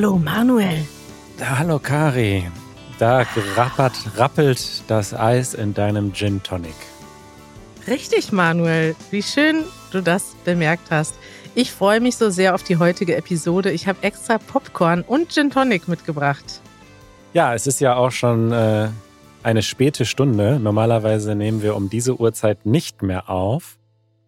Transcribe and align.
Hallo 0.00 0.16
Manuel. 0.16 0.86
Hallo 1.42 1.78
Kari. 1.78 2.50
Da 2.98 3.22
rappert, 3.54 3.92
rappelt 4.16 4.82
das 4.88 5.12
Eis 5.12 5.52
in 5.52 5.74
deinem 5.74 6.14
Gin 6.14 6.42
Tonic. 6.42 6.74
Richtig, 7.86 8.32
Manuel. 8.32 8.96
Wie 9.10 9.22
schön 9.22 9.62
du 9.92 10.00
das 10.00 10.36
bemerkt 10.46 10.90
hast. 10.90 11.16
Ich 11.54 11.70
freue 11.70 12.00
mich 12.00 12.16
so 12.16 12.30
sehr 12.30 12.54
auf 12.54 12.62
die 12.62 12.78
heutige 12.78 13.14
Episode. 13.14 13.72
Ich 13.72 13.86
habe 13.86 14.02
extra 14.02 14.38
Popcorn 14.38 15.02
und 15.02 15.34
Gin 15.34 15.50
Tonic 15.50 15.86
mitgebracht. 15.86 16.62
Ja, 17.34 17.52
es 17.52 17.66
ist 17.66 17.80
ja 17.80 17.94
auch 17.94 18.12
schon 18.12 18.52
äh, 18.52 18.88
eine 19.42 19.60
späte 19.60 20.06
Stunde. 20.06 20.58
Normalerweise 20.60 21.34
nehmen 21.34 21.60
wir 21.60 21.76
um 21.76 21.90
diese 21.90 22.18
Uhrzeit 22.18 22.64
nicht 22.64 23.02
mehr 23.02 23.28
auf. 23.28 23.76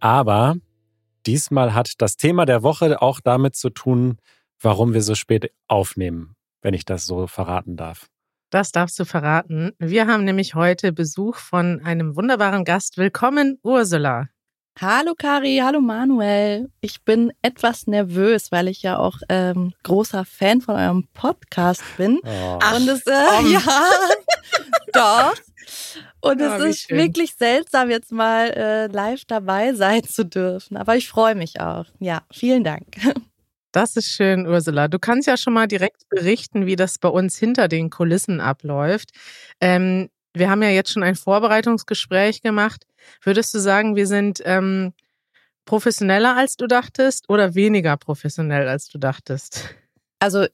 Aber 0.00 0.56
diesmal 1.24 1.72
hat 1.72 1.94
das 1.96 2.18
Thema 2.18 2.44
der 2.44 2.62
Woche 2.62 3.00
auch 3.00 3.20
damit 3.20 3.56
zu 3.56 3.70
tun, 3.70 4.18
warum 4.62 4.94
wir 4.94 5.02
so 5.02 5.14
spät 5.14 5.52
aufnehmen, 5.68 6.34
wenn 6.62 6.74
ich 6.74 6.84
das 6.84 7.04
so 7.04 7.26
verraten 7.26 7.76
darf. 7.76 8.06
Das 8.50 8.70
darfst 8.70 8.98
du 8.98 9.04
verraten. 9.04 9.72
Wir 9.78 10.06
haben 10.06 10.24
nämlich 10.24 10.54
heute 10.54 10.92
Besuch 10.92 11.36
von 11.36 11.80
einem 11.84 12.16
wunderbaren 12.16 12.64
Gast. 12.64 12.98
Willkommen, 12.98 13.58
Ursula. 13.62 14.28
Hallo 14.80 15.14
Kari, 15.16 15.60
hallo 15.62 15.80
Manuel. 15.80 16.70
Ich 16.80 17.02
bin 17.02 17.32
etwas 17.42 17.86
nervös, 17.86 18.52
weil 18.52 18.68
ich 18.68 18.82
ja 18.82 18.98
auch 18.98 19.16
ähm, 19.28 19.72
großer 19.82 20.24
Fan 20.24 20.60
von 20.62 20.76
eurem 20.76 21.08
Podcast 21.12 21.82
bin. 21.98 22.20
Oh. 22.24 22.58
Und 22.76 22.88
es, 22.88 23.06
äh, 23.06 23.52
ja, 23.52 23.60
doch. 24.92 25.34
Und 26.20 26.40
Ah, 26.40 26.56
es 26.56 26.64
ist 26.64 26.80
schön. 26.88 26.98
wirklich 26.98 27.34
seltsam, 27.34 27.90
jetzt 27.90 28.12
mal 28.12 28.48
äh, 28.50 28.86
live 28.86 29.24
dabei 29.26 29.74
sein 29.74 30.04
zu 30.04 30.24
dürfen. 30.24 30.76
Aber 30.76 30.96
ich 30.96 31.08
freue 31.08 31.34
mich 31.34 31.60
auch. 31.60 31.86
Ja, 31.98 32.22
vielen 32.30 32.64
Dank. 32.64 32.86
Das 33.72 33.96
ist 33.96 34.10
schön, 34.10 34.46
Ursula. 34.46 34.88
Du 34.88 34.98
kannst 34.98 35.26
ja 35.26 35.36
schon 35.36 35.54
mal 35.54 35.66
direkt 35.66 36.08
berichten, 36.10 36.66
wie 36.66 36.76
das 36.76 36.98
bei 36.98 37.08
uns 37.08 37.38
hinter 37.38 37.68
den 37.68 37.88
Kulissen 37.88 38.40
abläuft. 38.40 39.10
Ähm, 39.60 40.10
wir 40.34 40.50
haben 40.50 40.62
ja 40.62 40.68
jetzt 40.68 40.92
schon 40.92 41.02
ein 41.02 41.14
Vorbereitungsgespräch 41.14 42.42
gemacht. 42.42 42.86
Würdest 43.22 43.52
du 43.54 43.58
sagen, 43.58 43.96
wir 43.96 44.06
sind 44.06 44.42
ähm, 44.44 44.92
professioneller, 45.64 46.36
als 46.36 46.56
du 46.56 46.66
dachtest 46.66 47.28
oder 47.28 47.54
weniger 47.54 47.96
professionell, 47.96 48.68
als 48.68 48.88
du 48.88 48.98
dachtest? 48.98 49.74
Also 50.18 50.46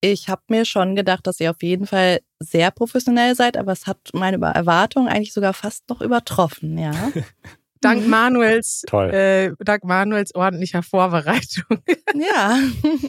ich 0.00 0.28
habe 0.28 0.42
mir 0.48 0.64
schon 0.64 0.94
gedacht, 0.96 1.26
dass 1.26 1.40
ihr 1.40 1.50
auf 1.50 1.62
jeden 1.62 1.86
Fall 1.86 2.20
sehr 2.40 2.70
professionell 2.70 3.34
seid, 3.34 3.56
aber 3.56 3.72
es 3.72 3.86
hat 3.86 3.98
meine 4.12 4.44
Erwartungen 4.44 5.08
eigentlich 5.08 5.32
sogar 5.32 5.54
fast 5.54 5.88
noch 5.88 6.00
übertroffen, 6.00 6.78
ja. 6.78 6.92
Dank 7.80 8.04
Mhm. 8.04 8.10
Manuels, 8.10 8.82
Toll. 8.86 9.10
äh, 9.10 9.52
dank 9.60 9.84
Manuels 9.84 10.34
ordentlicher 10.34 10.82
Vorbereitung. 10.82 11.78
ja. 12.14 12.58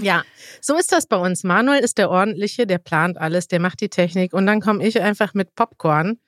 Ja, 0.00 0.22
so 0.62 0.74
ist 0.78 0.90
das 0.90 1.06
bei 1.06 1.16
uns. 1.18 1.44
Manuel 1.44 1.80
ist 1.80 1.98
der 1.98 2.08
Ordentliche, 2.10 2.66
der 2.66 2.78
plant 2.78 3.18
alles, 3.18 3.46
der 3.48 3.60
macht 3.60 3.82
die 3.82 3.90
Technik 3.90 4.32
und 4.32 4.46
dann 4.46 4.62
komme 4.62 4.82
ich 4.86 5.02
einfach 5.02 5.34
mit 5.34 5.54
Popcorn 5.54 6.18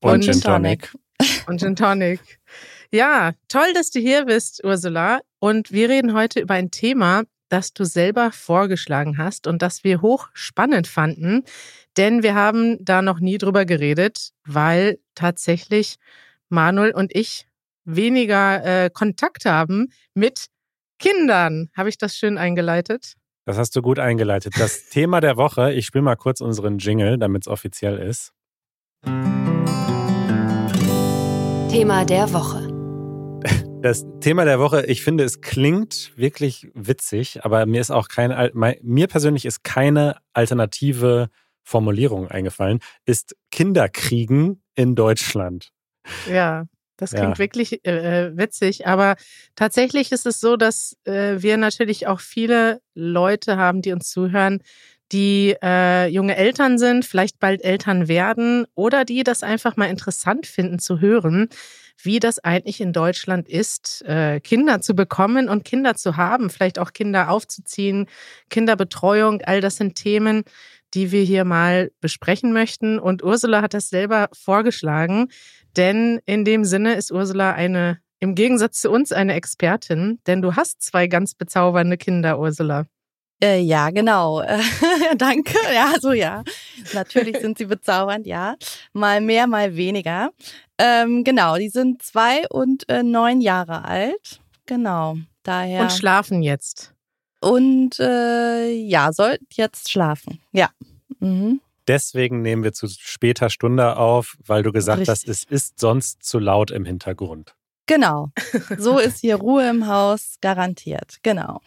Und 0.00 0.24
Gin 0.24 0.40
Tonic. 0.40 0.92
und 1.46 1.60
Gin 1.60 1.76
Tonic. 1.76 2.18
Ja, 2.90 3.30
toll, 3.46 3.72
dass 3.74 3.90
du 3.90 4.00
hier 4.00 4.24
bist, 4.24 4.64
Ursula. 4.64 5.20
Und 5.38 5.70
wir 5.70 5.88
reden 5.88 6.14
heute 6.14 6.40
über 6.40 6.54
ein 6.54 6.72
Thema, 6.72 7.22
das 7.48 7.72
du 7.72 7.84
selber 7.84 8.32
vorgeschlagen 8.32 9.18
hast 9.18 9.46
und 9.46 9.62
das 9.62 9.84
wir 9.84 10.02
hochspannend 10.02 10.88
fanden. 10.88 11.44
Denn 11.96 12.24
wir 12.24 12.34
haben 12.34 12.84
da 12.84 13.02
noch 13.02 13.20
nie 13.20 13.38
drüber 13.38 13.64
geredet, 13.66 14.30
weil 14.44 14.98
tatsächlich 15.14 15.94
Manuel 16.52 16.92
und 16.92 17.14
ich 17.16 17.46
weniger 17.84 18.84
äh, 18.84 18.90
Kontakt 18.90 19.46
haben 19.46 19.88
mit 20.14 20.46
Kindern. 20.98 21.70
Habe 21.76 21.88
ich 21.88 21.98
das 21.98 22.16
schön 22.16 22.38
eingeleitet? 22.38 23.14
Das 23.44 23.58
hast 23.58 23.74
du 23.74 23.82
gut 23.82 23.98
eingeleitet. 23.98 24.54
Das 24.58 24.88
Thema 24.90 25.20
der 25.20 25.36
Woche, 25.36 25.72
ich 25.72 25.86
spiele 25.86 26.02
mal 26.02 26.14
kurz 26.16 26.40
unseren 26.40 26.78
Jingle, 26.78 27.18
damit 27.18 27.44
es 27.44 27.48
offiziell 27.48 27.98
ist. 27.98 28.32
Thema 31.70 32.04
der 32.04 32.32
Woche. 32.32 32.68
Das 33.82 34.06
Thema 34.20 34.44
der 34.44 34.60
Woche, 34.60 34.86
ich 34.86 35.02
finde, 35.02 35.24
es 35.24 35.40
klingt 35.40 36.12
wirklich 36.14 36.68
witzig, 36.72 37.44
aber 37.44 37.66
mir 37.66 37.80
ist 37.80 37.90
auch 37.90 38.06
keine, 38.06 38.52
mir 38.54 39.08
persönlich 39.08 39.44
ist 39.44 39.64
keine 39.64 40.18
alternative 40.32 41.30
Formulierung 41.64 42.28
eingefallen, 42.28 42.78
ist 43.06 43.34
Kinderkriegen 43.50 44.62
in 44.76 44.94
Deutschland. 44.94 45.72
Ja, 46.24 46.64
das 46.96 47.12
Ja. 47.12 47.18
klingt 47.18 47.38
wirklich 47.38 47.84
äh, 47.84 48.36
witzig, 48.36 48.86
aber 48.86 49.16
tatsächlich 49.56 50.12
ist 50.12 50.26
es 50.26 50.40
so, 50.40 50.56
dass 50.56 50.96
äh, 51.04 51.36
wir 51.42 51.56
natürlich 51.56 52.06
auch 52.06 52.20
viele 52.20 52.80
Leute 52.94 53.56
haben, 53.56 53.82
die 53.82 53.92
uns 53.92 54.10
zuhören, 54.10 54.62
die 55.10 55.56
äh, 55.62 56.06
junge 56.08 56.36
Eltern 56.36 56.78
sind, 56.78 57.04
vielleicht 57.04 57.38
bald 57.38 57.62
Eltern 57.64 58.08
werden 58.08 58.66
oder 58.74 59.04
die 59.04 59.24
das 59.24 59.42
einfach 59.42 59.76
mal 59.76 59.86
interessant 59.90 60.46
finden 60.46 60.78
zu 60.78 61.00
hören, 61.00 61.48
wie 62.02 62.18
das 62.18 62.38
eigentlich 62.38 62.80
in 62.80 62.92
Deutschland 62.92 63.48
ist, 63.48 64.02
äh, 64.06 64.40
Kinder 64.40 64.80
zu 64.80 64.94
bekommen 64.94 65.48
und 65.48 65.64
Kinder 65.64 65.94
zu 65.96 66.16
haben, 66.16 66.48
vielleicht 66.50 66.78
auch 66.78 66.92
Kinder 66.92 67.30
aufzuziehen, 67.30 68.06
Kinderbetreuung, 68.48 69.42
all 69.42 69.60
das 69.60 69.76
sind 69.76 69.96
Themen, 69.96 70.44
die 70.94 71.12
wir 71.12 71.22
hier 71.22 71.44
mal 71.44 71.90
besprechen 72.00 72.52
möchten. 72.52 72.98
Und 72.98 73.22
Ursula 73.22 73.62
hat 73.62 73.74
das 73.74 73.88
selber 73.88 74.28
vorgeschlagen, 74.32 75.28
denn 75.76 76.20
in 76.26 76.44
dem 76.44 76.64
Sinne 76.64 76.94
ist 76.94 77.12
Ursula 77.12 77.52
eine, 77.52 77.98
im 78.20 78.34
Gegensatz 78.34 78.80
zu 78.80 78.90
uns, 78.90 79.12
eine 79.12 79.34
Expertin, 79.34 80.20
denn 80.26 80.42
du 80.42 80.56
hast 80.56 80.82
zwei 80.82 81.06
ganz 81.06 81.34
bezaubernde 81.34 81.96
Kinder, 81.96 82.38
Ursula. 82.38 82.86
Äh, 83.42 83.60
ja, 83.60 83.90
genau. 83.90 84.42
Danke. 85.16 85.58
Ja, 85.74 85.94
so 86.00 86.12
ja. 86.12 86.44
Natürlich 86.94 87.38
sind 87.38 87.58
sie 87.58 87.64
bezaubernd, 87.64 88.24
ja. 88.24 88.54
Mal 88.92 89.20
mehr, 89.20 89.48
mal 89.48 89.74
weniger. 89.74 90.30
Ähm, 90.78 91.24
genau, 91.24 91.56
die 91.56 91.68
sind 91.68 92.02
zwei 92.02 92.46
und 92.50 92.88
äh, 92.88 93.02
neun 93.02 93.40
Jahre 93.40 93.84
alt. 93.84 94.40
Genau. 94.66 95.16
Daher. 95.42 95.82
Und 95.82 95.92
schlafen 95.92 96.42
jetzt. 96.42 96.91
Und 97.42 97.98
äh, 97.98 98.70
ja, 98.70 99.12
sollten 99.12 99.46
jetzt 99.52 99.90
schlafen. 99.90 100.40
Ja. 100.52 100.70
Mhm. 101.18 101.60
Deswegen 101.88 102.42
nehmen 102.42 102.62
wir 102.62 102.72
zu 102.72 102.86
später 102.88 103.50
Stunde 103.50 103.96
auf, 103.96 104.36
weil 104.46 104.62
du 104.62 104.70
gesagt 104.70 105.08
hast, 105.08 105.28
es 105.28 105.42
ist 105.42 105.80
sonst 105.80 106.22
zu 106.22 106.38
laut 106.38 106.70
im 106.70 106.84
Hintergrund. 106.84 107.54
Genau. 107.86 108.30
So 108.78 108.98
ist 108.98 109.20
hier 109.20 109.36
Ruhe 109.36 109.68
im 109.68 109.86
Haus 109.86 110.36
garantiert. 110.40 111.18
Genau. 111.22 111.60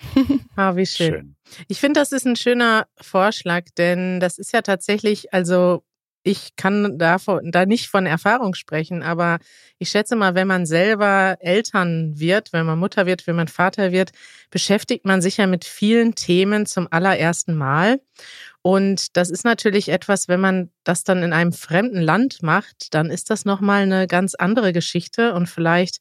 Ah, 0.55 0.77
wie 0.77 0.85
schön. 0.85 1.13
Schön. 1.13 1.35
Ich 1.67 1.81
finde, 1.81 1.99
das 1.99 2.13
ist 2.13 2.25
ein 2.25 2.37
schöner 2.37 2.87
Vorschlag, 3.01 3.65
denn 3.77 4.21
das 4.21 4.37
ist 4.37 4.53
ja 4.53 4.61
tatsächlich, 4.61 5.33
also 5.33 5.83
ich 6.27 6.55
kann 6.55 6.97
davon, 6.97 7.51
da 7.51 7.67
nicht 7.67 7.87
von 7.87 8.07
Erfahrung 8.07 8.55
sprechen, 8.55 9.03
aber 9.03 9.37
ich 9.77 9.89
schätze 9.89 10.15
mal, 10.15 10.33
wenn 10.33 10.47
man 10.47 10.65
selber 10.65 11.37
Eltern 11.39 12.19
wird, 12.19 12.51
wenn 12.51 12.65
man 12.65 12.79
Mutter 12.79 13.05
wird, 13.05 13.27
wenn 13.27 13.35
man 13.35 13.47
Vater 13.47 13.91
wird, 13.91 14.11
beschäftigt 14.49 15.05
man 15.05 15.21
sich 15.21 15.37
ja 15.37 15.45
mit 15.45 15.65
vielen 15.65 16.15
Themen 16.15 16.65
zum 16.65 16.87
allerersten 16.89 17.53
Mal. 17.53 18.01
Und 18.63 19.15
das 19.15 19.29
ist 19.29 19.45
natürlich 19.45 19.89
etwas, 19.89 20.27
wenn 20.27 20.41
man 20.41 20.71
das 20.83 21.03
dann 21.03 21.21
in 21.21 21.31
einem 21.31 21.53
fremden 21.53 22.01
Land 22.01 22.41
macht, 22.41 22.95
dann 22.95 23.11
ist 23.11 23.29
das 23.29 23.45
nochmal 23.45 23.83
eine 23.83 24.07
ganz 24.07 24.33
andere 24.33 24.73
Geschichte 24.73 25.35
und 25.35 25.47
vielleicht 25.47 25.99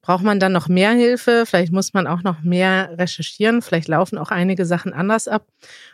braucht 0.00 0.24
man 0.24 0.40
dann 0.40 0.52
noch 0.52 0.68
mehr 0.68 0.92
Hilfe, 0.92 1.44
vielleicht 1.44 1.72
muss 1.72 1.92
man 1.92 2.06
auch 2.06 2.22
noch 2.22 2.40
mehr 2.40 2.96
recherchieren, 2.96 3.60
vielleicht 3.60 3.88
laufen 3.88 4.16
auch 4.16 4.30
einige 4.30 4.64
Sachen 4.64 4.94
anders 4.94 5.28
ab. 5.28 5.46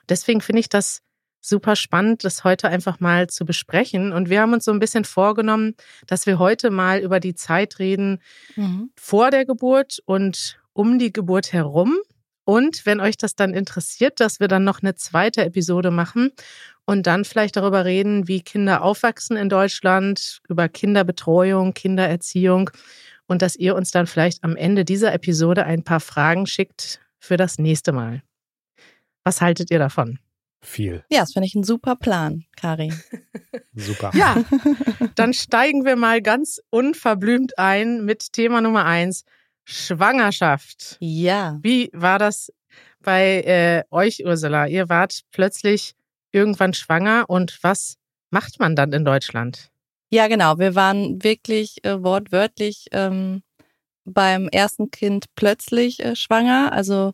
Deswegen 0.09 0.41
finde 0.41 0.61
ich 0.61 0.69
das 0.69 1.03
super 1.45 1.77
spannend, 1.77 2.25
das 2.25 2.45
heute 2.45 2.69
einfach 2.69 3.01
mal 3.01 3.29
zu 3.29 3.45
besprechen. 3.45 4.13
Und 4.13 4.31
wir 4.31 4.41
haben 4.41 4.53
uns 4.53 4.65
so 4.65 4.73
ein 4.73 4.79
bisschen 4.79 5.05
vorgenommen, 5.05 5.75
dass 6.07 6.27
wir 6.27 6.39
heute 6.39 6.71
mal 6.71 7.01
über 7.01 7.21
die 7.21 7.35
Zeit 7.35 7.79
reden 7.79 8.21
Mhm. 8.57 8.91
vor 8.97 9.31
der 9.31 9.45
Geburt 9.45 9.99
und 10.07 10.59
um 10.73 10.99
die 10.99 11.13
Geburt 11.13 11.53
herum. 11.53 11.97
Und 12.45 12.85
wenn 12.85 13.01
euch 13.01 13.17
das 13.17 13.35
dann 13.37 13.55
interessiert, 13.55 14.21
dass 14.21 14.41
wir 14.41 14.49
dann 14.49 14.65
noch 14.65 14.83
eine 14.83 14.95
zweite 14.95 15.45
Episode 15.45 15.91
machen 15.91 16.31
und 16.85 17.07
dann 17.07 17.25
vielleicht 17.25 17.57
darüber 17.57 17.85
reden, 17.85 18.29
wie 18.29 18.43
Kinder 18.43 18.83
aufwachsen 18.83 19.37
in 19.37 19.49
Deutschland, 19.49 20.41
über 20.49 20.69
Kinderbetreuung, 20.69 21.73
Kindererziehung 21.73 22.71
und 23.27 23.41
dass 23.41 23.57
ihr 23.57 23.75
uns 23.75 23.91
dann 23.93 24.07
vielleicht 24.07 24.45
am 24.45 24.57
Ende 24.57 24.85
dieser 24.85 25.15
Episode 25.15 25.65
ein 25.65 25.85
paar 25.85 26.01
Fragen 26.01 26.47
schickt 26.47 27.01
für 27.19 27.39
das 27.39 27.59
nächste 27.59 27.93
Mal. 27.93 28.23
Was 29.25 29.41
haltet 29.41 29.71
ihr 29.71 29.79
davon? 29.79 30.19
Viel. 30.65 31.05
Ja, 31.11 31.21
das 31.21 31.35
finde 31.35 31.47
ich 31.47 31.55
ein 31.55 31.63
super 31.63 31.95
Plan, 31.95 32.45
Kari. 32.57 32.93
Super. 33.75 34.11
Ja, 34.15 34.43
dann 35.15 35.35
steigen 35.35 35.85
wir 35.85 35.97
mal 35.97 36.23
ganz 36.23 36.61
unverblümt 36.71 37.59
ein 37.59 38.05
mit 38.05 38.33
Thema 38.33 38.61
Nummer 38.61 38.85
eins, 38.87 39.25
Schwangerschaft. 39.65 40.97
Ja. 41.01 41.59
Wie 41.63 41.91
war 41.93 42.19
das 42.19 42.53
bei 43.01 43.43
äh, 43.43 43.83
euch, 43.91 44.25
Ursula? 44.25 44.67
Ihr 44.67 44.89
wart 44.89 45.21
plötzlich 45.33 45.95
irgendwann 46.33 46.73
schwanger 46.73 47.25
und 47.29 47.59
was 47.63 47.97
macht 48.31 48.59
man 48.59 48.75
dann 48.75 48.93
in 48.93 49.05
Deutschland? 49.05 49.71
Ja, 50.11 50.29
genau. 50.29 50.59
Wir 50.59 50.75
waren 50.75 51.23
wirklich 51.23 51.85
äh, 51.85 52.03
wortwörtlich 52.03 52.87
ähm, 52.93 53.43
beim 54.05 54.49
ersten 54.49 54.91
Kind 54.91 55.27
plötzlich 55.35 56.01
äh, 56.03 56.17
schwanger. 56.17 56.73
Also 56.73 57.13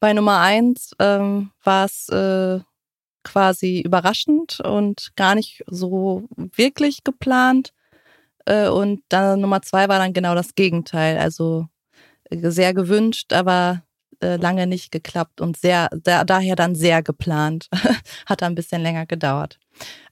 Bei 0.00 0.12
Nummer 0.14 0.40
eins 0.40 0.92
ähm, 0.98 1.50
war 1.62 1.84
es 1.84 2.08
äh, 2.08 2.60
quasi 3.30 3.80
überraschend 3.80 4.60
und 4.60 5.12
gar 5.14 5.34
nicht 5.36 5.62
so 5.68 6.24
wirklich 6.34 7.04
geplant. 7.04 7.72
Äh, 8.44 8.68
und 8.68 9.02
dann 9.08 9.40
Nummer 9.40 9.62
zwei 9.62 9.88
war 9.88 9.98
dann 9.98 10.12
genau 10.12 10.34
das 10.34 10.54
Gegenteil. 10.56 11.16
Also 11.18 11.68
äh, 12.24 12.50
sehr 12.50 12.74
gewünscht, 12.74 13.32
aber 13.32 13.82
äh, 14.20 14.36
lange 14.36 14.66
nicht 14.66 14.90
geklappt 14.90 15.40
und 15.40 15.56
sehr, 15.56 15.88
da, 16.02 16.24
daher 16.24 16.56
dann 16.56 16.74
sehr 16.74 17.02
geplant. 17.02 17.68
Hat 18.26 18.42
ein 18.42 18.56
bisschen 18.56 18.82
länger 18.82 19.06
gedauert. 19.06 19.58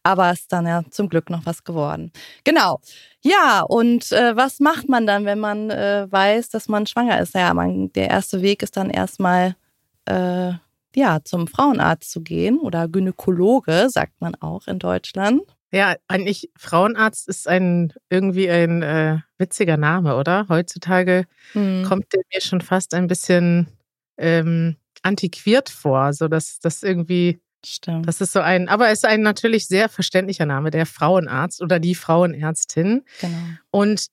Aber 0.05 0.31
ist 0.31 0.53
dann 0.53 0.67
ja 0.67 0.83
zum 0.91 1.09
Glück 1.09 1.29
noch 1.29 1.45
was 1.45 1.65
geworden. 1.65 2.13
Genau. 2.45 2.81
Ja, 3.23 3.63
und 3.63 4.13
äh, 4.13 4.37
was 4.37 4.61
macht 4.61 4.89
man 4.89 5.07
dann, 5.07 5.25
wenn 5.25 5.41
man 5.41 5.71
äh, 5.71 6.07
weiß, 6.09 6.51
dass 6.51 6.69
man 6.69 6.87
schwanger 6.87 7.21
ist? 7.21 7.35
Ja, 7.35 7.53
man, 7.53 7.93
der 7.93 8.09
erste 8.09 8.41
Weg 8.43 8.63
ist 8.63 8.77
dann 8.77 8.91
erstmal 8.91 9.57
äh, 10.07 10.53
ja, 10.99 11.21
zum 11.25 11.47
Frauenarzt 11.47 12.11
zu 12.11 12.23
gehen 12.23 12.59
oder 12.59 12.89
Gynäkologe, 12.89 13.87
sagt 13.89 14.21
man 14.21 14.35
auch 14.35 14.67
in 14.67 14.81
Deutschland. 14.81 15.43
Ja, 15.71 15.95
eigentlich 16.09 16.51
Frauenarzt 16.57 17.29
ist 17.29 17.47
ein 17.47 17.93
irgendwie 18.11 18.51
ein 18.51 18.83
äh, 18.83 19.19
witziger 19.39 19.77
Name, 19.77 20.17
oder? 20.17 20.47
Heutzutage 20.49 21.27
hm. 21.53 21.85
kommt 21.87 22.13
der 22.13 22.23
mir 22.35 22.41
schon 22.41 22.61
fast 22.61 22.95
ein 22.95 23.07
bisschen 23.07 23.69
ähm, 24.17 24.77
antiquiert 25.03 25.69
vor, 25.69 26.13
so 26.13 26.27
dass 26.27 26.59
das 26.59 26.83
irgendwie 26.83 27.41
Stimmt. 27.67 28.07
Das 28.07 28.21
ist 28.21 28.33
so 28.33 28.39
ein, 28.39 28.69
aber 28.69 28.87
es 28.87 29.01
ist 29.01 29.05
ein 29.05 29.23
natürlich 29.23 29.67
sehr 29.67 29.89
verständlicher 29.89 30.47
Name, 30.47 30.71
der 30.71 30.87
Frauenarzt 30.87 31.61
oder 31.61 31.81
die 31.81 31.97
Frauenärztin. 31.97 33.05
Genau. 33.21 33.37
Und 33.73 34.07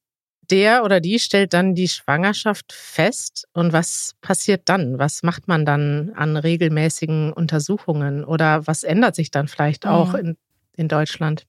der 0.52 0.84
oder 0.84 1.00
die 1.00 1.20
stellt 1.20 1.54
dann 1.54 1.76
die 1.76 1.88
Schwangerschaft 1.88 2.74
fest. 2.74 3.48
Und 3.54 3.74
was 3.74 4.16
passiert 4.22 4.64
dann? 4.66 5.00
Was 5.00 5.24
macht 5.24 5.48
man 5.48 5.66
dann 5.66 6.12
an 6.16 6.38
regelmäßigen 6.38 7.34
Untersuchungen? 7.34 8.24
Oder 8.24 8.68
was 8.68 8.84
ändert 8.84 9.16
sich 9.16 9.32
dann 9.32 9.48
vielleicht 9.48 9.86
auch 9.86 10.14
mhm. 10.14 10.20
in, 10.20 10.38
in 10.78 10.88
Deutschland? 10.88 11.46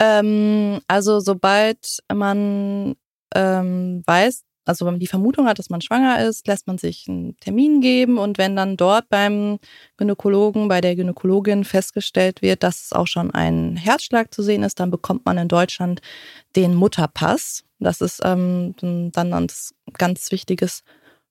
Ähm, 0.00 0.80
also 0.88 1.20
sobald 1.20 1.98
man 2.12 2.94
ähm, 3.34 4.02
weiß, 4.06 4.42
also 4.64 4.86
wenn 4.86 4.94
man 4.94 5.00
die 5.00 5.06
Vermutung 5.06 5.46
hat, 5.46 5.58
dass 5.58 5.70
man 5.70 5.80
schwanger 5.80 6.24
ist, 6.26 6.46
lässt 6.46 6.66
man 6.66 6.78
sich 6.78 7.06
einen 7.08 7.36
Termin 7.38 7.80
geben 7.80 8.18
und 8.18 8.38
wenn 8.38 8.56
dann 8.56 8.76
dort 8.76 9.08
beim 9.08 9.58
Gynäkologen, 9.96 10.68
bei 10.68 10.80
der 10.80 10.96
Gynäkologin 10.96 11.64
festgestellt 11.64 12.42
wird, 12.42 12.62
dass 12.62 12.92
auch 12.92 13.06
schon 13.06 13.30
ein 13.30 13.76
Herzschlag 13.76 14.32
zu 14.32 14.42
sehen 14.42 14.62
ist, 14.62 14.80
dann 14.80 14.90
bekommt 14.90 15.26
man 15.26 15.38
in 15.38 15.48
Deutschland 15.48 16.00
den 16.56 16.74
Mutterpass. 16.74 17.64
Das 17.84 18.00
ist 18.00 18.20
ähm, 18.24 18.74
dann 19.12 19.32
ein 19.32 19.48
ganz 19.92 20.30
wichtiges 20.32 20.82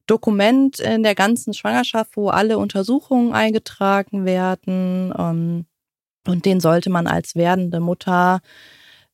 Dokument 0.07 0.79
in 0.79 1.03
der 1.03 1.15
ganzen 1.15 1.53
Schwangerschaft, 1.53 2.17
wo 2.17 2.29
alle 2.29 2.57
Untersuchungen 2.57 3.33
eingetragen 3.33 4.25
werden. 4.25 5.13
Ähm, 5.17 5.65
und 6.27 6.45
den 6.45 6.59
sollte 6.59 6.89
man 6.89 7.07
als 7.07 7.35
werdende 7.35 7.79
Mutter, 7.79 8.41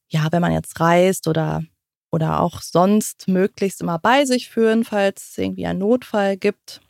ja, 0.09 0.27
wenn 0.31 0.41
man 0.41 0.51
jetzt 0.51 0.79
reist 0.79 1.27
oder 1.27 1.63
oder 2.11 2.41
auch 2.41 2.61
sonst 2.61 3.27
möglichst 3.27 3.81
immer 3.81 3.99
bei 3.99 4.25
sich 4.25 4.49
führen, 4.49 4.83
falls 4.83 5.31
es 5.31 5.37
irgendwie 5.37 5.67
einen 5.67 5.79
Notfall 5.79 6.37
gibt. 6.37 6.81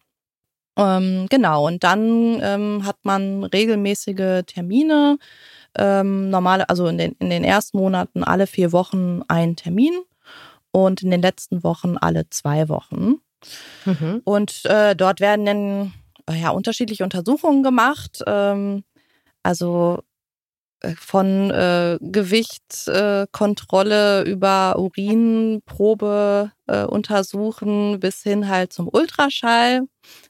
Ähm, 0.77 1.27
genau, 1.29 1.67
und 1.67 1.83
dann 1.83 2.39
ähm, 2.41 2.85
hat 2.85 2.97
man 3.03 3.43
regelmäßige 3.43 4.43
Termine, 4.45 5.17
ähm, 5.77 6.29
normale, 6.29 6.69
also 6.69 6.87
in 6.87 6.97
den, 6.97 7.11
in 7.19 7.29
den 7.29 7.43
ersten 7.43 7.77
Monaten 7.77 8.23
alle 8.23 8.47
vier 8.47 8.71
Wochen 8.71 9.21
einen 9.27 9.57
Termin 9.57 9.93
und 10.71 11.01
in 11.01 11.11
den 11.11 11.21
letzten 11.21 11.63
Wochen 11.63 11.97
alle 11.97 12.29
zwei 12.29 12.69
Wochen. 12.69 13.15
Mhm. 13.85 14.21
Und 14.23 14.65
äh, 14.65 14.95
dort 14.95 15.19
werden 15.19 15.45
dann 15.45 15.93
ja, 16.29 16.51
unterschiedliche 16.51 17.03
Untersuchungen 17.03 17.63
gemacht. 17.63 18.23
Ähm, 18.27 18.83
also 19.43 20.03
äh, 20.81 20.95
von 20.95 21.51
äh, 21.51 21.97
Gewichtskontrolle 22.01 24.25
äh, 24.25 24.29
über 24.29 24.77
Urinprobe 24.77 26.51
äh, 26.67 26.83
untersuchen 26.83 27.99
bis 27.99 28.23
hin 28.23 28.47
halt 28.47 28.71
zum 28.73 28.87
Ultraschall. 28.91 29.87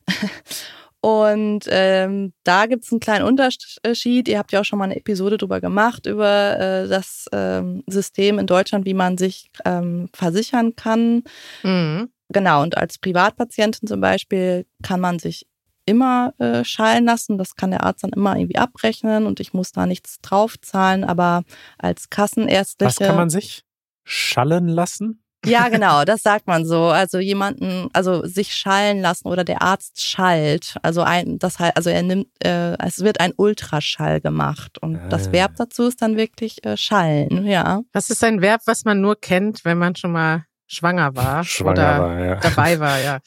Und 1.01 1.61
ähm, 1.69 2.33
da 2.43 2.65
gibt's 2.65 2.91
einen 2.91 2.99
kleinen 2.99 3.25
Unterschied. 3.25 4.27
Ihr 4.27 4.37
habt 4.37 4.51
ja 4.51 4.61
auch 4.61 4.65
schon 4.65 4.79
mal 4.79 4.85
eine 4.85 4.97
Episode 4.97 5.37
drüber 5.37 5.61
gemacht, 5.61 6.05
über 6.05 6.59
äh, 6.59 6.87
das 6.87 7.25
ähm, 7.31 7.83
System 7.87 8.37
in 8.37 8.47
Deutschland, 8.47 8.85
wie 8.85 8.93
man 8.93 9.17
sich 9.17 9.49
ähm, 9.63 10.09
versichern 10.13 10.75
kann. 10.75 11.23
Mhm. 11.63 12.09
Genau, 12.29 12.61
und 12.61 12.77
als 12.77 12.97
Privatpatientin 12.97 13.87
zum 13.87 14.01
Beispiel 14.01 14.65
kann 14.83 14.99
man 14.99 15.19
sich 15.19 15.47
immer 15.85 16.33
äh, 16.37 16.63
schallen 16.63 17.05
lassen. 17.05 17.37
Das 17.37 17.55
kann 17.55 17.71
der 17.71 17.83
Arzt 17.83 18.03
dann 18.03 18.11
immer 18.11 18.35
irgendwie 18.35 18.57
abrechnen 18.57 19.25
und 19.25 19.39
ich 19.39 19.53
muss 19.53 19.71
da 19.71 19.85
nichts 19.85 20.19
draufzahlen. 20.21 21.03
Aber 21.03 21.43
als 21.77 22.09
Kassenärztliche. 22.09 22.99
Was 22.99 23.07
kann 23.07 23.15
man 23.15 23.29
sich 23.29 23.63
schallen 24.03 24.67
lassen? 24.67 25.23
Ja, 25.45 25.69
genau, 25.69 26.03
das 26.03 26.21
sagt 26.21 26.47
man 26.47 26.65
so. 26.65 26.85
Also 26.85 27.19
jemanden, 27.19 27.87
also 27.93 28.25
sich 28.25 28.53
schallen 28.53 28.99
lassen 28.99 29.27
oder 29.27 29.43
der 29.43 29.61
Arzt 29.61 30.03
schallt. 30.03 30.75
Also 30.81 31.01
ein, 31.01 31.39
das 31.39 31.59
heißt, 31.59 31.77
also 31.77 31.89
er 31.89 32.03
nimmt, 32.03 32.27
äh, 32.43 32.77
es 32.85 33.03
wird 33.03 33.19
ein 33.19 33.31
Ultraschall 33.35 34.19
gemacht 34.19 34.77
und 34.81 34.97
ah. 34.97 35.07
das 35.09 35.31
Verb 35.31 35.53
dazu 35.57 35.87
ist 35.87 36.01
dann 36.01 36.17
wirklich 36.17 36.65
äh, 36.65 36.75
schallen. 36.75 37.45
Ja. 37.45 37.81
Das 37.93 38.09
ist 38.09 38.23
ein 38.23 38.41
Verb, 38.41 38.61
was 38.65 38.83
man 38.83 38.99
nur 38.99 39.19
kennt, 39.19 39.63
wenn 39.63 39.77
man 39.77 39.95
schon 39.95 40.11
mal 40.11 40.43
schwanger 40.67 41.15
war 41.15 41.43
schwanger 41.45 41.71
oder 41.71 41.99
war, 41.99 42.19
ja. 42.19 42.35
dabei 42.35 42.79
war, 42.79 42.99
ja. 42.99 43.19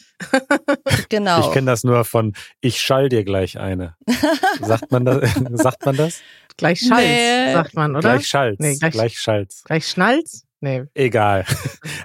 genau. 1.09 1.41
Ich 1.41 1.53
kenne 1.53 1.71
das 1.71 1.83
nur 1.83 2.05
von 2.05 2.35
ich 2.61 2.81
schall 2.81 3.09
dir 3.09 3.25
gleich 3.25 3.59
eine. 3.59 3.97
Sagt 4.61 4.93
man 4.93 5.05
das? 5.05 5.33
sagt 5.55 5.85
man 5.87 5.97
das? 5.97 6.21
Gleich 6.59 6.81
Schalz, 6.81 7.07
nee. 7.07 7.53
sagt 7.55 7.75
man, 7.75 7.93
oder? 7.93 8.01
Gleich 8.01 8.27
Schalz. 8.27 8.59
Nee, 8.61 8.77
gleich, 8.77 8.93
gleich 8.93 9.19
Schalz. 9.19 9.63
Gleich 9.65 9.89
Schnalz? 9.89 10.45
Nee. 10.63 10.85
Egal. 10.95 11.45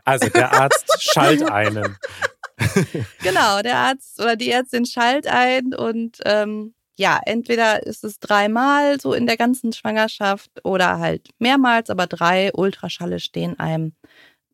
Also 0.04 0.30
der 0.30 0.51
Arzt 0.51 0.98
schallt 1.00 1.44
einen. 1.44 1.95
genau, 3.21 3.62
der 3.62 3.77
Arzt 3.77 4.19
oder 4.19 4.36
die 4.36 4.50
Ärztin 4.50 4.86
schallt 4.86 5.27
ein 5.27 5.75
und 5.75 6.18
ähm, 6.25 6.74
ja, 6.98 7.19
entweder 7.24 7.86
ist 7.86 8.04
es 8.04 8.19
dreimal 8.19 8.99
so 8.99 9.14
in 9.14 9.28
der 9.28 9.37
ganzen 9.37 9.73
Schwangerschaft 9.73 10.49
oder 10.64 10.97
halt 10.97 11.30
mehrmals, 11.37 11.92
aber 11.92 12.07
drei 12.07 12.52
Ultraschalle 12.52 13.19
stehen 13.19 13.59
einem 13.59 13.94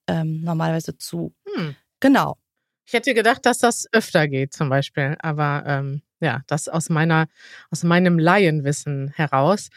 ähm, 0.08 0.42
normalerweise 0.42 0.98
zu. 0.98 1.34
Hm. 1.56 1.78
Genau. 2.02 2.36
Ich 2.86 2.92
hätte 2.92 3.14
gedacht, 3.14 3.46
dass 3.46 3.60
das 3.60 3.88
öfter 3.94 4.28
geht, 4.28 4.52
zum 4.52 4.68
Beispiel. 4.68 5.16
Aber 5.20 5.64
ähm, 5.66 6.02
ja, 6.24 6.42
das 6.48 6.68
aus 6.70 6.90
meiner, 6.90 7.28
aus 7.70 7.84
meinem 7.84 8.18
Laienwissen 8.18 9.10
heraus. 9.10 9.70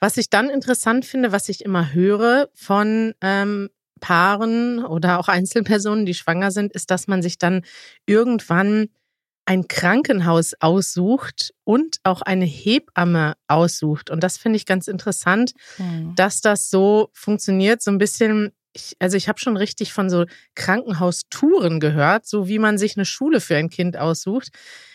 Was 0.00 0.16
ich 0.16 0.28
dann 0.28 0.50
interessant 0.50 1.04
finde, 1.04 1.32
was 1.32 1.48
ich 1.48 1.64
immer 1.64 1.94
höre 1.94 2.48
von 2.54 3.14
ähm, 3.20 3.70
Paaren 4.00 4.84
oder 4.84 5.20
auch 5.20 5.28
Einzelpersonen, 5.28 6.04
die 6.04 6.14
schwanger 6.14 6.50
sind, 6.50 6.72
ist, 6.72 6.90
dass 6.90 7.06
man 7.06 7.22
sich 7.22 7.38
dann 7.38 7.62
irgendwann 8.04 8.88
ein 9.44 9.66
Krankenhaus 9.68 10.54
aussucht 10.60 11.52
und 11.64 11.98
auch 12.04 12.22
eine 12.22 12.44
Hebamme 12.44 13.34
aussucht. 13.48 14.10
Und 14.10 14.22
das 14.22 14.38
finde 14.38 14.56
ich 14.56 14.66
ganz 14.66 14.88
interessant, 14.88 15.52
hm. 15.76 16.14
dass 16.14 16.40
das 16.40 16.70
so 16.70 17.10
funktioniert, 17.12 17.82
so 17.82 17.90
ein 17.90 17.98
bisschen 17.98 18.52
ich, 18.74 18.96
also 18.98 19.16
ich 19.16 19.28
habe 19.28 19.38
schon 19.38 19.56
richtig 19.56 19.92
von 19.92 20.08
so 20.08 20.24
Krankenhaustouren 20.54 21.80
gehört, 21.80 22.26
so 22.26 22.48
wie 22.48 22.58
man 22.58 22.78
sich 22.78 22.96
eine 22.96 23.04
Schule 23.04 23.40
für 23.40 23.56
ein 23.56 23.68
Kind 23.68 23.96
aussucht. 23.96 24.48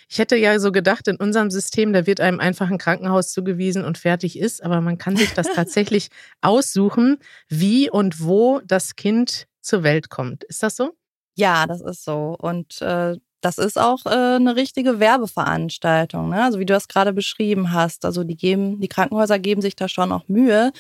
Ich 0.09 0.19
hätte 0.19 0.37
ja 0.37 0.57
so 0.59 0.71
gedacht, 0.71 1.07
in 1.07 1.17
unserem 1.17 1.51
System, 1.51 1.91
da 1.91 2.05
wird 2.05 2.21
einem 2.21 2.39
einfach 2.39 2.69
ein 2.69 2.77
Krankenhaus 2.77 3.31
zugewiesen 3.31 3.83
und 3.83 3.97
fertig 3.97 4.39
ist, 4.39 4.63
aber 4.63 4.79
man 4.81 4.97
kann 4.97 5.17
sich 5.17 5.33
das 5.33 5.47
tatsächlich 5.55 6.09
aussuchen, 6.41 7.17
wie 7.49 7.89
und 7.89 8.23
wo 8.23 8.61
das 8.65 8.95
Kind 8.95 9.47
zur 9.61 9.83
Welt 9.83 10.09
kommt. 10.09 10.43
Ist 10.45 10.63
das 10.63 10.75
so? 10.75 10.93
Ja, 11.35 11.67
das 11.67 11.81
ist 11.81 12.03
so. 12.03 12.35
Und 12.39 12.81
äh, 12.81 13.15
das 13.41 13.58
ist 13.58 13.79
auch 13.79 14.06
äh, 14.06 14.36
eine 14.36 14.56
richtige 14.56 15.00
Werbeveranstaltung, 15.00 16.29
ne? 16.29 16.44
Also 16.44 16.60
wie 16.60 16.65
du 16.65 16.74
das 16.74 16.88
gerade 16.88 17.13
beschrieben 17.13 17.72
hast. 17.72 18.03
Also 18.03 18.24
die 18.24 18.36
geben, 18.36 18.82
die 18.82 18.88
Krankenhäuser 18.88 19.38
geben 19.39 19.62
sich 19.62 19.75
da 19.75 19.88
schon 19.88 20.12
auch 20.12 20.27
Mühe, 20.27 20.72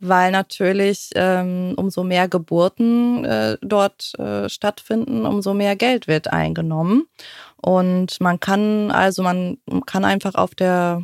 weil 0.00 0.30
natürlich 0.32 1.10
ähm, 1.14 1.74
umso 1.76 2.04
mehr 2.04 2.28
Geburten 2.28 3.24
äh, 3.24 3.58
dort 3.60 4.18
äh, 4.18 4.48
stattfinden, 4.48 5.26
umso 5.26 5.52
mehr 5.54 5.76
Geld 5.76 6.08
wird 6.08 6.32
eingenommen. 6.32 7.06
Und 7.56 8.20
man 8.20 8.40
kann 8.40 8.90
also 8.90 9.22
man 9.22 9.58
kann 9.86 10.04
einfach 10.04 10.34
auf 10.34 10.54
der 10.54 11.02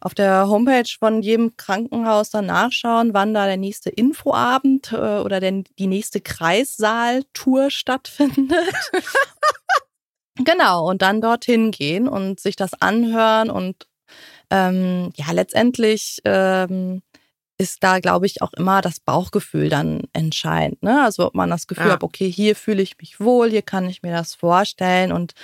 auf 0.00 0.14
der 0.14 0.48
Homepage 0.48 0.88
von 0.98 1.22
jedem 1.22 1.56
Krankenhaus 1.56 2.30
dann 2.30 2.46
nachschauen, 2.46 3.14
wann 3.14 3.34
da 3.34 3.46
der 3.46 3.56
nächste 3.56 3.90
Infoabend 3.90 4.92
äh, 4.92 5.18
oder 5.18 5.40
denn 5.40 5.64
die 5.78 5.88
nächste 5.88 6.20
Kreissaaltour 6.20 7.70
stattfindet. 7.70 8.52
Genau, 10.44 10.88
und 10.88 11.02
dann 11.02 11.20
dorthin 11.20 11.70
gehen 11.70 12.08
und 12.08 12.40
sich 12.40 12.56
das 12.56 12.74
anhören 12.80 13.50
und 13.50 13.86
ähm, 14.50 15.10
ja, 15.16 15.32
letztendlich 15.32 16.20
ähm, 16.24 17.02
ist 17.58 17.82
da, 17.82 17.98
glaube 17.98 18.26
ich, 18.26 18.40
auch 18.40 18.52
immer 18.54 18.80
das 18.80 19.00
Bauchgefühl 19.00 19.68
dann 19.68 20.02
entscheidend. 20.12 20.82
Ne? 20.82 21.02
Also 21.02 21.26
ob 21.26 21.34
man 21.34 21.50
das 21.50 21.66
Gefühl 21.66 21.88
ja. 21.88 21.92
hat, 21.94 22.04
okay, 22.04 22.30
hier 22.30 22.54
fühle 22.54 22.82
ich 22.82 22.96
mich 22.98 23.18
wohl, 23.20 23.50
hier 23.50 23.62
kann 23.62 23.88
ich 23.88 24.02
mir 24.02 24.12
das 24.12 24.34
vorstellen 24.34 25.12
und 25.12 25.34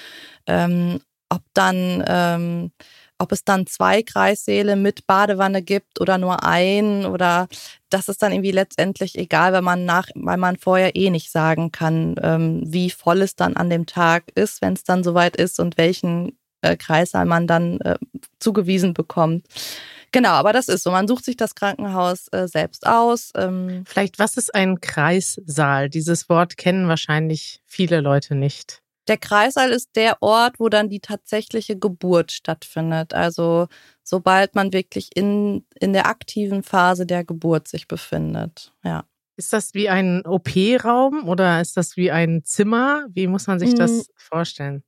ähm, 0.47 1.01
ob 1.29 1.43
dann, 1.55 2.05
ähm, 2.07 2.73
ob 3.18 3.33
es 3.33 3.44
dann 3.44 3.66
zwei 3.66 4.02
Kreissäle 4.02 4.76
mit 4.76 5.06
Badewanne 5.06 5.62
gibt 5.62 6.00
oder 6.00 6.18
nur 6.18 6.44
ein 6.44 7.06
oder 7.06 7.49
das 7.90 8.09
ist 8.09 8.23
dann 8.23 8.33
irgendwie 8.33 8.50
letztendlich 8.50 9.16
egal, 9.16 9.52
weil 9.52 9.62
man 9.62 9.85
nach, 9.85 10.09
weil 10.14 10.37
man 10.37 10.56
vorher 10.56 10.97
eh 10.97 11.11
nicht 11.11 11.30
sagen 11.30 11.71
kann, 11.73 12.16
ähm, 12.23 12.62
wie 12.66 12.90
voll 12.90 13.23
es 13.23 13.37
dann 13.37 13.56
an 13.56 13.71
dem 13.71 13.87
Tag 13.87 14.25
ist, 14.35 14.62
wenn 14.62 14.73
es 14.73 14.85
dann 14.85 15.04
soweit 15.04 15.37
ist 15.37 15.61
und 15.61 15.78
welchen 15.78 16.37
äh, 16.62 16.76
Kreissaal 16.76 17.26
man 17.26 17.47
dann 17.47 17.80
äh, 17.80 17.97
zugewiesen 18.40 18.94
bekommt. 18.94 19.47
Genau, 20.12 20.30
aber 20.30 20.52
das 20.52 20.68
ist 20.68 20.85
so. 20.85 20.92
Man 20.92 21.09
sucht 21.09 21.25
sich 21.25 21.37
das 21.37 21.56
Krankenhaus 21.56 22.28
äh, 22.28 22.47
selbst 22.47 22.87
aus. 22.87 23.33
Ähm 23.35 23.83
Vielleicht, 23.85 24.21
was 24.21 24.37
ist 24.37 24.54
ein 24.54 24.80
Kreissaal? 24.80 25.90
Dieses 25.90 26.28
Wort 26.28 26.56
kennen 26.56 26.87
wahrscheinlich 26.87 27.61
viele 27.66 28.00
Leute 28.00 28.37
nicht. 28.37 28.84
Der 29.09 29.19
Kreissaal 29.19 29.71
ist 29.71 29.97
der 29.97 30.23
Ort, 30.23 30.59
wo 30.59 30.69
dann 30.69 30.89
die 30.89 31.01
tatsächliche 31.01 31.79
Geburt 31.79 32.33
stattfindet. 32.33 33.13
Also 33.13 33.67
sobald 34.03 34.55
man 34.55 34.73
wirklich 34.73 35.11
in, 35.15 35.67
in 35.79 35.93
der 35.93 36.07
aktiven 36.07 36.63
Phase 36.63 37.07
der 37.07 37.25
Geburt 37.25 37.69
sich 37.69 37.87
befindet. 37.87 38.73
Ja. 38.83 39.05
Ist 39.37 39.53
das 39.53 39.75
wie 39.75 39.89
ein 39.89 40.25
OP-Raum 40.25 41.29
oder 41.29 41.61
ist 41.61 41.77
das 41.77 41.97
wie 41.97 42.11
ein 42.11 42.45
Zimmer? 42.45 43.07
Wie 43.11 43.27
muss 43.27 43.47
man 43.47 43.59
sich 43.59 43.75
das 43.75 43.91
hm. 43.91 44.03
vorstellen? 44.17 44.85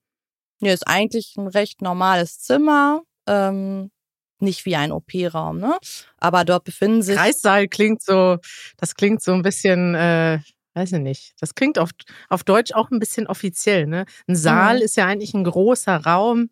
Ja, 0.60 0.72
ist 0.72 0.86
eigentlich 0.86 1.34
ein 1.36 1.48
recht 1.48 1.82
normales 1.82 2.40
Zimmer. 2.40 3.02
Ähm, 3.26 3.90
nicht 4.38 4.66
wie 4.66 4.76
ein 4.76 4.92
OP-Raum, 4.92 5.58
ne? 5.58 5.78
Aber 6.18 6.44
dort 6.44 6.64
befinden 6.64 7.02
sich. 7.02 7.16
Kreissaal 7.16 7.68
klingt 7.68 8.02
so, 8.02 8.38
das 8.76 8.94
klingt 8.94 9.22
so 9.22 9.32
ein 9.32 9.42
bisschen, 9.42 9.94
äh, 9.94 10.38
weiß 10.76 10.92
ich 10.92 11.00
nicht. 11.00 11.34
Das 11.40 11.54
klingt 11.54 11.78
auf, 11.78 11.90
auf 12.28 12.44
Deutsch 12.44 12.72
auch 12.72 12.90
ein 12.90 12.98
bisschen 12.98 13.26
offiziell, 13.26 13.86
ne? 13.86 14.04
Ein 14.28 14.36
Saal 14.36 14.76
mhm. 14.76 14.82
ist 14.82 14.96
ja 14.96 15.06
eigentlich 15.06 15.34
ein 15.34 15.44
großer 15.44 15.96
Raum, 16.04 16.50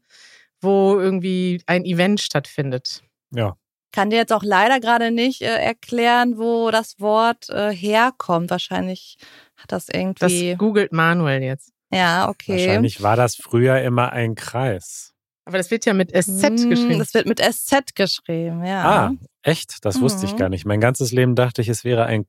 wo 0.61 0.99
irgendwie 0.99 1.63
ein 1.67 1.85
Event 1.85 2.21
stattfindet. 2.21 3.03
Ja. 3.31 3.57
Kann 3.93 4.11
dir 4.11 4.17
jetzt 4.17 4.33
auch 4.33 4.43
leider 4.43 4.81
gerade 4.81 5.13
nicht 5.13 5.43
äh, 5.43 5.57
erklären, 5.57 6.39
wo 6.39 6.71
das 6.71 6.99
Wort 6.99 7.49
äh, 7.51 7.71
herkommt. 7.71 8.51
Wahrscheinlich 8.51 9.19
hat 9.57 9.71
das 9.71 9.89
irgendwie. 9.89 10.51
Das 10.51 10.59
googelt 10.59 10.93
Manuel 10.93 11.43
jetzt. 11.43 11.71
Ja, 11.93 12.29
okay. 12.29 12.67
Wahrscheinlich 12.67 13.03
war 13.03 13.15
das 13.15 13.37
früher 13.37 13.81
immer 13.83 14.11
ein 14.13 14.35
Kreis. 14.35 15.13
Aber 15.45 15.59
das 15.59 15.71
wird 15.71 15.85
ja 15.85 15.93
mit 15.93 16.11
SZ 16.11 16.43
hm, 16.43 16.71
geschrieben. 16.71 16.99
Das 16.99 17.13
wird 17.15 17.27
mit 17.27 17.39
SZ 17.39 17.95
geschrieben, 17.95 18.65
ja. 18.65 18.85
Ah, 18.85 19.13
echt? 19.43 19.85
Das 19.85 19.99
mhm. 19.99 20.03
wusste 20.03 20.25
ich 20.27 20.33
mhm. 20.33 20.39
gar 20.39 20.49
nicht. 20.49 20.65
Mein 20.65 20.81
ganzes 20.81 21.13
Leben 21.13 21.35
dachte 21.35 21.61
ich, 21.61 21.69
es 21.69 21.85
wäre 21.85 22.07
ein 22.07 22.27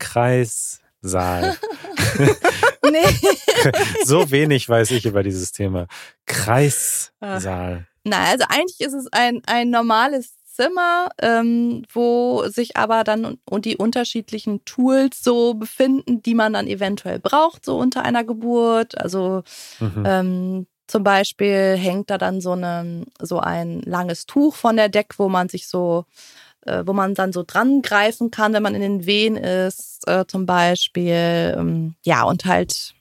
Kreissaal. 1.06 1.56
nee. 2.84 3.72
so 4.06 4.32
wenig 4.32 4.68
weiß 4.68 4.92
ich 4.92 5.06
über 5.06 5.24
dieses 5.24 5.52
Thema. 5.52 5.88
Kreissaal. 6.26 7.88
Nein, 8.04 8.28
also 8.32 8.46
eigentlich 8.50 8.80
ist 8.80 8.94
es 8.94 9.08
ein, 9.12 9.42
ein 9.46 9.70
normales 9.70 10.34
Zimmer, 10.46 11.10
ähm, 11.22 11.84
wo 11.92 12.48
sich 12.48 12.78
aber 12.78 13.04
dann 13.04 13.38
und 13.46 13.66
die 13.66 13.78
unterschiedlichen 13.78 14.64
Tools 14.64 15.24
so 15.24 15.54
befinden, 15.54 16.22
die 16.22 16.34
man 16.34 16.54
dann 16.54 16.68
eventuell 16.68 17.20
braucht, 17.20 17.66
so 17.66 17.78
unter 17.78 18.04
einer 18.04 18.24
Geburt. 18.24 18.98
Also 18.98 19.44
mhm. 19.80 20.04
ähm, 20.06 20.68
zum 20.88 21.04
Beispiel 21.04 21.76
hängt 21.78 22.10
da 22.10 22.18
dann 22.18 22.42
so, 22.42 22.52
eine, 22.52 23.06
so 23.20 23.40
ein 23.40 23.82
langes 23.82 24.28
Tuch 24.28 24.56
von 24.56 24.78
der 24.78 24.88
Deck, 24.88 25.16
wo 25.18 25.30
man 25.30 25.50
sich 25.50 25.68
so, 25.68 26.06
äh, 26.66 26.84
wo 26.86 26.94
man 26.94 27.14
dann 27.14 27.32
so 27.32 27.44
dran 27.46 27.82
greifen 27.82 28.32
kann, 28.32 28.54
wenn 28.54 28.64
man 28.64 28.76
in 28.76 28.82
den 28.82 29.06
Wehen 29.06 29.38
ist, 29.38 30.08
äh, 30.08 30.26
zum 30.28 30.46
Beispiel. 30.46 31.56
Ähm, 31.58 31.96
ja, 32.04 32.24
und 32.24 32.46
halt 32.46 32.94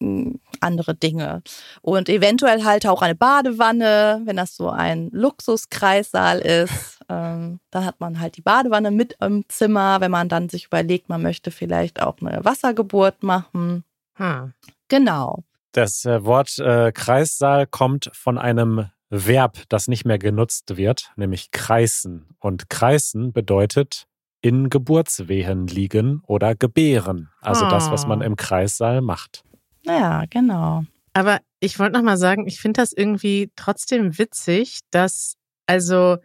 mh, 0.00 0.34
andere 0.60 0.94
Dinge. 0.94 1.42
Und 1.82 2.08
eventuell 2.08 2.64
halt 2.64 2.86
auch 2.86 3.02
eine 3.02 3.14
Badewanne, 3.14 4.22
wenn 4.24 4.36
das 4.36 4.56
so 4.56 4.68
ein 4.68 5.08
Luxuskreissaal 5.12 6.40
ist. 6.40 6.98
Ähm, 7.12 7.58
dann 7.72 7.84
hat 7.86 7.98
man 7.98 8.20
halt 8.20 8.36
die 8.36 8.40
Badewanne 8.40 8.92
mit 8.92 9.16
im 9.20 9.44
Zimmer, 9.48 10.00
wenn 10.00 10.12
man 10.12 10.28
dann 10.28 10.48
sich 10.48 10.66
überlegt, 10.66 11.08
man 11.08 11.20
möchte 11.20 11.50
vielleicht 11.50 12.00
auch 12.00 12.18
eine 12.20 12.44
Wassergeburt 12.44 13.24
machen. 13.24 13.82
Hm. 14.14 14.52
Genau. 14.86 15.42
Das 15.72 16.04
äh, 16.04 16.24
Wort 16.24 16.56
äh, 16.60 16.92
Kreissaal 16.92 17.66
kommt 17.66 18.10
von 18.12 18.38
einem 18.38 18.90
Verb, 19.10 19.64
das 19.68 19.88
nicht 19.88 20.04
mehr 20.04 20.18
genutzt 20.18 20.76
wird, 20.76 21.10
nämlich 21.16 21.50
kreisen. 21.50 22.26
Und 22.38 22.70
kreisen 22.70 23.32
bedeutet 23.32 24.06
in 24.40 24.70
Geburtswehen 24.70 25.66
liegen 25.66 26.22
oder 26.26 26.54
gebären. 26.54 27.28
Also 27.40 27.66
oh. 27.66 27.70
das, 27.70 27.90
was 27.90 28.06
man 28.06 28.22
ah. 28.22 28.24
im 28.24 28.36
Kreissaal 28.36 29.02
macht. 29.02 29.42
Ja, 29.84 30.24
genau. 30.30 30.84
Aber 31.12 31.40
ich 31.58 31.78
wollte 31.78 31.98
noch 31.98 32.04
mal 32.04 32.16
sagen, 32.16 32.46
ich 32.46 32.60
finde 32.60 32.80
das 32.80 32.92
irgendwie 32.92 33.50
trotzdem 33.56 34.16
witzig, 34.16 34.80
dass 34.90 35.36
also 35.66 36.18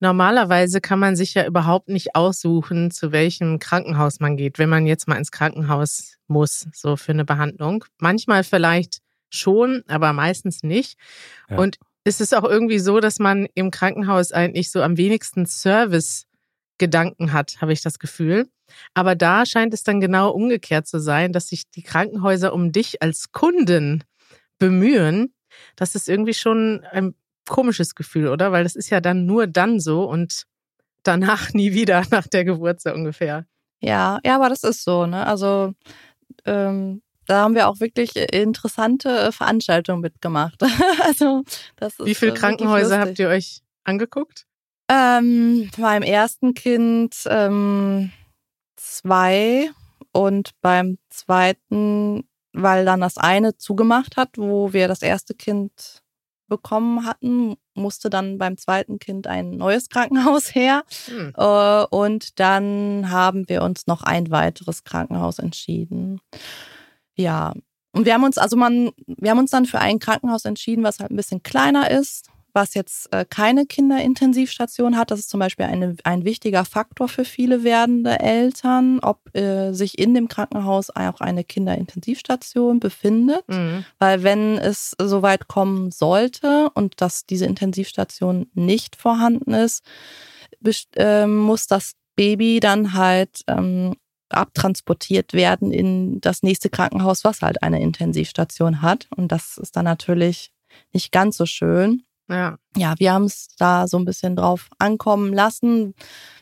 Normalerweise 0.00 0.82
kann 0.82 0.98
man 0.98 1.16
sich 1.16 1.34
ja 1.34 1.46
überhaupt 1.46 1.88
nicht 1.88 2.14
aussuchen, 2.14 2.90
zu 2.90 3.12
welchem 3.12 3.58
Krankenhaus 3.58 4.20
man 4.20 4.36
geht, 4.36 4.58
wenn 4.58 4.68
man 4.68 4.86
jetzt 4.86 5.08
mal 5.08 5.16
ins 5.16 5.30
Krankenhaus 5.30 6.18
muss, 6.26 6.66
so 6.74 6.96
für 6.96 7.12
eine 7.12 7.24
Behandlung. 7.24 7.84
Manchmal 7.98 8.44
vielleicht 8.44 8.98
schon, 9.30 9.82
aber 9.88 10.12
meistens 10.12 10.62
nicht. 10.62 10.98
Ja. 11.48 11.56
Und 11.56 11.78
es 12.06 12.20
ist 12.20 12.34
auch 12.34 12.44
irgendwie 12.44 12.78
so, 12.78 13.00
dass 13.00 13.18
man 13.18 13.48
im 13.54 13.72
Krankenhaus 13.72 14.30
eigentlich 14.30 14.70
so 14.70 14.80
am 14.80 14.96
wenigsten 14.96 15.44
Service-Gedanken 15.44 17.32
hat, 17.32 17.60
habe 17.60 17.72
ich 17.72 17.82
das 17.82 17.98
Gefühl. 17.98 18.48
Aber 18.94 19.16
da 19.16 19.44
scheint 19.44 19.74
es 19.74 19.82
dann 19.82 20.00
genau 20.00 20.30
umgekehrt 20.30 20.86
zu 20.86 21.00
sein, 21.00 21.32
dass 21.32 21.48
sich 21.48 21.68
die 21.68 21.82
Krankenhäuser 21.82 22.52
um 22.52 22.70
dich 22.70 23.02
als 23.02 23.32
Kunden 23.32 24.04
bemühen. 24.58 25.34
Das 25.74 25.96
ist 25.96 26.08
irgendwie 26.08 26.34
schon 26.34 26.84
ein 26.92 27.14
komisches 27.48 27.96
Gefühl, 27.96 28.28
oder? 28.28 28.52
Weil 28.52 28.62
das 28.62 28.76
ist 28.76 28.90
ja 28.90 29.00
dann 29.00 29.26
nur 29.26 29.48
dann 29.48 29.80
so 29.80 30.08
und 30.08 30.44
danach 31.02 31.52
nie 31.54 31.72
wieder 31.72 32.04
nach 32.10 32.28
der 32.28 32.44
Geburt 32.44 32.80
so 32.80 32.92
ungefähr. 32.92 33.46
Ja, 33.80 34.20
ja, 34.24 34.36
aber 34.36 34.48
das 34.48 34.62
ist 34.62 34.84
so, 34.84 35.06
ne? 35.06 35.26
Also 35.26 35.74
ähm, 36.44 37.02
da 37.26 37.42
haben 37.42 37.54
wir 37.54 37.68
auch 37.68 37.80
wirklich 37.80 38.16
interessante 38.16 39.32
Veranstaltungen 39.32 40.00
mitgemacht. 40.00 40.62
also 41.04 41.42
das 41.76 41.98
ist 41.98 42.06
Wie 42.06 42.14
viele 42.14 42.34
Krankenhäuser 42.34 43.00
habt 43.00 43.18
ihr 43.18 43.28
euch 43.28 43.62
angeguckt? 43.84 44.46
Ähm, 44.88 45.68
beim 45.76 46.02
ersten 46.02 46.54
Kind 46.54 47.16
ähm, 47.26 48.12
zwei 48.76 49.70
und 50.12 50.50
beim 50.60 50.98
zweiten, 51.10 52.28
weil 52.52 52.84
dann 52.84 53.00
das 53.00 53.18
eine 53.18 53.56
zugemacht 53.56 54.16
hat, 54.16 54.38
wo 54.38 54.72
wir 54.72 54.86
das 54.88 55.02
erste 55.02 55.34
Kind 55.34 56.02
bekommen 56.48 57.04
hatten, 57.04 57.56
musste 57.74 58.10
dann 58.10 58.38
beim 58.38 58.56
zweiten 58.56 58.98
Kind 58.98 59.26
ein 59.26 59.56
neues 59.56 59.88
Krankenhaus 59.90 60.54
her. 60.54 60.84
Hm. 61.06 61.32
Äh, 61.36 61.84
und 61.90 62.38
dann 62.38 63.10
haben 63.10 63.48
wir 63.48 63.62
uns 63.62 63.86
noch 63.86 64.02
ein 64.02 64.30
weiteres 64.30 64.84
Krankenhaus 64.84 65.38
entschieden. 65.38 66.20
Ja. 67.16 67.52
Und 67.92 68.04
wir 68.04 68.14
haben 68.14 68.24
uns, 68.24 68.38
also 68.38 68.56
man, 68.56 68.90
wir 69.06 69.30
haben 69.30 69.38
uns 69.38 69.50
dann 69.50 69.66
für 69.66 69.80
ein 69.80 69.98
Krankenhaus 69.98 70.44
entschieden, 70.44 70.84
was 70.84 71.00
halt 71.00 71.10
ein 71.10 71.16
bisschen 71.16 71.42
kleiner 71.42 71.90
ist, 71.90 72.28
was 72.56 72.74
jetzt 72.74 73.12
äh, 73.12 73.24
keine 73.28 73.66
Kinderintensivstation 73.66 74.96
hat. 74.96 75.10
Das 75.10 75.20
ist 75.20 75.28
zum 75.30 75.40
Beispiel 75.40 75.66
eine, 75.66 75.94
ein 76.04 76.24
wichtiger 76.24 76.64
Faktor 76.64 77.08
für 77.08 77.24
viele 77.24 77.64
werdende 77.64 78.18
Eltern, 78.18 78.98
ob 79.00 79.20
äh, 79.36 79.72
sich 79.72 79.98
in 79.98 80.14
dem 80.14 80.26
Krankenhaus 80.26 80.90
auch 80.90 81.20
eine 81.20 81.44
Kinderintensivstation 81.44 82.80
befindet. 82.80 83.46
Mhm. 83.48 83.84
Weil 83.98 84.22
wenn 84.22 84.58
es 84.58 84.96
soweit 85.00 85.48
kommen 85.48 85.90
sollte 85.90 86.70
und 86.74 87.00
dass 87.00 87.26
diese 87.26 87.46
Intensivstation 87.46 88.50
nicht 88.54 88.96
vorhanden 88.96 89.52
ist, 89.52 89.84
äh, 90.96 91.26
muss 91.26 91.66
das 91.66 91.92
Baby 92.16 92.60
dann 92.60 92.94
halt 92.94 93.42
ähm, 93.46 93.94
abtransportiert 94.28 95.32
werden 95.32 95.72
in 95.72 96.20
das 96.20 96.42
nächste 96.42 96.70
Krankenhaus, 96.70 97.24
was 97.24 97.42
halt 97.42 97.62
eine 97.62 97.80
Intensivstation 97.80 98.82
hat. 98.82 99.06
Und 99.16 99.32
das 99.32 99.58
ist 99.58 99.76
dann 99.76 99.84
natürlich 99.84 100.52
nicht 100.92 101.12
ganz 101.12 101.36
so 101.36 101.46
schön. 101.46 102.02
Ja. 102.28 102.58
Ja, 102.76 102.94
wir 102.98 103.12
haben 103.12 103.24
es 103.24 103.48
da 103.56 103.86
so 103.86 103.98
ein 103.98 104.04
bisschen 104.04 104.36
drauf 104.36 104.68
ankommen 104.78 105.32
lassen. 105.32 105.94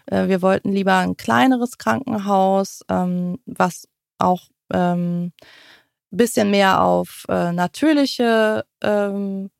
Äh, 0.07 0.29
wir 0.29 0.41
wollten 0.41 0.73
lieber 0.73 0.97
ein 0.97 1.17
kleineres 1.17 1.79
Krankenhaus, 1.79 2.81
ähm, 2.88 3.38
was 3.45 3.88
auch 4.19 4.49
ähm, 4.73 5.33
bisschen 6.11 6.50
mehr 6.50 6.83
auf 6.83 7.26
äh, 7.29 7.53
natürliche 7.53 8.64
ähm, 8.83 9.50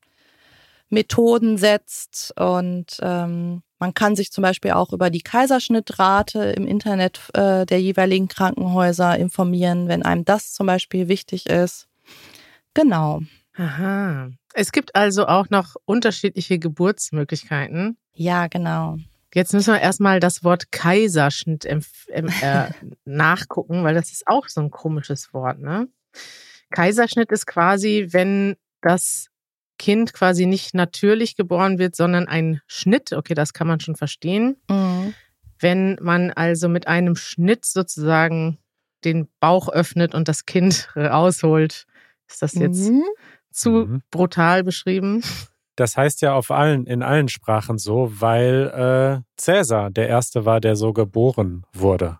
Methoden 0.88 1.59
setzt 1.59 2.33
und 2.38 2.99
man 3.78 3.95
kann 3.95 4.16
sich 4.16 4.31
zum 4.33 4.43
Beispiel 4.43 4.73
auch 4.73 4.93
über 4.93 5.11
die 5.11 5.23
Kaiserschnittrate 5.23 6.52
im 6.52 6.66
Internet 6.66 7.21
äh, 7.35 7.66
der 7.66 7.81
jeweiligen 7.81 8.28
Krankenhäuser 8.28 9.19
informieren, 9.19 9.88
wenn 9.88 10.02
einem 10.02 10.25
das 10.25 10.52
zum 10.52 10.66
Beispiel 10.66 11.09
wichtig 11.09 11.47
ist. 11.47 11.88
Genau. 12.75 13.21
Aha. 13.57 14.31
Es 14.52 14.73
gibt 14.73 14.95
also 14.95 15.26
auch 15.26 15.50
noch 15.50 15.76
unterschiedliche 15.85 16.59
Geburtsmöglichkeiten. 16.59 17.97
Ja, 18.12 18.47
genau. 18.47 18.99
Jetzt 19.35 19.52
müssen 19.52 19.75
wir 19.75 19.81
erstmal 19.81 20.21
das 20.21 20.45
Wort 20.45 20.71
Kaiserschnitt 20.71 21.64
äh, 21.64 21.81
nachgucken, 23.04 23.83
weil 23.83 23.95
das 23.95 24.12
ist 24.12 24.26
auch 24.26 24.49
so 24.49 24.61
ein 24.61 24.71
komisches 24.71 25.35
Wort, 25.35 25.59
ne? 25.59 25.88
Kaiserschnitt 26.71 27.31
ist 27.33 27.47
quasi, 27.47 28.09
wenn 28.11 28.57
das 28.81 29.28
Kind 29.78 30.12
quasi 30.12 30.47
nicht 30.47 30.75
natürlich 30.75 31.37
geboren 31.37 31.78
wird, 31.78 31.97
sondern 31.97 32.28
ein 32.28 32.61
Schnitt. 32.66 33.12
Okay, 33.12 33.35
das 33.35 33.52
kann 33.52 33.66
man 33.66 33.81
schon 33.81 33.97
verstehen. 33.97 34.57
Mhm. 34.71 35.14
Wenn 35.59 35.99
man 36.00 36.31
also 36.31 36.69
mit 36.69 36.87
einem 36.88 37.16
Schnitt 37.16 37.64
sozusagen 37.64 38.59
den 39.04 39.28
Bauch 39.40 39.69
öffnet 39.69 40.14
und 40.14 40.28
das 40.28 40.47
Kind 40.47 40.88
rausholt, 40.97 41.87
ist 42.28 42.43
das 42.43 42.54
jetzt 42.54 42.88
Mhm. 42.90 43.04
zu 43.50 43.71
Mhm. 43.71 44.02
brutal 44.11 44.64
beschrieben? 44.64 45.23
Das 45.76 45.97
heißt 45.97 46.23
ja 46.23 46.35
auf 46.35 46.50
allen, 46.52 46.87
in 46.87 47.02
allen 47.02 47.28
Sprachen 47.28 47.78
so, 47.78 48.11
weil 48.21 48.71
äh, 49.19 49.23
Cäsar 49.37 49.90
der 49.90 50.09
Erste 50.09 50.45
war, 50.45 50.61
der 50.61 50.76
so 50.76 50.93
geboren 50.93 51.64
wurde. 51.73 52.19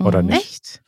Oder 0.00 0.22
Mhm. 0.22 0.28
nicht? 0.28 0.38
Echt? 0.40 0.82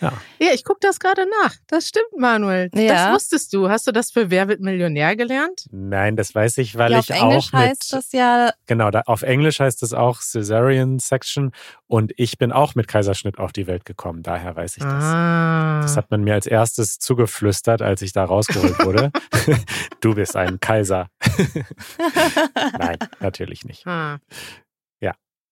Ja. 0.00 0.12
Ja, 0.38 0.52
ich 0.54 0.64
gucke 0.64 0.80
das 0.80 0.98
gerade 0.98 1.26
nach. 1.42 1.54
Das 1.66 1.88
stimmt, 1.88 2.16
Manuel. 2.16 2.70
Ja. 2.74 2.94
Das 2.94 3.14
wusstest 3.14 3.52
du. 3.52 3.68
Hast 3.68 3.86
du 3.86 3.92
das 3.92 4.10
für 4.10 4.30
Wer 4.30 4.48
wird 4.48 4.60
Millionär 4.60 5.16
gelernt? 5.16 5.66
Nein, 5.70 6.16
das 6.16 6.34
weiß 6.34 6.58
ich, 6.58 6.76
weil 6.78 6.92
ja, 6.92 7.00
ich 7.00 7.12
auf 7.12 7.20
Englisch 7.20 7.48
auch 7.48 7.58
mit, 7.58 7.68
heißt 7.68 7.92
das 7.92 8.12
ja, 8.12 8.52
genau, 8.66 8.90
da, 8.90 9.02
auf 9.06 9.22
Englisch 9.22 9.60
heißt 9.60 9.82
es 9.82 9.92
auch 9.92 10.20
Caesarean 10.20 10.98
Section 10.98 11.52
und 11.86 12.12
ich 12.16 12.38
bin 12.38 12.52
auch 12.52 12.74
mit 12.74 12.88
Kaiserschnitt 12.88 13.38
auf 13.38 13.52
die 13.52 13.66
Welt 13.66 13.84
gekommen, 13.84 14.22
daher 14.22 14.56
weiß 14.56 14.76
ich 14.76 14.82
das. 14.82 15.04
Ah. 15.04 15.80
Das 15.82 15.96
hat 15.96 16.10
man 16.10 16.22
mir 16.22 16.34
als 16.34 16.46
erstes 16.46 16.98
zugeflüstert, 16.98 17.82
als 17.82 18.02
ich 18.02 18.12
da 18.12 18.24
rausgeholt 18.24 18.78
wurde. 18.84 19.10
du 20.00 20.14
bist 20.14 20.36
ein 20.36 20.60
Kaiser. 20.60 21.08
Nein, 22.78 22.98
natürlich 23.20 23.64
nicht. 23.64 23.86
Ah. 23.86 24.18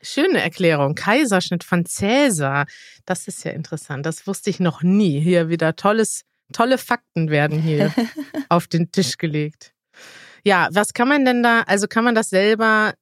Schöne 0.00 0.40
Erklärung. 0.40 0.94
Kaiserschnitt 0.94 1.64
von 1.64 1.84
Cäsar. 1.84 2.66
Das 3.04 3.26
ist 3.26 3.44
ja 3.44 3.52
interessant. 3.52 4.06
Das 4.06 4.26
wusste 4.26 4.50
ich 4.50 4.60
noch 4.60 4.82
nie. 4.82 5.20
Hier 5.20 5.48
wieder 5.48 5.74
tolles, 5.76 6.24
tolle 6.52 6.78
Fakten 6.78 7.30
werden 7.30 7.60
hier 7.60 7.92
auf 8.48 8.66
den 8.68 8.92
Tisch 8.92 9.18
gelegt. 9.18 9.74
Ja, 10.44 10.68
was 10.70 10.94
kann 10.94 11.08
man 11.08 11.24
denn 11.24 11.42
da, 11.42 11.62
also 11.62 11.88
kann 11.88 12.04
man 12.04 12.14
das 12.14 12.30
selber 12.30 12.94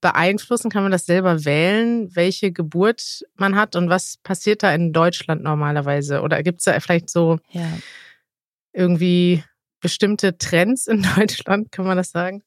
beeinflussen? 0.00 0.70
Kann 0.70 0.82
man 0.82 0.92
das 0.92 1.06
selber 1.06 1.44
wählen, 1.44 2.14
welche 2.16 2.52
Geburt 2.52 3.22
man 3.36 3.56
hat 3.56 3.76
und 3.76 3.90
was 3.90 4.16
passiert 4.22 4.62
da 4.62 4.72
in 4.74 4.92
Deutschland 4.92 5.42
normalerweise? 5.42 6.22
Oder 6.22 6.42
gibt 6.42 6.60
es 6.60 6.64
da 6.64 6.78
vielleicht 6.80 7.10
so 7.10 7.38
ja. 7.50 7.68
irgendwie 8.72 9.44
bestimmte 9.80 10.38
Trends 10.38 10.86
in 10.86 11.02
Deutschland? 11.16 11.70
Kann 11.70 11.86
man 11.86 11.98
das 11.98 12.10
sagen? 12.10 12.42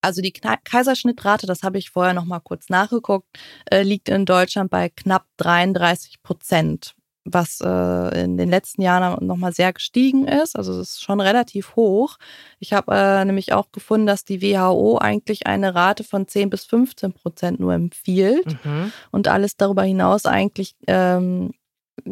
Also 0.00 0.22
die 0.22 0.32
Kaiserschnittrate, 0.32 1.46
das 1.46 1.62
habe 1.62 1.78
ich 1.78 1.90
vorher 1.90 2.14
noch 2.14 2.24
mal 2.24 2.40
kurz 2.40 2.68
nachgeguckt, 2.68 3.26
äh, 3.70 3.82
liegt 3.82 4.08
in 4.08 4.24
Deutschland 4.26 4.70
bei 4.70 4.88
knapp 4.90 5.26
33 5.38 6.22
Prozent, 6.22 6.94
was 7.24 7.60
äh, 7.60 8.22
in 8.24 8.36
den 8.36 8.48
letzten 8.48 8.80
Jahren 8.82 9.26
noch 9.26 9.36
mal 9.36 9.52
sehr 9.52 9.72
gestiegen 9.72 10.26
ist. 10.28 10.56
Also 10.56 10.72
es 10.80 10.92
ist 10.92 11.02
schon 11.02 11.20
relativ 11.20 11.74
hoch. 11.76 12.16
Ich 12.60 12.72
habe 12.72 12.94
äh, 12.94 13.24
nämlich 13.24 13.52
auch 13.52 13.72
gefunden, 13.72 14.06
dass 14.06 14.24
die 14.24 14.40
WHO 14.40 14.98
eigentlich 14.98 15.46
eine 15.46 15.74
Rate 15.74 16.04
von 16.04 16.28
10 16.28 16.48
bis 16.48 16.64
15 16.64 17.12
Prozent 17.12 17.60
nur 17.60 17.74
empfiehlt 17.74 18.46
Mhm. 18.64 18.92
und 19.10 19.28
alles 19.28 19.56
darüber 19.56 19.82
hinaus 19.82 20.26
eigentlich 20.26 20.74
ähm, 20.86 21.52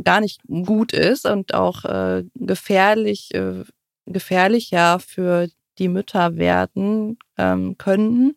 gar 0.02 0.20
nicht 0.20 0.40
gut 0.48 0.92
ist 0.92 1.24
und 1.24 1.54
auch 1.54 1.84
äh, 1.84 2.24
gefährlich, 2.34 3.32
äh, 3.34 3.62
gefährlich 4.06 4.70
ja 4.72 4.98
für 4.98 5.48
die 5.78 5.88
Mütter 5.88 6.36
werden 6.36 7.18
ähm, 7.36 7.76
könnten 7.78 8.36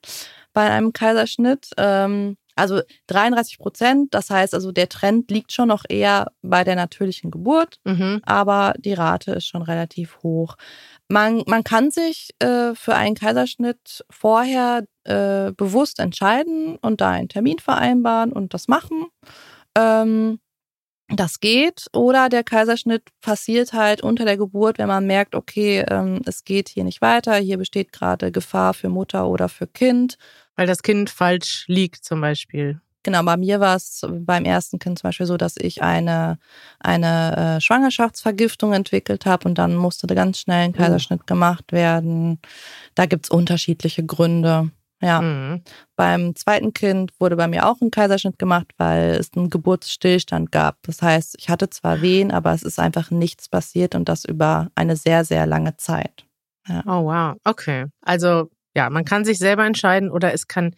bei 0.53 0.69
einem 0.69 0.93
Kaiserschnitt. 0.93 1.69
Ähm, 1.77 2.37
also 2.55 2.81
33 3.07 3.57
Prozent, 3.57 4.13
das 4.13 4.29
heißt 4.29 4.53
also 4.53 4.73
der 4.73 4.89
Trend 4.89 5.31
liegt 5.31 5.53
schon 5.53 5.69
noch 5.69 5.85
eher 5.87 6.33
bei 6.41 6.65
der 6.65 6.75
natürlichen 6.75 7.31
Geburt, 7.31 7.79
Mhm. 7.85 8.19
aber 8.25 8.73
die 8.77 8.93
Rate 8.93 9.31
ist 9.31 9.47
schon 9.47 9.61
relativ 9.61 10.17
hoch. 10.23 10.55
Man, 11.07 11.43
man 11.47 11.63
kann 11.63 11.89
sich 11.89 12.31
äh, 12.39 12.75
für 12.75 12.95
einen 12.95 13.15
Kaiserschnitt 13.15 14.03
vorher 14.09 14.83
äh, 15.05 15.53
bewusst 15.53 15.99
entscheiden 15.99 16.75
und 16.81 16.99
da 16.99 17.11
einen 17.11 17.29
Termin 17.29 17.59
vereinbaren 17.59 18.33
und 18.33 18.53
das 18.53 18.67
machen. 18.67 19.05
Ähm, 19.77 20.39
das 21.09 21.39
geht. 21.39 21.87
Oder 21.93 22.29
der 22.29 22.43
Kaiserschnitt 22.43 23.03
passiert 23.21 23.73
halt 23.73 24.01
unter 24.01 24.25
der 24.25 24.37
Geburt, 24.37 24.77
wenn 24.77 24.87
man 24.87 25.05
merkt, 25.05 25.35
okay, 25.35 25.83
ähm, 25.89 26.21
es 26.25 26.43
geht 26.43 26.69
hier 26.69 26.83
nicht 26.83 27.01
weiter, 27.01 27.35
hier 27.35 27.57
besteht 27.57 27.91
gerade 27.91 28.31
Gefahr 28.31 28.73
für 28.73 28.89
Mutter 28.89 29.27
oder 29.27 29.49
für 29.49 29.67
Kind. 29.67 30.17
Weil 30.55 30.67
das 30.67 30.83
Kind 30.83 31.09
falsch 31.09 31.65
liegt 31.67 32.03
zum 32.03 32.21
Beispiel. 32.21 32.81
Genau, 33.03 33.23
bei 33.23 33.37
mir 33.37 33.61
war 33.61 33.77
es 33.77 34.05
beim 34.09 34.43
ersten 34.43 34.77
Kind 34.77 34.99
zum 34.99 35.07
Beispiel 35.07 35.25
so, 35.25 35.37
dass 35.37 35.55
ich 35.57 35.81
eine, 35.81 36.37
eine 36.79 37.55
äh, 37.57 37.61
Schwangerschaftsvergiftung 37.61 38.73
entwickelt 38.73 39.25
habe 39.25 39.47
und 39.47 39.57
dann 39.57 39.75
musste 39.75 40.05
da 40.05 40.15
ganz 40.15 40.39
schnell 40.39 40.65
ein 40.65 40.73
Kaiserschnitt 40.73 41.25
gemacht 41.25 41.71
werden. 41.71 42.39
Da 42.95 43.05
gibt's 43.05 43.29
unterschiedliche 43.29 44.05
Gründe. 44.05 44.71
Ja, 45.01 45.21
Mhm. 45.21 45.61
beim 45.95 46.35
zweiten 46.35 46.73
Kind 46.73 47.11
wurde 47.19 47.35
bei 47.37 47.47
mir 47.47 47.67
auch 47.69 47.79
ein 47.81 47.91
Kaiserschnitt 47.91 48.37
gemacht, 48.37 48.67
weil 48.77 49.11
es 49.11 49.31
einen 49.35 49.49
Geburtsstillstand 49.49 50.51
gab. 50.51 50.77
Das 50.83 51.01
heißt, 51.01 51.35
ich 51.39 51.49
hatte 51.49 51.69
zwar 51.69 52.01
Wehen, 52.01 52.31
aber 52.31 52.53
es 52.53 52.63
ist 52.63 52.79
einfach 52.79 53.09
nichts 53.09 53.47
passiert 53.47 53.95
und 53.95 54.09
das 54.09 54.25
über 54.25 54.69
eine 54.75 54.95
sehr, 54.97 55.23
sehr 55.23 55.45
lange 55.45 55.77
Zeit. 55.77 56.25
Oh, 56.85 57.05
wow. 57.05 57.35
Okay. 57.45 57.85
Also, 58.01 58.49
ja, 58.75 58.89
man 58.89 59.05
kann 59.05 59.25
sich 59.25 59.39
selber 59.39 59.65
entscheiden 59.65 60.11
oder 60.11 60.33
es 60.33 60.47
kann 60.47 60.75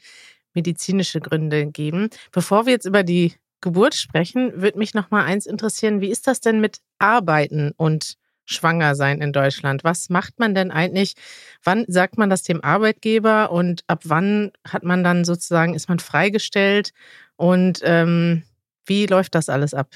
medizinische 0.54 1.20
Gründe 1.20 1.66
geben. 1.68 2.10
Bevor 2.32 2.66
wir 2.66 2.74
jetzt 2.74 2.86
über 2.86 3.04
die 3.04 3.34
Geburt 3.62 3.96
sprechen, 3.96 4.62
würde 4.62 4.78
mich 4.78 4.94
noch 4.94 5.12
mal 5.12 5.24
eins 5.26 5.46
interessieren. 5.46 6.02
Wie 6.02 6.10
ist 6.10 6.28
das 6.28 6.42
denn 6.42 6.62
mit 6.62 6.80
Arbeiten 7.00 7.72
und 7.78 8.16
schwanger 8.52 8.96
sein 8.96 9.22
in 9.22 9.34
Deutschland? 9.34 9.84
Was 9.84 10.10
macht 10.10 10.40
man 10.40 10.56
denn 10.56 10.72
eigentlich? 10.72 11.16
Wann 11.64 11.86
sagt 11.88 12.18
man 12.18 12.30
das 12.30 12.44
dem 12.44 12.64
Arbeitgeber 12.64 13.52
und 13.52 13.84
ab 13.88 14.02
wann 14.06 14.52
hat 14.68 14.84
man 14.84 15.04
dann 15.04 15.26
sozusagen, 15.26 15.74
ist 15.74 15.90
man 15.90 16.00
freigestellt? 16.00 16.92
Und 17.36 17.80
ähm, 17.84 18.44
wie 18.86 19.06
läuft 19.06 19.36
das 19.36 19.50
alles 19.50 19.74
ab? 19.74 19.88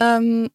Ähm, 0.00 0.48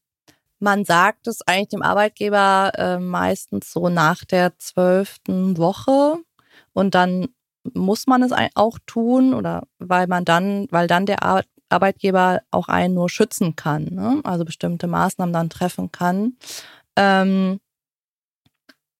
man 0.59 0.85
sagt 0.85 1.27
es 1.27 1.41
eigentlich 1.45 1.69
dem 1.69 1.81
Arbeitgeber 1.81 2.71
äh, 2.75 2.99
meistens 2.99 3.71
so 3.71 3.89
nach 3.89 4.23
der 4.23 4.57
zwölften 4.57 5.57
Woche 5.57 6.15
und 6.71 6.95
dann 6.95 7.27
muss 7.73 8.07
man 8.07 8.23
es 8.23 8.31
auch 8.55 8.79
tun 8.85 9.33
oder 9.33 9.63
weil 9.79 10.07
man 10.07 10.25
dann, 10.25 10.67
weil 10.71 10.87
dann 10.87 11.05
der 11.05 11.23
Ar 11.23 11.43
Arbeitgeber 11.69 12.41
auch 12.51 12.67
einen 12.67 12.93
nur 12.93 13.09
schützen 13.09 13.55
kann, 13.55 13.85
ne? 13.85 14.21
also 14.23 14.45
bestimmte 14.45 14.85
Maßnahmen 14.85 15.33
dann 15.33 15.49
treffen 15.49 15.91
kann. 15.91 16.37
Ähm, 16.95 17.59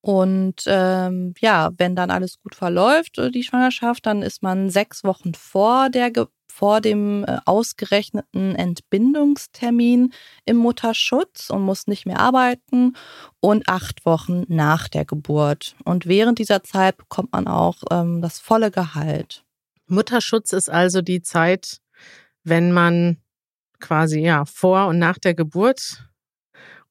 und 0.02 0.64
ähm, 0.68 1.34
ja, 1.40 1.72
wenn 1.78 1.96
dann 1.96 2.12
alles 2.12 2.38
gut 2.42 2.56
verläuft, 2.56 3.18
äh, 3.20 3.32
die 3.32 3.44
Schwangerschaft, 3.44 4.06
dann 4.06 4.22
ist 4.22 4.44
man 4.44 4.70
sechs 4.70 5.04
Wochen 5.06 5.34
vor 5.34 5.90
der 5.90 6.12
vor 6.54 6.82
dem 6.82 7.24
äh, 7.24 7.40
ausgerechneten 7.46 8.56
Entbindungstermin 8.56 10.14
im 10.46 10.58
Mutterschutz 10.58 11.50
und 11.50 11.64
muss 11.64 11.88
nicht 11.88 12.06
mehr 12.06 12.20
arbeiten 12.20 12.96
und 13.40 13.68
acht 13.68 14.06
Wochen 14.06 14.44
nach 14.50 14.88
der 14.88 15.04
Geburt. 15.04 15.76
Und 15.84 16.06
während 16.06 16.38
dieser 16.38 16.64
Zeit 16.64 16.98
bekommt 16.98 17.32
man 17.32 17.48
auch 17.48 17.78
ähm, 17.90 18.22
das 18.22 18.40
volle 18.40 18.70
Gehalt. 18.70 19.44
Mutterschutz 19.88 20.54
ist 20.54 20.70
also 20.70 21.02
die 21.02 21.24
Zeit, 21.24 21.78
wenn 22.44 22.72
man 22.72 23.18
quasi 23.80 24.20
ja 24.20 24.46
vor 24.46 24.88
und 24.88 25.00
nach 25.00 25.18
der 25.18 25.34
Geburt 25.34 26.08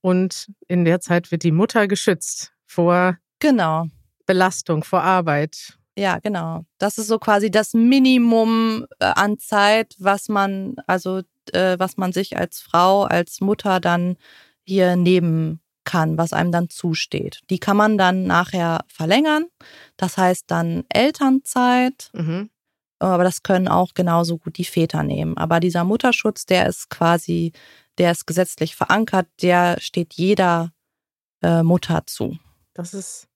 und 0.03 0.53
in 0.69 0.85
der 0.85 1.01
Zeit 1.01 1.31
wird 1.31 1.43
die 1.43 1.53
Mutter 1.53 1.89
geschützt 1.89 2.53
vor 2.67 3.17
Genau. 3.39 3.87
Belastung, 4.27 4.85
vor 4.85 5.03
Arbeit. 5.03 5.79
Ja, 5.99 6.19
genau. 6.19 6.65
Das 6.79 6.97
ist 6.99 7.07
so 7.09 7.19
quasi 7.19 7.51
das 7.51 7.75
Minimum 7.75 8.87
äh, 8.99 9.07
an 9.07 9.39
Zeit, 9.39 9.95
was 9.99 10.29
man, 10.29 10.77
also 10.87 11.23
äh, 11.53 11.79
was 11.79 11.97
man 11.97 12.13
sich 12.13 12.37
als 12.37 12.61
Frau, 12.61 13.03
als 13.05 13.41
Mutter 13.41 13.81
dann 13.81 14.17
hier 14.65 14.97
nehmen 14.97 15.61
kann, 15.85 16.17
was 16.17 16.33
einem 16.33 16.53
dann 16.53 16.71
zusteht. 16.71 17.41
Die 17.51 17.59
kann 17.59 17.77
man 17.77 17.99
dann 17.99 18.25
nachher 18.25 18.85
verlängern. 18.87 19.47
Das 19.97 20.17
heißt 20.17 20.45
dann 20.51 20.85
Elternzeit, 20.89 22.11
Mhm. 22.15 22.51
Aber 23.07 23.25
das 23.25 23.43
können 23.43 23.69
auch 23.69 23.95
genauso 23.95 24.39
gut 24.39 24.59
die 24.59 24.65
Väter 24.65 25.03
nehmen. 25.03 25.37
Aber 25.37 25.61
dieser 25.61 25.85
Mutterschutz, 25.85 26.47
der 26.47 26.67
ist 26.67 26.91
quasi, 26.91 27.53
der 27.99 28.13
ist 28.13 28.27
gesetzlich 28.27 28.77
verankert, 28.77 29.27
der 29.43 29.77
steht 29.81 30.15
jeder 30.15 30.73
äh, 31.43 31.63
Mutter 31.63 32.03
zu. 32.07 32.39
Das 32.75 32.95
ist, 32.95 33.29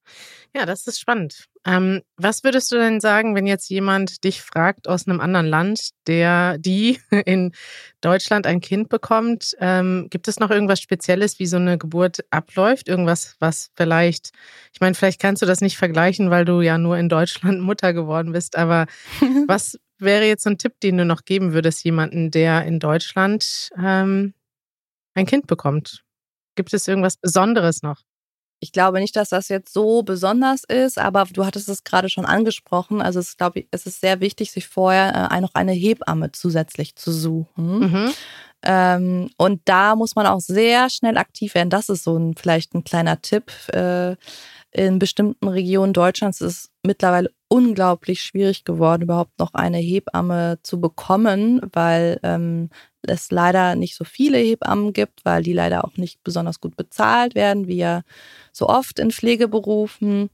ja, 0.54 0.64
das 0.64 0.86
ist 0.86 0.98
spannend. 0.98 1.46
Ähm, 1.66 2.00
was 2.16 2.42
würdest 2.42 2.72
du 2.72 2.76
denn 2.76 3.00
sagen, 3.00 3.34
wenn 3.34 3.46
jetzt 3.46 3.68
jemand 3.68 4.24
dich 4.24 4.40
fragt 4.40 4.88
aus 4.88 5.06
einem 5.06 5.20
anderen 5.20 5.46
Land, 5.46 5.90
der, 6.06 6.56
die 6.58 6.98
in 7.26 7.52
Deutschland 8.00 8.46
ein 8.46 8.60
Kind 8.60 8.88
bekommt? 8.88 9.54
Ähm, 9.60 10.06
gibt 10.08 10.28
es 10.28 10.40
noch 10.40 10.50
irgendwas 10.50 10.80
Spezielles, 10.80 11.38
wie 11.38 11.46
so 11.46 11.56
eine 11.56 11.76
Geburt 11.76 12.20
abläuft? 12.30 12.88
Irgendwas, 12.88 13.36
was 13.38 13.70
vielleicht, 13.74 14.30
ich 14.72 14.80
meine, 14.80 14.94
vielleicht 14.94 15.20
kannst 15.20 15.42
du 15.42 15.46
das 15.46 15.60
nicht 15.60 15.76
vergleichen, 15.76 16.30
weil 16.30 16.46
du 16.46 16.62
ja 16.62 16.78
nur 16.78 16.96
in 16.96 17.10
Deutschland 17.10 17.60
Mutter 17.62 17.92
geworden 17.92 18.32
bist, 18.32 18.56
aber 18.56 18.86
was 19.48 19.78
wäre 19.98 20.24
jetzt 20.26 20.44
so 20.44 20.50
ein 20.50 20.58
Tipp, 20.58 20.80
den 20.80 20.96
du 20.96 21.04
noch 21.04 21.24
geben 21.24 21.52
würdest, 21.52 21.84
jemanden, 21.84 22.30
der 22.30 22.64
in 22.64 22.78
Deutschland 22.78 23.70
ähm, 23.78 24.32
ein 25.14 25.26
Kind 25.26 25.46
bekommt? 25.46 26.04
Gibt 26.54 26.72
es 26.72 26.88
irgendwas 26.88 27.18
Besonderes 27.18 27.82
noch? 27.82 28.05
Ich 28.60 28.72
glaube 28.72 29.00
nicht, 29.00 29.16
dass 29.16 29.28
das 29.28 29.48
jetzt 29.48 29.72
so 29.72 30.02
besonders 30.02 30.64
ist, 30.64 30.98
aber 30.98 31.26
du 31.30 31.44
hattest 31.44 31.68
es 31.68 31.84
gerade 31.84 32.08
schon 32.08 32.24
angesprochen. 32.24 33.02
Also 33.02 33.20
es, 33.20 33.36
glaube 33.36 33.60
ich, 33.60 33.68
es 33.70 33.86
ist 33.86 34.00
sehr 34.00 34.20
wichtig, 34.20 34.50
sich 34.50 34.66
vorher 34.66 35.30
äh, 35.30 35.40
noch 35.40 35.54
eine 35.54 35.72
Hebamme 35.72 36.32
zusätzlich 36.32 36.96
zu 36.96 37.12
suchen. 37.12 37.78
Mhm. 37.78 38.12
Ähm, 38.62 39.30
und 39.36 39.60
da 39.66 39.94
muss 39.94 40.16
man 40.16 40.26
auch 40.26 40.40
sehr 40.40 40.88
schnell 40.88 41.18
aktiv 41.18 41.54
werden. 41.54 41.70
Das 41.70 41.88
ist 41.88 42.04
so 42.04 42.16
ein 42.16 42.34
vielleicht 42.34 42.74
ein 42.74 42.84
kleiner 42.84 43.20
Tipp. 43.20 43.52
Äh, 43.72 44.16
in 44.72 44.98
bestimmten 44.98 45.48
Regionen 45.48 45.92
Deutschlands 45.92 46.40
ist 46.40 46.52
es 46.52 46.70
mittlerweile 46.82 47.30
unglaublich 47.48 48.22
schwierig 48.22 48.64
geworden, 48.64 49.02
überhaupt 49.02 49.38
noch 49.38 49.54
eine 49.54 49.78
Hebamme 49.78 50.58
zu 50.62 50.80
bekommen, 50.80 51.60
weil 51.72 52.18
ähm, 52.22 52.70
es 53.02 53.30
leider 53.30 53.76
nicht 53.76 53.94
so 53.94 54.04
viele 54.04 54.38
Hebammen 54.38 54.92
gibt, 54.92 55.24
weil 55.24 55.42
die 55.42 55.52
leider 55.52 55.84
auch 55.84 55.96
nicht 55.96 56.22
besonders 56.24 56.60
gut 56.60 56.76
bezahlt 56.76 57.34
werden, 57.34 57.68
wie 57.68 57.76
ja 57.76 58.02
so 58.52 58.68
oft 58.68 58.98
in 58.98 59.12
Pflegeberufen. 59.12 60.28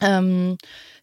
Ähm, 0.00 0.56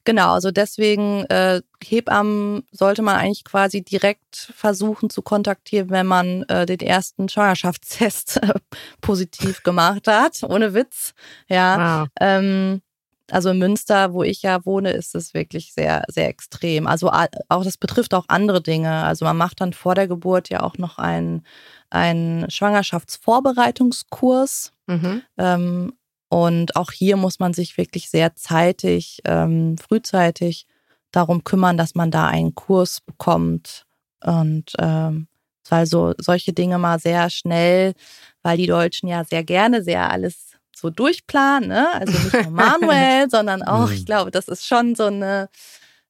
genau, 0.05 0.33
also 0.33 0.51
deswegen 0.51 1.25
äh, 1.25 1.61
Hebammen 1.83 2.63
sollte 2.71 3.01
man 3.01 3.17
eigentlich 3.17 3.43
quasi 3.43 3.83
direkt 3.83 4.51
versuchen 4.55 5.09
zu 5.09 5.21
kontaktieren, 5.21 5.89
wenn 5.89 6.07
man 6.07 6.43
äh, 6.43 6.65
den 6.65 6.79
ersten 6.79 7.27
Schwangerschaftstest 7.27 8.37
äh, 8.43 8.53
positiv 9.01 9.63
gemacht 9.63 10.07
hat, 10.07 10.41
ohne 10.43 10.73
Witz. 10.73 11.13
Ja. 11.49 12.01
Wow. 12.01 12.07
Ähm, 12.21 12.81
also 13.31 13.49
in 13.49 13.57
Münster, 13.57 14.13
wo 14.13 14.23
ich 14.23 14.41
ja 14.41 14.65
wohne, 14.65 14.91
ist 14.91 15.13
es 15.15 15.33
wirklich 15.33 15.73
sehr, 15.73 16.03
sehr 16.07 16.29
extrem. 16.29 16.87
Also 16.87 17.11
auch 17.11 17.63
das 17.63 17.77
betrifft 17.77 18.13
auch 18.13 18.25
andere 18.27 18.61
Dinge. 18.61 19.03
Also 19.03 19.25
man 19.25 19.37
macht 19.37 19.61
dann 19.61 19.73
vor 19.73 19.95
der 19.95 20.07
Geburt 20.07 20.49
ja 20.49 20.61
auch 20.61 20.77
noch 20.77 20.97
einen, 20.97 21.43
einen 21.89 22.49
Schwangerschaftsvorbereitungskurs. 22.49 24.71
Mhm. 24.87 25.21
Ähm, 25.37 25.93
und 26.29 26.75
auch 26.75 26.91
hier 26.91 27.15
muss 27.17 27.39
man 27.39 27.53
sich 27.53 27.77
wirklich 27.77 28.09
sehr 28.09 28.35
zeitig, 28.35 29.21
ähm, 29.25 29.77
frühzeitig 29.77 30.65
darum 31.11 31.43
kümmern, 31.43 31.77
dass 31.77 31.95
man 31.95 32.11
da 32.11 32.27
einen 32.27 32.55
Kurs 32.55 33.01
bekommt. 33.01 33.85
Und 34.23 34.73
ähm, 34.79 35.27
weil 35.69 35.85
so 35.85 36.13
solche 36.17 36.53
Dinge 36.53 36.77
mal 36.77 36.99
sehr 36.99 37.29
schnell, 37.29 37.93
weil 38.41 38.57
die 38.57 38.67
Deutschen 38.67 39.09
ja 39.09 39.23
sehr 39.23 39.43
gerne 39.43 39.83
sehr 39.83 40.09
alles 40.09 40.46
so 40.77 40.89
durchplanen, 40.89 41.69
ne? 41.69 41.87
Also 41.93 42.19
nicht 42.19 42.33
nur 42.33 42.51
manuell, 42.51 43.29
sondern 43.29 43.63
auch, 43.63 43.91
ich 43.91 44.01
Mhm. 44.01 44.05
glaube, 44.05 44.31
das 44.31 44.47
ist 44.47 44.65
schon 44.67 44.95
so 44.95 45.05
eine, 45.05 45.49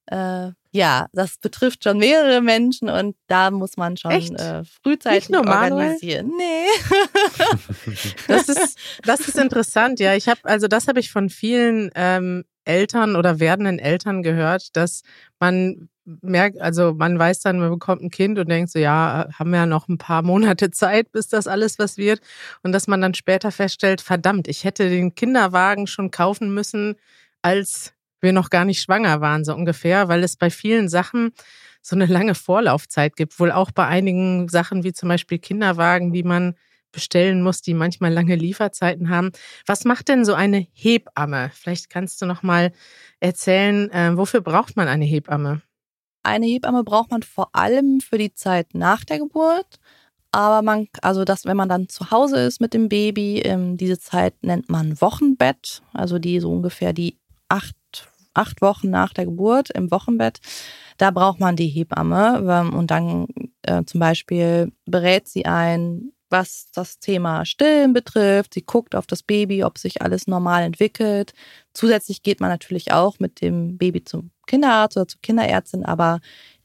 äh, 0.07 0.49
ja, 0.71 1.07
das 1.13 1.37
betrifft 1.37 1.83
schon 1.83 1.97
mehrere 1.97 2.41
Menschen 2.41 2.89
und 2.89 3.15
da 3.27 3.49
muss 3.51 3.77
man 3.77 3.97
schon 3.97 4.11
äh, 4.35 4.63
frühzeitig 4.83 5.29
Nicht 5.29 5.31
nur 5.31 5.43
manuell? 5.43 5.71
organisieren. 5.95 6.31
Nee. 6.37 6.65
Das 8.27 8.49
ist, 8.49 8.77
das 9.03 9.21
ist 9.21 9.37
interessant, 9.37 9.99
ja. 9.99 10.13
Ich 10.15 10.27
habe, 10.27 10.41
also 10.43 10.67
das 10.67 10.87
habe 10.87 10.99
ich 10.99 11.11
von 11.11 11.29
vielen 11.29 11.89
ähm, 11.95 12.43
Eltern 12.65 13.15
oder 13.15 13.39
werdenden 13.39 13.79
Eltern 13.79 14.23
gehört, 14.23 14.75
dass 14.75 15.01
man 15.39 15.89
merkt, 16.21 16.59
also 16.61 16.93
man 16.93 17.19
weiß 17.19 17.41
dann, 17.41 17.59
man 17.59 17.69
bekommt 17.69 18.01
ein 18.01 18.09
Kind 18.09 18.39
und 18.39 18.49
denkt 18.49 18.71
so, 18.71 18.79
ja, 18.79 19.27
haben 19.37 19.51
wir 19.51 19.59
ja 19.59 19.65
noch 19.65 19.87
ein 19.87 19.97
paar 19.97 20.21
Monate 20.21 20.71
Zeit, 20.71 21.11
bis 21.11 21.27
das 21.27 21.47
alles 21.47 21.77
was 21.79 21.97
wird. 21.97 22.21
Und 22.63 22.71
dass 22.71 22.87
man 22.87 23.01
dann 23.01 23.13
später 23.13 23.51
feststellt, 23.51 24.01
verdammt, 24.01 24.47
ich 24.47 24.63
hätte 24.63 24.89
den 24.89 25.15
Kinderwagen 25.15 25.87
schon 25.87 26.11
kaufen 26.11 26.53
müssen, 26.53 26.95
als 27.41 27.93
wir 28.21 28.33
noch 28.33 28.49
gar 28.49 28.65
nicht 28.65 28.81
schwanger 28.81 29.21
waren, 29.21 29.45
so 29.45 29.53
ungefähr, 29.53 30.07
weil 30.07 30.23
es 30.23 30.37
bei 30.37 30.49
vielen 30.49 30.89
Sachen 30.89 31.31
so 31.81 31.95
eine 31.95 32.05
lange 32.05 32.35
Vorlaufzeit 32.35 33.15
gibt. 33.15 33.39
Wohl 33.39 33.51
auch 33.51 33.71
bei 33.71 33.85
einigen 33.85 34.49
Sachen 34.49 34.83
wie 34.83 34.93
zum 34.93 35.09
Beispiel 35.09 35.39
Kinderwagen, 35.39 36.11
die 36.13 36.23
man 36.23 36.55
bestellen 36.91 37.43
muss, 37.43 37.61
die 37.61 37.73
manchmal 37.73 38.11
lange 38.11 38.35
Lieferzeiten 38.35 39.09
haben. 39.09 39.31
Was 39.65 39.85
macht 39.85 40.07
denn 40.07 40.25
so 40.25 40.33
eine 40.33 40.65
Hebamme? 40.73 41.51
Vielleicht 41.53 41.89
kannst 41.89 42.21
du 42.21 42.25
noch 42.25 42.43
mal 42.43 42.71
erzählen, 43.19 43.91
äh, 43.91 44.17
wofür 44.17 44.41
braucht 44.41 44.75
man 44.75 44.87
eine 44.87 45.05
Hebamme? 45.05 45.61
Eine 46.27 46.45
Hebamme 46.45 46.83
braucht 46.83 47.09
man 47.09 47.23
vor 47.23 47.49
allem 47.53 48.01
für 48.01 48.17
die 48.17 48.33
Zeit 48.33 48.73
nach 48.73 49.05
der 49.05 49.19
Geburt. 49.19 49.79
Aber 50.31 50.61
man, 50.61 50.87
also 51.01 51.23
das, 51.23 51.45
wenn 51.45 51.55
man 51.55 51.69
dann 51.69 51.87
zu 51.87 52.11
Hause 52.11 52.39
ist 52.41 52.59
mit 52.59 52.73
dem 52.73 52.89
Baby, 52.89 53.39
ähm, 53.39 53.77
diese 53.77 53.97
Zeit 53.97 54.33
nennt 54.43 54.69
man 54.69 54.99
Wochenbett. 54.99 55.81
Also 55.93 56.19
die 56.19 56.41
so 56.41 56.51
ungefähr 56.51 56.91
die 56.91 57.17
acht, 57.47 57.77
acht 58.33 58.61
Wochen 58.61 58.89
nach 58.89 59.13
der 59.13 59.23
Geburt 59.25 59.69
im 59.69 59.89
Wochenbett. 59.89 60.39
Da 60.97 61.11
braucht 61.11 61.39
man 61.39 61.55
die 61.55 61.69
Hebamme. 61.69 62.43
ähm, 62.45 62.73
Und 62.73 62.91
dann 62.91 63.27
äh, 63.61 63.85
zum 63.85 64.01
Beispiel 64.01 64.73
berät 64.85 65.29
sie 65.29 65.45
ein, 65.45 66.11
was 66.29 66.69
das 66.73 66.99
Thema 66.99 67.45
Stillen 67.45 67.93
betrifft. 67.93 68.53
Sie 68.53 68.63
guckt 68.63 68.95
auf 68.95 69.07
das 69.07 69.23
Baby, 69.23 69.63
ob 69.63 69.77
sich 69.77 70.01
alles 70.01 70.27
normal 70.27 70.63
entwickelt. 70.63 71.33
Zusätzlich 71.73 72.23
geht 72.23 72.39
man 72.39 72.49
natürlich 72.49 72.91
auch 72.91 73.19
mit 73.19 73.41
dem 73.41 73.77
Baby 73.77 74.03
zum 74.03 74.31
Kinderarzt 74.45 74.97
oder 74.97 75.07
zur 75.07 75.21
Kinderärztin, 75.21 75.85
aber 75.85 76.19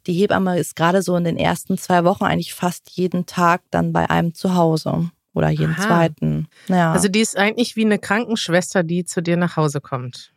die 0.06 0.14
Hebamme 0.14 0.58
ist 0.58 0.74
gerade 0.74 1.02
so 1.02 1.16
in 1.16 1.24
den 1.24 1.36
ersten 1.36 1.78
zwei 1.78 2.04
Wochen 2.04 2.24
eigentlich 2.24 2.54
fast 2.54 2.90
jeden 2.90 3.26
Tag 3.26 3.62
dann 3.70 3.92
bei 3.92 4.10
einem 4.10 4.34
zu 4.34 4.54
Hause 4.54 5.10
oder 5.32 5.48
jeden 5.48 5.74
Aha. 5.74 5.86
zweiten. 5.86 6.48
Ja. 6.68 6.92
Also 6.92 7.08
die 7.08 7.20
ist 7.20 7.36
eigentlich 7.36 7.76
wie 7.76 7.84
eine 7.84 7.98
Krankenschwester, 7.98 8.82
die 8.82 9.04
zu 9.04 9.22
dir 9.22 9.36
nach 9.36 9.56
Hause 9.56 9.80
kommt. 9.80 10.31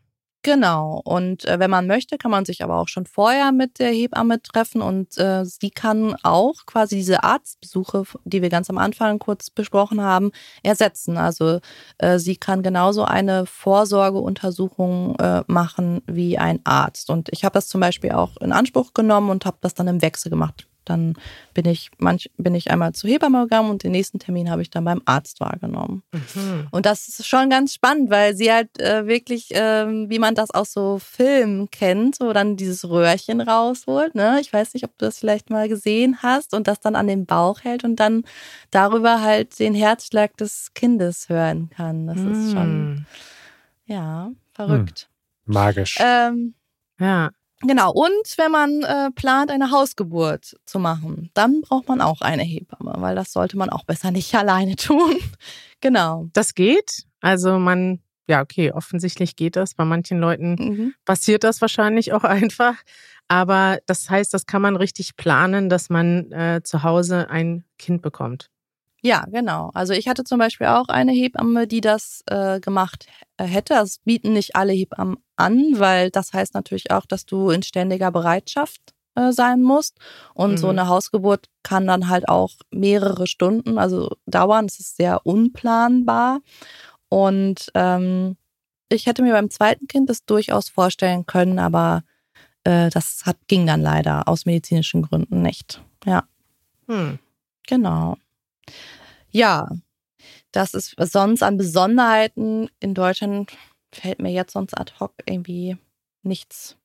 Genau. 0.46 1.02
Und 1.04 1.44
äh, 1.46 1.58
wenn 1.58 1.72
man 1.72 1.88
möchte, 1.88 2.20
kann 2.20 2.30
man 2.30 2.46
sich 2.46 2.64
aber 2.64 2.78
auch 2.78 2.88
schon 2.88 3.08
vorher 3.08 3.52
mit 3.52 3.80
der 3.80 3.90
Hebamme 3.90 4.44
treffen 4.44 4.80
und 4.84 5.18
äh, 5.18 5.44
sie 5.44 5.72
kann 5.72 6.16
auch 6.22 6.68
quasi 6.68 6.98
diese 6.98 7.24
Arztbesuche, 7.24 8.04
die 8.26 8.44
wir 8.44 8.50
ganz 8.50 8.70
am 8.70 8.78
Anfang 8.78 9.18
kurz 9.18 9.50
besprochen 9.50 10.02
haben, 10.02 10.30
ersetzen. 10.62 11.18
Also 11.18 11.62
äh, 11.98 12.20
sie 12.20 12.36
kann 12.36 12.62
genauso 12.62 13.06
eine 13.06 13.48
Vorsorgeuntersuchung 13.48 15.16
äh, 15.16 15.44
machen 15.48 16.04
wie 16.06 16.38
ein 16.38 16.60
Arzt. 16.64 17.10
Und 17.10 17.30
ich 17.32 17.44
habe 17.44 17.54
das 17.54 17.68
zum 17.68 17.82
Beispiel 17.82 18.12
auch 18.12 18.38
in 18.38 18.52
Anspruch 18.52 18.94
genommen 18.94 19.32
und 19.32 19.48
habe 19.48 19.58
das 19.62 19.74
dann 19.74 19.88
im 19.88 20.04
Wechsel 20.04 20.30
gemacht. 20.30 20.68
Dann 20.86 21.14
bin 21.54 21.66
ich 21.66 21.90
manch 21.98 22.30
bin 22.38 22.56
ich 22.56 22.72
einmal 22.72 22.94
zur 22.94 23.10
Hebamme 23.10 23.44
gegangen 23.44 23.70
und 23.70 23.84
den 23.84 23.92
nächsten 23.92 24.20
Termin 24.20 24.50
habe 24.50 24.62
ich 24.62 24.70
dann 24.70 24.86
beim 24.86 25.02
Arzt 25.06 25.40
wahrgenommen. 25.40 26.04
Mhm. 26.14 26.68
Und 26.72 26.86
das 26.86 27.08
ist 27.08 27.26
schon 27.28 27.50
ganz 27.50 27.74
spannend, 27.74 28.10
weil 28.10 28.36
sie 28.36 28.52
halt 28.52 28.80
äh, 28.80 29.08
wirklich, 29.08 29.50
ähm, 29.52 30.10
wie 30.10 30.20
man 30.20 30.36
das 30.36 30.52
aus 30.52 30.72
so 30.74 31.00
Filmen 31.00 31.70
kennt, 31.72 32.16
so 32.16 32.32
dann 32.34 32.56
dieses 32.58 32.88
Röhrchen 32.90 33.42
rausholt. 33.42 34.16
Ne? 34.16 34.40
Ich 34.42 34.52
weiß 34.54 34.74
nicht, 34.74 34.84
ob 34.84 34.98
du 34.98 35.06
das 35.06 35.20
vielleicht 35.20 35.50
mal 35.50 35.68
gesehen 35.68 36.18
hast 36.22 36.54
und 36.54 36.68
das 36.68 36.80
dann 36.80 36.96
an 36.96 37.08
den 37.08 37.26
Bauch 37.26 37.62
hält 37.62 37.84
und 37.84 37.98
dann 37.98 38.24
darüber 38.72 39.22
halt 39.22 39.58
den 39.60 39.74
Herzschlag 39.74 40.38
des 40.38 40.72
Kindes 40.74 41.30
hören 41.30 41.70
kann. 41.70 42.08
Das 42.08 42.18
ist 42.20 42.52
schon, 42.54 42.94
Mhm. 42.94 43.06
ja, 43.86 44.32
verrückt. 44.54 45.10
Magisch. 45.46 45.98
Ähm, 46.00 46.54
Ja. 47.00 47.32
Genau, 47.62 47.92
und 47.92 48.38
wenn 48.38 48.52
man 48.52 48.84
äh, 48.84 49.12
plant, 49.12 49.50
eine 49.50 49.72
Hausgeburt 49.72 50.56
zu 50.66 50.78
machen, 50.78 51.32
dann 51.34 51.62
braucht 51.62 51.88
man 51.88 52.02
auch 52.02 52.22
eine 52.22 52.44
Hebamme, 52.44 52.94
weil 52.98 53.16
das 53.16 53.32
sollte 53.32 53.58
man 53.58 53.70
auch 53.70 53.86
besser 53.86 54.12
nicht 54.12 54.34
alleine 54.36 54.76
tun. 54.76 55.16
genau. 55.82 56.28
Das 56.34 56.54
geht. 56.54 57.04
Also 57.22 57.58
man, 57.58 58.02
ja, 58.28 58.42
okay, 58.42 58.72
offensichtlich 58.72 59.36
geht 59.36 59.56
das. 59.56 59.74
Bei 59.74 59.86
manchen 59.86 60.20
Leuten 60.20 60.56
Mhm. 60.56 60.94
passiert 61.06 61.44
das 61.44 61.62
wahrscheinlich 61.62 62.14
auch 62.14 62.24
einfach. 62.24 62.76
Aber 63.28 63.80
das 63.88 64.10
heißt, 64.10 64.34
das 64.34 64.46
kann 64.46 64.62
man 64.62 64.76
richtig 64.76 65.16
planen, 65.16 65.70
dass 65.70 65.90
man 65.90 66.32
äh, 66.32 66.62
zu 66.64 66.84
Hause 66.84 67.30
ein 67.30 67.64
Kind 67.80 68.02
bekommt. 68.04 68.50
Ja, 69.06 69.24
genau. 69.32 69.70
Also 69.76 69.94
ich 69.94 70.08
hatte 70.08 70.24
zum 70.24 70.40
Beispiel 70.40 70.66
auch 70.66 70.88
eine 70.88 71.12
Hebamme, 71.12 71.68
die 71.68 71.80
das 71.80 72.24
äh, 72.26 72.60
gemacht 72.60 73.06
äh, 73.38 73.44
hätte. 73.44 73.76
Das 73.76 74.00
bieten 74.00 74.34
nicht 74.34 74.56
alle 74.56 74.74
Hebammen 74.74 75.18
an, 75.36 75.74
weil 75.78 76.10
das 76.10 76.34
heißt 76.34 76.56
natürlich 76.56 76.90
auch, 76.90 77.06
dass 77.06 77.28
du 77.28 77.52
in 77.52 77.62
ständiger 77.62 78.10
Bereitschaft 78.12 78.82
äh, 79.14 79.32
sein 79.32 79.62
musst. 79.62 80.00
Und 80.34 80.58
so 80.58 80.68
Mhm. 80.68 80.80
eine 80.80 80.88
Hausgeburt 80.88 81.50
kann 81.62 81.86
dann 81.86 82.10
halt 82.10 82.28
auch 82.28 82.54
mehrere 82.72 83.28
Stunden, 83.28 83.78
also 83.78 84.10
dauern. 84.26 84.66
Es 84.66 84.80
ist 84.80 84.98
sehr 84.98 85.24
unplanbar. 85.24 86.40
Und 87.08 87.70
ähm, 87.76 88.38
ich 88.90 89.06
hätte 89.06 89.22
mir 89.22 89.34
beim 89.34 89.52
zweiten 89.52 89.86
Kind 89.88 90.10
das 90.10 90.26
durchaus 90.26 90.70
vorstellen 90.70 91.28
können, 91.28 91.60
aber 91.60 92.02
äh, 92.64 92.90
das 92.90 93.22
hat, 93.26 93.38
ging 93.48 93.68
dann 93.68 93.82
leider 93.82 94.28
aus 94.28 94.48
medizinischen 94.48 95.04
Gründen 95.04 95.44
nicht. 95.44 95.80
Ja. 96.06 96.24
Hm. 96.88 97.20
Genau. 97.68 98.18
Ja, 99.32 99.68
das 100.52 100.74
ist 100.74 100.96
sonst 100.98 101.44
an 101.44 101.58
Besonderheiten 101.58 102.70
in 102.80 102.94
Deutschland 102.94 103.52
fällt 103.92 104.20
mir 104.20 104.32
jetzt 104.32 104.54
sonst 104.54 104.78
ad 104.78 104.94
hoc 105.00 105.14
irgendwie 105.26 105.78
nichts 106.24 106.78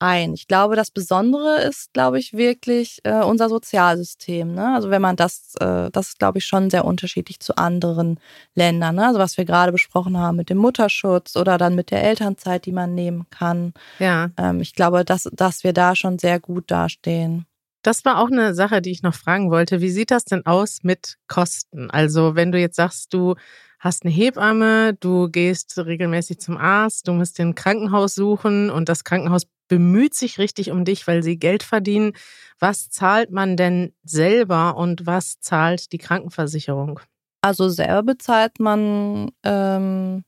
ein. 0.00 0.34
Ich 0.34 0.48
glaube, 0.48 0.76
das 0.76 0.90
Besondere 0.90 1.60
ist, 1.62 1.92
glaube 1.92 2.18
ich, 2.18 2.32
wirklich 2.32 3.00
äh, 3.04 3.22
unser 3.22 3.48
Sozialsystem. 3.48 4.54
Ne? 4.54 4.74
Also 4.74 4.90
wenn 4.90 5.02
man 5.02 5.16
das, 5.16 5.54
äh, 5.60 5.90
das 5.90 6.08
ist, 6.08 6.18
glaube 6.18 6.38
ich, 6.38 6.46
schon 6.46 6.70
sehr 6.70 6.84
unterschiedlich 6.84 7.40
zu 7.40 7.56
anderen 7.56 8.18
Ländern. 8.54 8.96
Ne? 8.96 9.06
Also 9.06 9.18
was 9.18 9.36
wir 9.36 9.44
gerade 9.44 9.72
besprochen 9.72 10.16
haben 10.16 10.36
mit 10.36 10.50
dem 10.50 10.58
Mutterschutz 10.58 11.36
oder 11.36 11.58
dann 11.58 11.74
mit 11.74 11.90
der 11.90 12.02
Elternzeit, 12.02 12.64
die 12.64 12.72
man 12.72 12.94
nehmen 12.94 13.26
kann. 13.30 13.74
Ja. 13.98 14.30
Ähm, 14.38 14.60
ich 14.60 14.74
glaube, 14.74 15.04
dass, 15.04 15.28
dass 15.32 15.64
wir 15.64 15.72
da 15.72 15.94
schon 15.94 16.18
sehr 16.18 16.40
gut 16.40 16.70
dastehen. 16.70 17.46
Das 17.82 18.04
war 18.04 18.18
auch 18.18 18.30
eine 18.30 18.54
Sache, 18.54 18.82
die 18.82 18.90
ich 18.90 19.02
noch 19.02 19.14
fragen 19.14 19.50
wollte. 19.50 19.80
Wie 19.80 19.90
sieht 19.90 20.10
das 20.10 20.24
denn 20.24 20.44
aus 20.44 20.80
mit 20.82 21.16
Kosten? 21.28 21.90
Also 21.90 22.34
wenn 22.34 22.52
du 22.52 22.58
jetzt 22.58 22.76
sagst, 22.76 23.14
du 23.14 23.36
hast 23.78 24.04
eine 24.04 24.12
Hebamme, 24.12 24.94
du 24.94 25.30
gehst 25.30 25.78
regelmäßig 25.78 26.38
zum 26.38 26.58
Arzt, 26.58 27.08
du 27.08 27.12
musst 27.12 27.40
ein 27.40 27.54
Krankenhaus 27.54 28.14
suchen 28.14 28.70
und 28.70 28.88
das 28.88 29.04
Krankenhaus 29.04 29.46
bemüht 29.68 30.14
sich 30.14 30.38
richtig 30.38 30.70
um 30.70 30.84
dich, 30.84 31.06
weil 31.06 31.22
sie 31.22 31.38
Geld 31.38 31.62
verdienen. 31.62 32.12
Was 32.58 32.90
zahlt 32.90 33.30
man 33.30 33.56
denn 33.56 33.94
selber 34.02 34.76
und 34.76 35.06
was 35.06 35.40
zahlt 35.40 35.92
die 35.92 35.98
Krankenversicherung? 35.98 37.00
Also 37.40 37.70
selber 37.70 38.02
bezahlt 38.02 38.60
man 38.60 39.30
ähm, 39.44 40.24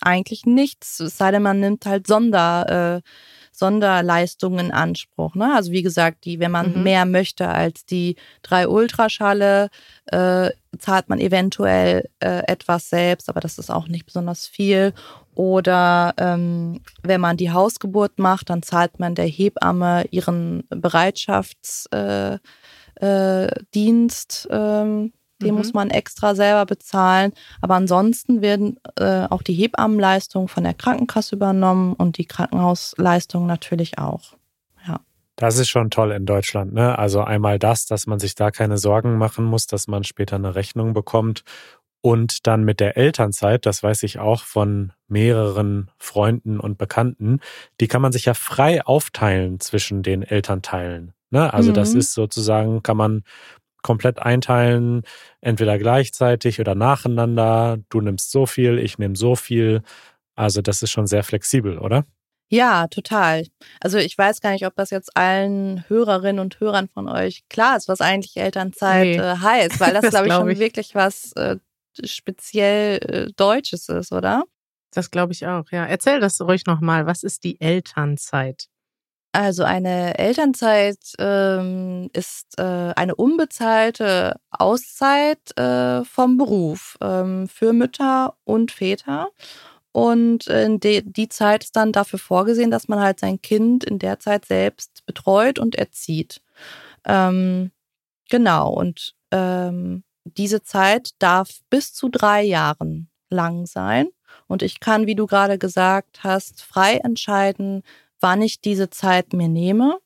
eigentlich 0.00 0.46
nichts, 0.46 0.98
es 0.98 1.16
sei 1.16 1.30
denn, 1.30 1.42
man 1.42 1.60
nimmt 1.60 1.86
halt 1.86 2.08
Sonder. 2.08 2.96
Äh, 2.96 3.08
Sonderleistungen 3.60 4.66
in 4.66 4.72
Anspruch. 4.72 5.36
Ne? 5.36 5.54
Also 5.54 5.70
wie 5.70 5.82
gesagt, 5.82 6.24
die, 6.24 6.40
wenn 6.40 6.50
man 6.50 6.74
mhm. 6.74 6.82
mehr 6.82 7.04
möchte 7.04 7.48
als 7.48 7.84
die 7.84 8.16
drei 8.42 8.66
Ultraschale, 8.66 9.70
äh, 10.06 10.50
zahlt 10.78 11.08
man 11.08 11.20
eventuell 11.20 12.08
äh, 12.18 12.42
etwas 12.48 12.90
selbst, 12.90 13.28
aber 13.28 13.40
das 13.40 13.58
ist 13.58 13.70
auch 13.70 13.86
nicht 13.86 14.06
besonders 14.06 14.48
viel. 14.48 14.92
Oder 15.34 16.14
ähm, 16.16 16.80
wenn 17.02 17.20
man 17.20 17.36
die 17.36 17.52
Hausgeburt 17.52 18.18
macht, 18.18 18.50
dann 18.50 18.62
zahlt 18.62 18.98
man 18.98 19.14
der 19.14 19.26
Hebamme 19.26 20.06
ihren 20.10 20.64
Bereitschaftsdienst. 20.70 21.92
Äh, 21.94 22.38
äh, 23.00 23.48
Dienst, 23.74 24.46
ähm, 24.50 25.12
den 25.40 25.52
mhm. 25.52 25.58
muss 25.58 25.72
man 25.72 25.90
extra 25.90 26.34
selber 26.34 26.66
bezahlen. 26.66 27.32
Aber 27.60 27.74
ansonsten 27.74 28.42
werden 28.42 28.78
äh, 28.96 29.26
auch 29.28 29.42
die 29.42 29.54
Hebammenleistungen 29.54 30.48
von 30.48 30.64
der 30.64 30.74
Krankenkasse 30.74 31.36
übernommen 31.36 31.94
und 31.94 32.18
die 32.18 32.26
Krankenhausleistungen 32.26 33.46
natürlich 33.46 33.98
auch. 33.98 34.34
Ja. 34.86 35.00
Das 35.36 35.58
ist 35.58 35.68
schon 35.68 35.90
toll 35.90 36.12
in 36.12 36.26
Deutschland. 36.26 36.72
Ne? 36.72 36.98
Also 36.98 37.22
einmal 37.22 37.58
das, 37.58 37.86
dass 37.86 38.06
man 38.06 38.18
sich 38.18 38.34
da 38.34 38.50
keine 38.50 38.78
Sorgen 38.78 39.18
machen 39.18 39.44
muss, 39.44 39.66
dass 39.66 39.88
man 39.88 40.04
später 40.04 40.36
eine 40.36 40.54
Rechnung 40.54 40.92
bekommt. 40.92 41.44
Und 42.02 42.46
dann 42.46 42.64
mit 42.64 42.80
der 42.80 42.96
Elternzeit, 42.96 43.66
das 43.66 43.82
weiß 43.82 44.04
ich 44.04 44.18
auch 44.18 44.44
von 44.44 44.92
mehreren 45.06 45.90
Freunden 45.98 46.58
und 46.58 46.78
Bekannten, 46.78 47.40
die 47.78 47.88
kann 47.88 48.00
man 48.00 48.12
sich 48.12 48.24
ja 48.24 48.32
frei 48.32 48.82
aufteilen 48.86 49.60
zwischen 49.60 50.02
den 50.02 50.22
Elternteilen. 50.22 51.12
Ne? 51.30 51.52
Also 51.52 51.70
mhm. 51.70 51.74
das 51.74 51.94
ist 51.94 52.14
sozusagen, 52.14 52.82
kann 52.82 52.96
man 52.96 53.22
komplett 53.82 54.20
einteilen, 54.20 55.02
entweder 55.40 55.78
gleichzeitig 55.78 56.60
oder 56.60 56.74
nacheinander. 56.74 57.78
Du 57.88 58.00
nimmst 58.00 58.30
so 58.30 58.46
viel, 58.46 58.78
ich 58.78 58.98
nehme 58.98 59.16
so 59.16 59.36
viel. 59.36 59.82
Also 60.36 60.62
das 60.62 60.82
ist 60.82 60.90
schon 60.90 61.06
sehr 61.06 61.22
flexibel, 61.22 61.78
oder? 61.78 62.04
Ja, 62.52 62.88
total. 62.88 63.46
Also 63.80 63.98
ich 63.98 64.18
weiß 64.18 64.40
gar 64.40 64.50
nicht, 64.50 64.66
ob 64.66 64.74
das 64.74 64.90
jetzt 64.90 65.16
allen 65.16 65.84
Hörerinnen 65.88 66.40
und 66.40 66.58
Hörern 66.58 66.88
von 66.88 67.08
euch 67.08 67.44
klar 67.48 67.76
ist, 67.76 67.86
was 67.86 68.00
eigentlich 68.00 68.36
Elternzeit 68.36 69.06
nee. 69.06 69.16
äh, 69.16 69.36
heißt, 69.36 69.78
weil 69.78 69.92
das, 69.94 70.02
das 70.02 70.10
glaube 70.10 70.26
ich, 70.26 70.32
glaub 70.32 70.48
ich, 70.48 70.56
schon 70.56 70.60
wirklich 70.60 70.94
was 70.96 71.32
äh, 71.34 71.56
speziell 72.04 72.98
äh, 72.98 73.32
Deutsches 73.36 73.88
ist, 73.88 74.12
oder? 74.12 74.44
Das 74.92 75.12
glaube 75.12 75.32
ich 75.32 75.46
auch, 75.46 75.70
ja. 75.70 75.84
Erzähl 75.86 76.18
das 76.18 76.40
ruhig 76.40 76.66
nochmal. 76.66 77.06
Was 77.06 77.22
ist 77.22 77.44
die 77.44 77.60
Elternzeit? 77.60 78.66
Also 79.32 79.62
eine 79.62 80.18
Elternzeit 80.18 80.98
ähm, 81.18 82.10
ist 82.12 82.58
äh, 82.58 82.92
eine 82.96 83.14
unbezahlte 83.14 84.36
Auszeit 84.50 85.56
äh, 85.56 86.04
vom 86.04 86.36
Beruf 86.36 86.98
ähm, 87.00 87.46
für 87.46 87.72
Mütter 87.72 88.34
und 88.44 88.72
Väter. 88.72 89.28
Und 89.92 90.48
äh, 90.48 90.68
die, 90.78 91.02
die 91.04 91.28
Zeit 91.28 91.64
ist 91.64 91.76
dann 91.76 91.92
dafür 91.92 92.18
vorgesehen, 92.18 92.72
dass 92.72 92.88
man 92.88 93.00
halt 93.00 93.20
sein 93.20 93.40
Kind 93.40 93.84
in 93.84 94.00
der 94.00 94.18
Zeit 94.18 94.46
selbst 94.46 95.04
betreut 95.06 95.58
und 95.60 95.76
erzieht. 95.76 96.42
Ähm, 97.04 97.70
genau, 98.28 98.72
und 98.72 99.14
ähm, 99.30 100.04
diese 100.24 100.62
Zeit 100.62 101.10
darf 101.20 101.60
bis 101.70 101.92
zu 101.92 102.08
drei 102.08 102.42
Jahren 102.42 103.10
lang 103.30 103.66
sein. 103.66 104.08
Und 104.48 104.62
ich 104.62 104.80
kann, 104.80 105.06
wie 105.06 105.14
du 105.14 105.26
gerade 105.26 105.58
gesagt 105.58 106.24
hast, 106.24 106.62
frei 106.62 106.96
entscheiden, 106.96 107.82
wann 108.20 108.42
ich 108.42 108.60
diese 108.60 108.90
Zeit 108.90 109.32
mir 109.32 109.48
nehme. 109.48 109.98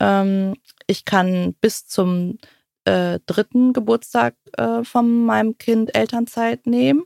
Ähm, 0.00 0.54
ich 0.86 1.04
kann 1.04 1.54
bis 1.60 1.86
zum 1.86 2.38
äh, 2.84 3.20
dritten 3.26 3.72
Geburtstag 3.72 4.34
äh, 4.56 4.84
von 4.84 5.24
meinem 5.26 5.58
Kind 5.58 5.94
Elternzeit 5.94 6.66
nehmen 6.66 7.04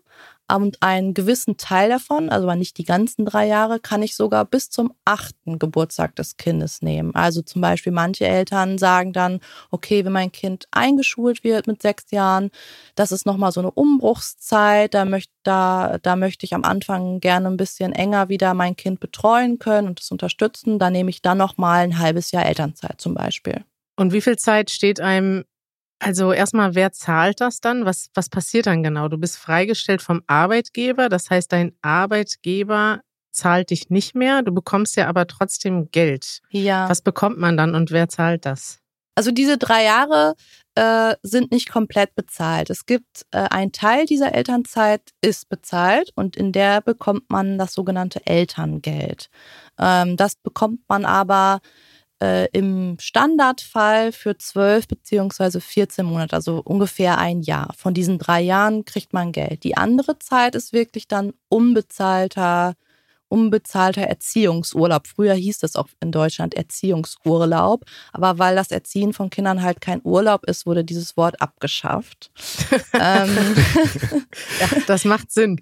und 0.57 0.83
einen 0.83 1.15
gewissen 1.15 1.57
Teil 1.57 1.89
davon, 1.89 2.29
also 2.29 2.53
nicht 2.55 2.79
die 2.79 2.85
ganzen 2.85 3.25
drei 3.25 3.47
Jahre, 3.47 3.81
kann 3.81 4.03
ich 4.03 4.17
sogar 4.17 4.45
bis 4.45 4.71
zum 4.71 4.93
achten 5.05 5.59
Geburtstag 5.59 6.17
des 6.17 6.37
Kindes 6.37 6.83
nehmen. 6.83 7.15
Also 7.15 7.43
zum 7.43 7.61
Beispiel 7.61 7.93
manche 7.93 8.27
Eltern 8.27 8.79
sagen 8.79 9.13
dann, 9.13 9.41
okay, 9.71 10.05
wenn 10.05 10.13
mein 10.13 10.33
Kind 10.33 10.67
eingeschult 10.71 11.45
wird 11.45 11.67
mit 11.67 11.83
sechs 11.83 12.11
Jahren, 12.11 12.51
das 12.95 13.13
ist 13.13 13.27
nochmal 13.27 13.53
so 13.53 13.61
eine 13.61 13.71
Umbruchszeit, 13.71 14.95
da 14.95 15.05
möchte, 15.05 15.33
da, 15.43 15.99
da 16.03 16.17
möchte 16.17 16.45
ich 16.45 16.55
am 16.55 16.65
Anfang 16.65 17.21
gerne 17.21 17.49
ein 17.49 17.57
bisschen 17.57 17.93
enger 17.93 18.29
wieder 18.29 18.55
mein 18.55 18.77
Kind 18.77 19.01
betreuen 19.01 19.59
können 19.59 19.89
und 19.89 20.01
es 20.01 20.11
unterstützen. 20.11 20.79
Da 20.79 20.91
nehme 20.91 21.11
ich 21.11 21.23
dann 21.23 21.39
nochmal 21.39 21.85
ein 21.85 21.99
halbes 21.99 22.31
Jahr 22.31 22.47
Elternzeit 22.47 23.01
zum 23.01 23.15
Beispiel. 23.15 23.65
Und 23.97 24.13
wie 24.13 24.21
viel 24.21 24.39
Zeit 24.39 24.71
steht 24.71 25.01
einem 25.01 25.45
also 26.01 26.33
erstmal, 26.33 26.75
wer 26.75 26.93
zahlt 26.93 27.41
das 27.41 27.61
dann? 27.61 27.85
Was, 27.85 28.11
was 28.15 28.29
passiert 28.29 28.67
dann 28.67 28.83
genau? 28.83 29.09
Du 29.09 29.19
bist 29.19 29.37
freigestellt 29.37 30.03
vom 30.03 30.23
Arbeitgeber, 30.27 31.09
das 31.09 31.31
heißt, 31.31 31.53
dein 31.53 31.73
Arbeitgeber 31.83 33.01
zahlt 33.31 33.71
dich 33.71 33.91
nicht 33.91 34.15
mehr, 34.15 34.43
du 34.43 34.53
bekommst 34.53 34.97
ja 34.97 35.07
aber 35.07 35.27
trotzdem 35.27 35.91
Geld. 35.91 36.41
Ja. 36.51 36.89
Was 36.89 37.03
bekommt 37.03 37.39
man 37.39 37.57
dann 37.57 37.75
und 37.75 37.91
wer 37.91 38.09
zahlt 38.09 38.45
das? 38.45 38.79
Also 39.15 39.33
diese 39.33 39.59
drei 39.59 39.85
Jahre 39.85 40.35
äh, 40.77 41.15
sind 41.23 41.53
nicht 41.53 41.71
komplett 41.71 42.15
bezahlt. 42.15 42.71
Es 42.71 42.87
gibt 42.87 43.27
äh, 43.33 43.49
ein 43.51 43.73
Teil 43.73 44.07
dieser 44.07 44.35
Elternzeit 44.35 45.03
ist 45.21 45.49
bezahlt 45.49 46.11
und 46.15 46.37
in 46.37 46.53
der 46.53 46.81
bekommt 46.81 47.29
man 47.29 47.59
das 47.59 47.75
sogenannte 47.75 48.25
Elterngeld. 48.25 49.29
Ähm, 49.79 50.17
das 50.17 50.37
bekommt 50.37 50.81
man 50.89 51.05
aber 51.05 51.61
äh, 52.23 52.49
im 52.53 52.97
Standardfall 53.01 54.13
für 54.13 54.37
12 54.37 54.89
beziehungsweise 54.89 55.61
14 55.61 56.05
Monate, 56.05 56.37
also 56.37 56.61
ungefähr 56.65 57.19
ein 57.19 57.43
Jahr. 57.43 57.73
Von 57.77 57.95
diesen 57.95 58.19
drei 58.19 58.41
Jahren 58.41 58.85
kriegt 58.85 59.13
man 59.13 59.33
Geld. 59.33 59.65
Die 59.65 59.77
andere 59.77 60.19
Zeit 60.19 60.55
ist 60.55 60.73
wirklich 60.73 61.09
dann 61.09 61.33
unbezahlter, 61.49 62.75
unbezahlter 63.29 64.03
Erziehungsurlaub. 64.03 65.07
Früher 65.07 65.35
hieß 65.35 65.59
das 65.61 65.77
auch 65.77 65.89
in 66.01 66.13
Deutschland 66.13 66.55
Erziehungsurlaub, 66.55 67.85
aber 68.13 68.39
weil 68.39 68.55
das 68.55 68.71
Erziehen 68.71 69.13
von 69.13 69.31
Kindern 69.31 69.63
halt 69.63 69.81
kein 69.81 70.01
Urlaub 70.05 70.45
ist, 70.47 70.67
wurde 70.67 70.85
dieses 70.85 71.17
Wort 71.17 71.41
abgeschafft. 71.41 72.31
ähm, 72.95 73.37
ja, 74.61 74.69
das 74.87 75.05
macht 75.05 75.33
Sinn. 75.33 75.61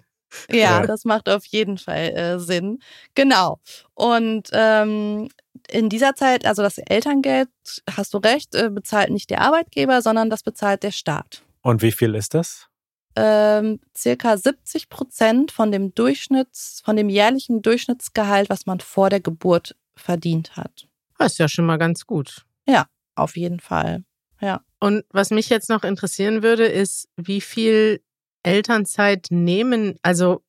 Ja, 0.50 0.86
das 0.86 1.04
macht 1.04 1.28
auf 1.28 1.46
jeden 1.46 1.78
Fall 1.78 2.10
äh, 2.10 2.38
Sinn. 2.38 2.80
Genau. 3.14 3.60
Und 3.94 4.48
ähm, 4.52 5.28
in 5.70 5.88
dieser 5.88 6.14
Zeit, 6.14 6.46
also 6.46 6.62
das 6.62 6.78
Elterngeld, 6.78 7.48
hast 7.90 8.14
du 8.14 8.18
recht, 8.18 8.54
äh, 8.54 8.70
bezahlt 8.70 9.10
nicht 9.10 9.30
der 9.30 9.40
Arbeitgeber, 9.42 10.02
sondern 10.02 10.30
das 10.30 10.42
bezahlt 10.42 10.82
der 10.82 10.92
Staat. 10.92 11.42
Und 11.62 11.82
wie 11.82 11.92
viel 11.92 12.14
ist 12.14 12.34
das? 12.34 12.68
Ähm, 13.16 13.80
circa 13.96 14.36
70 14.36 14.88
Prozent 14.88 15.50
von 15.50 15.72
dem 15.72 15.94
Durchschnitts, 15.94 16.82
von 16.84 16.96
dem 16.96 17.08
jährlichen 17.08 17.62
Durchschnittsgehalt, 17.62 18.48
was 18.48 18.66
man 18.66 18.80
vor 18.80 19.10
der 19.10 19.20
Geburt 19.20 19.76
verdient 19.96 20.56
hat. 20.56 20.88
Das 21.18 21.32
ist 21.32 21.38
ja 21.38 21.48
schon 21.48 21.66
mal 21.66 21.78
ganz 21.78 22.06
gut. 22.06 22.46
Ja, 22.66 22.86
auf 23.16 23.36
jeden 23.36 23.60
Fall. 23.60 24.04
Ja. 24.40 24.62
Und 24.78 25.04
was 25.10 25.30
mich 25.30 25.48
jetzt 25.48 25.68
noch 25.68 25.82
interessieren 25.82 26.42
würde, 26.42 26.66
ist, 26.66 27.08
wie 27.16 27.40
viel 27.40 28.00
Elternzeit 28.44 29.26
nehmen, 29.30 29.96
also 30.02 30.42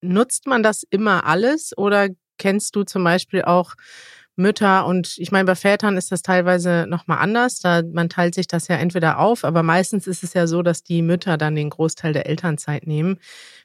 nutzt 0.00 0.46
man 0.46 0.62
das 0.62 0.82
immer 0.88 1.26
alles 1.26 1.76
oder 1.76 2.08
kennst 2.38 2.74
du 2.76 2.84
zum 2.84 3.04
Beispiel 3.04 3.42
auch 3.42 3.74
Mütter 4.36 4.86
und 4.86 5.14
ich 5.18 5.30
meine, 5.30 5.44
bei 5.44 5.54
Vätern 5.54 5.96
ist 5.96 6.10
das 6.10 6.22
teilweise 6.22 6.86
nochmal 6.88 7.18
anders. 7.18 7.60
Da, 7.60 7.82
man 7.82 8.08
teilt 8.08 8.34
sich 8.34 8.46
das 8.48 8.68
ja 8.68 8.76
entweder 8.76 9.18
auf, 9.18 9.44
aber 9.44 9.62
meistens 9.62 10.06
ist 10.06 10.24
es 10.24 10.34
ja 10.34 10.46
so, 10.46 10.62
dass 10.62 10.82
die 10.82 11.02
Mütter 11.02 11.38
dann 11.38 11.54
den 11.54 11.70
Großteil 11.70 12.12
der 12.12 12.26
Elternzeit 12.26 12.86
nehmen. 12.86 13.18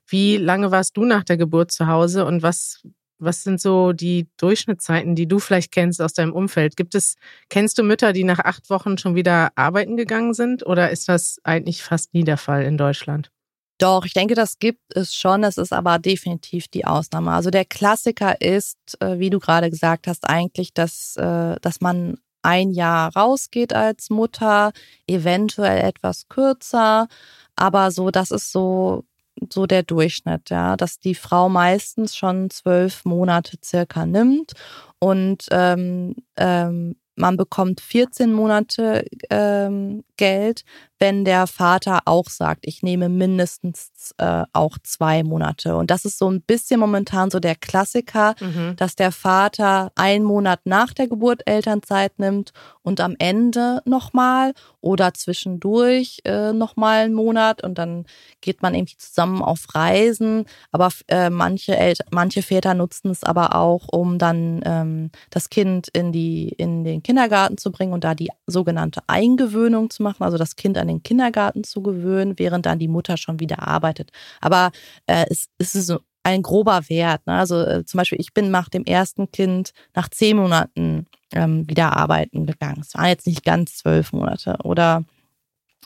Wie 0.07 0.37
lange 0.37 0.71
warst 0.71 0.97
du 0.97 1.05
nach 1.05 1.23
der 1.23 1.37
Geburt 1.37 1.71
zu 1.71 1.87
Hause 1.87 2.25
und 2.25 2.43
was, 2.43 2.83
was 3.17 3.43
sind 3.43 3.59
so 3.61 3.93
die 3.93 4.27
Durchschnittszeiten, 4.37 5.15
die 5.15 5.27
du 5.27 5.39
vielleicht 5.39 5.71
kennst 5.71 6.01
aus 6.01 6.13
deinem 6.13 6.33
Umfeld? 6.33 6.77
Gibt 6.77 6.95
es, 6.95 7.15
kennst 7.49 7.77
du 7.77 7.83
Mütter, 7.83 8.13
die 8.13 8.23
nach 8.23 8.39
acht 8.39 8.69
Wochen 8.69 8.97
schon 8.97 9.15
wieder 9.15 9.49
arbeiten 9.55 9.97
gegangen 9.97 10.33
sind 10.33 10.65
oder 10.65 10.91
ist 10.91 11.09
das 11.09 11.39
eigentlich 11.43 11.83
fast 11.83 12.13
nie 12.13 12.23
der 12.23 12.37
Fall 12.37 12.63
in 12.63 12.77
Deutschland? 12.77 13.31
Doch, 13.79 14.03
ich 14.05 14.13
denke, 14.13 14.35
das 14.35 14.59
gibt 14.59 14.81
es 14.93 15.15
schon. 15.15 15.43
Es 15.43 15.57
ist 15.57 15.71
aber 15.71 15.99
definitiv 15.99 16.67
die 16.67 16.85
Ausnahme. 16.85 17.31
Also 17.31 17.49
der 17.49 17.63
Klassiker 17.65 18.39
ist, 18.41 18.77
äh, 18.99 19.19
wie 19.19 19.29
du 19.29 19.39
gerade 19.39 19.69
gesagt 19.69 20.05
hast, 20.07 20.29
eigentlich, 20.29 20.73
dass, 20.73 21.15
äh, 21.15 21.55
dass 21.61 21.79
man 21.79 22.17
ein 22.41 22.71
Jahr 22.71 23.15
rausgeht 23.15 23.73
als 23.73 24.09
Mutter, 24.09 24.71
eventuell 25.07 25.83
etwas 25.83 26.27
kürzer, 26.27 27.07
aber 27.55 27.91
so, 27.91 28.11
das 28.11 28.31
ist 28.31 28.51
so, 28.51 29.05
so 29.51 29.65
der 29.65 29.83
Durchschnitt, 29.83 30.49
ja, 30.49 30.75
dass 30.77 30.99
die 30.99 31.15
Frau 31.15 31.49
meistens 31.49 32.15
schon 32.15 32.49
zwölf 32.49 33.05
Monate 33.05 33.57
circa 33.63 34.05
nimmt 34.05 34.53
und 34.99 35.45
ähm, 35.51 36.15
ähm, 36.37 36.95
man 37.19 37.37
bekommt 37.37 37.81
14 37.81 38.33
Monate 38.33 39.05
ähm, 39.29 40.03
Geld, 40.17 40.63
wenn 40.99 41.23
der 41.23 41.47
Vater 41.47 41.99
auch 42.05 42.29
sagt, 42.29 42.65
ich 42.67 42.83
nehme 42.83 43.07
mindestens 43.09 44.13
äh, 44.17 44.43
auch 44.53 44.77
zwei 44.83 45.23
Monate. 45.23 45.75
Und 45.77 45.91
das 45.91 46.03
ist 46.05 46.17
so 46.17 46.29
ein 46.29 46.41
bisschen 46.41 46.79
momentan 46.79 47.29
so 47.29 47.39
der 47.39 47.55
Klassiker, 47.55 48.35
Mhm. 48.39 48.75
dass 48.77 48.95
der 48.95 49.11
Vater 49.11 49.91
einen 49.95 50.25
Monat 50.25 50.61
nach 50.65 50.93
der 50.93 51.07
Geburt 51.07 51.41
Elternzeit 51.45 52.19
nimmt 52.19 52.51
und 52.81 52.99
am 53.01 53.15
Ende 53.19 53.81
nochmal 53.85 54.53
oder 54.81 55.13
zwischendurch 55.13 56.19
äh, 56.25 56.53
nochmal 56.53 57.05
einen 57.05 57.13
Monat 57.13 57.63
und 57.63 57.77
dann 57.77 58.05
geht 58.41 58.61
man 58.61 58.75
irgendwie 58.75 58.97
zusammen 58.97 59.41
auf 59.41 59.75
Reisen. 59.75 60.45
Aber 60.71 60.89
äh, 61.07 61.29
manche, 61.29 61.75
El 61.77 61.95
manche 62.11 62.41
Väter 62.41 62.73
nutzen 62.73 63.11
es 63.11 63.23
aber 63.23 63.55
auch, 63.55 63.87
um 63.91 64.17
dann 64.17 64.61
ähm, 64.65 65.11
das 65.29 65.49
Kind 65.49 65.89
in, 65.89 66.11
die, 66.11 66.49
in 66.49 66.83
den 66.83 67.03
Kindergarten 67.03 67.57
zu 67.57 67.71
bringen 67.71 67.93
und 67.93 68.03
da 68.03 68.15
die 68.15 68.29
sogenannte 68.47 69.01
Eingewöhnung 69.07 69.89
zu 69.89 70.03
machen, 70.03 70.23
also 70.23 70.37
das 70.37 70.55
Kind 70.55 70.77
an 70.77 70.87
den 70.87 71.03
Kindergarten 71.03 71.63
zu 71.63 71.81
gewöhnen, 71.81 72.37
während 72.37 72.65
dann 72.65 72.79
die 72.79 72.87
Mutter 72.87 73.17
schon 73.17 73.39
wieder 73.39 73.67
arbeitet. 73.67 74.11
Aber 74.41 74.71
äh, 75.07 75.25
es, 75.29 75.47
es 75.57 75.75
ist 75.75 75.87
so 75.87 75.99
ein 76.23 76.41
grober 76.41 76.81
Wert. 76.89 77.25
Ne? 77.27 77.33
Also 77.33 77.61
äh, 77.61 77.85
zum 77.85 77.97
Beispiel, 77.97 78.19
ich 78.19 78.33
bin 78.33 78.51
nach 78.51 78.69
dem 78.69 78.83
ersten 78.85 79.31
Kind 79.31 79.71
nach 79.95 80.09
zehn 80.09 80.37
Monaten 80.37 81.07
ähm, 81.31 81.67
wieder 81.67 81.95
arbeiten 81.95 82.45
gegangen. 82.45 82.81
Es 82.81 82.93
waren 82.95 83.07
jetzt 83.07 83.27
nicht 83.27 83.43
ganz 83.43 83.77
zwölf 83.77 84.13
Monate. 84.13 84.57
Oder 84.63 85.03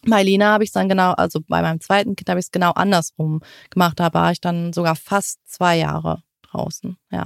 bei 0.05 0.23
Lena 0.23 0.53
habe 0.53 0.63
ich 0.63 0.69
es 0.69 0.73
dann 0.73 0.89
genau, 0.89 1.11
also 1.11 1.39
bei 1.47 1.61
meinem 1.61 1.79
zweiten 1.79 2.15
Kind 2.15 2.29
habe 2.29 2.39
ich 2.39 2.47
es 2.47 2.51
genau 2.51 2.71
andersrum 2.71 3.41
gemacht. 3.69 3.99
Da 3.99 4.13
war 4.13 4.31
ich 4.31 4.41
dann 4.41 4.73
sogar 4.73 4.95
fast 4.95 5.39
zwei 5.45 5.77
Jahre 5.77 6.23
draußen. 6.43 6.97
Ja. 7.11 7.25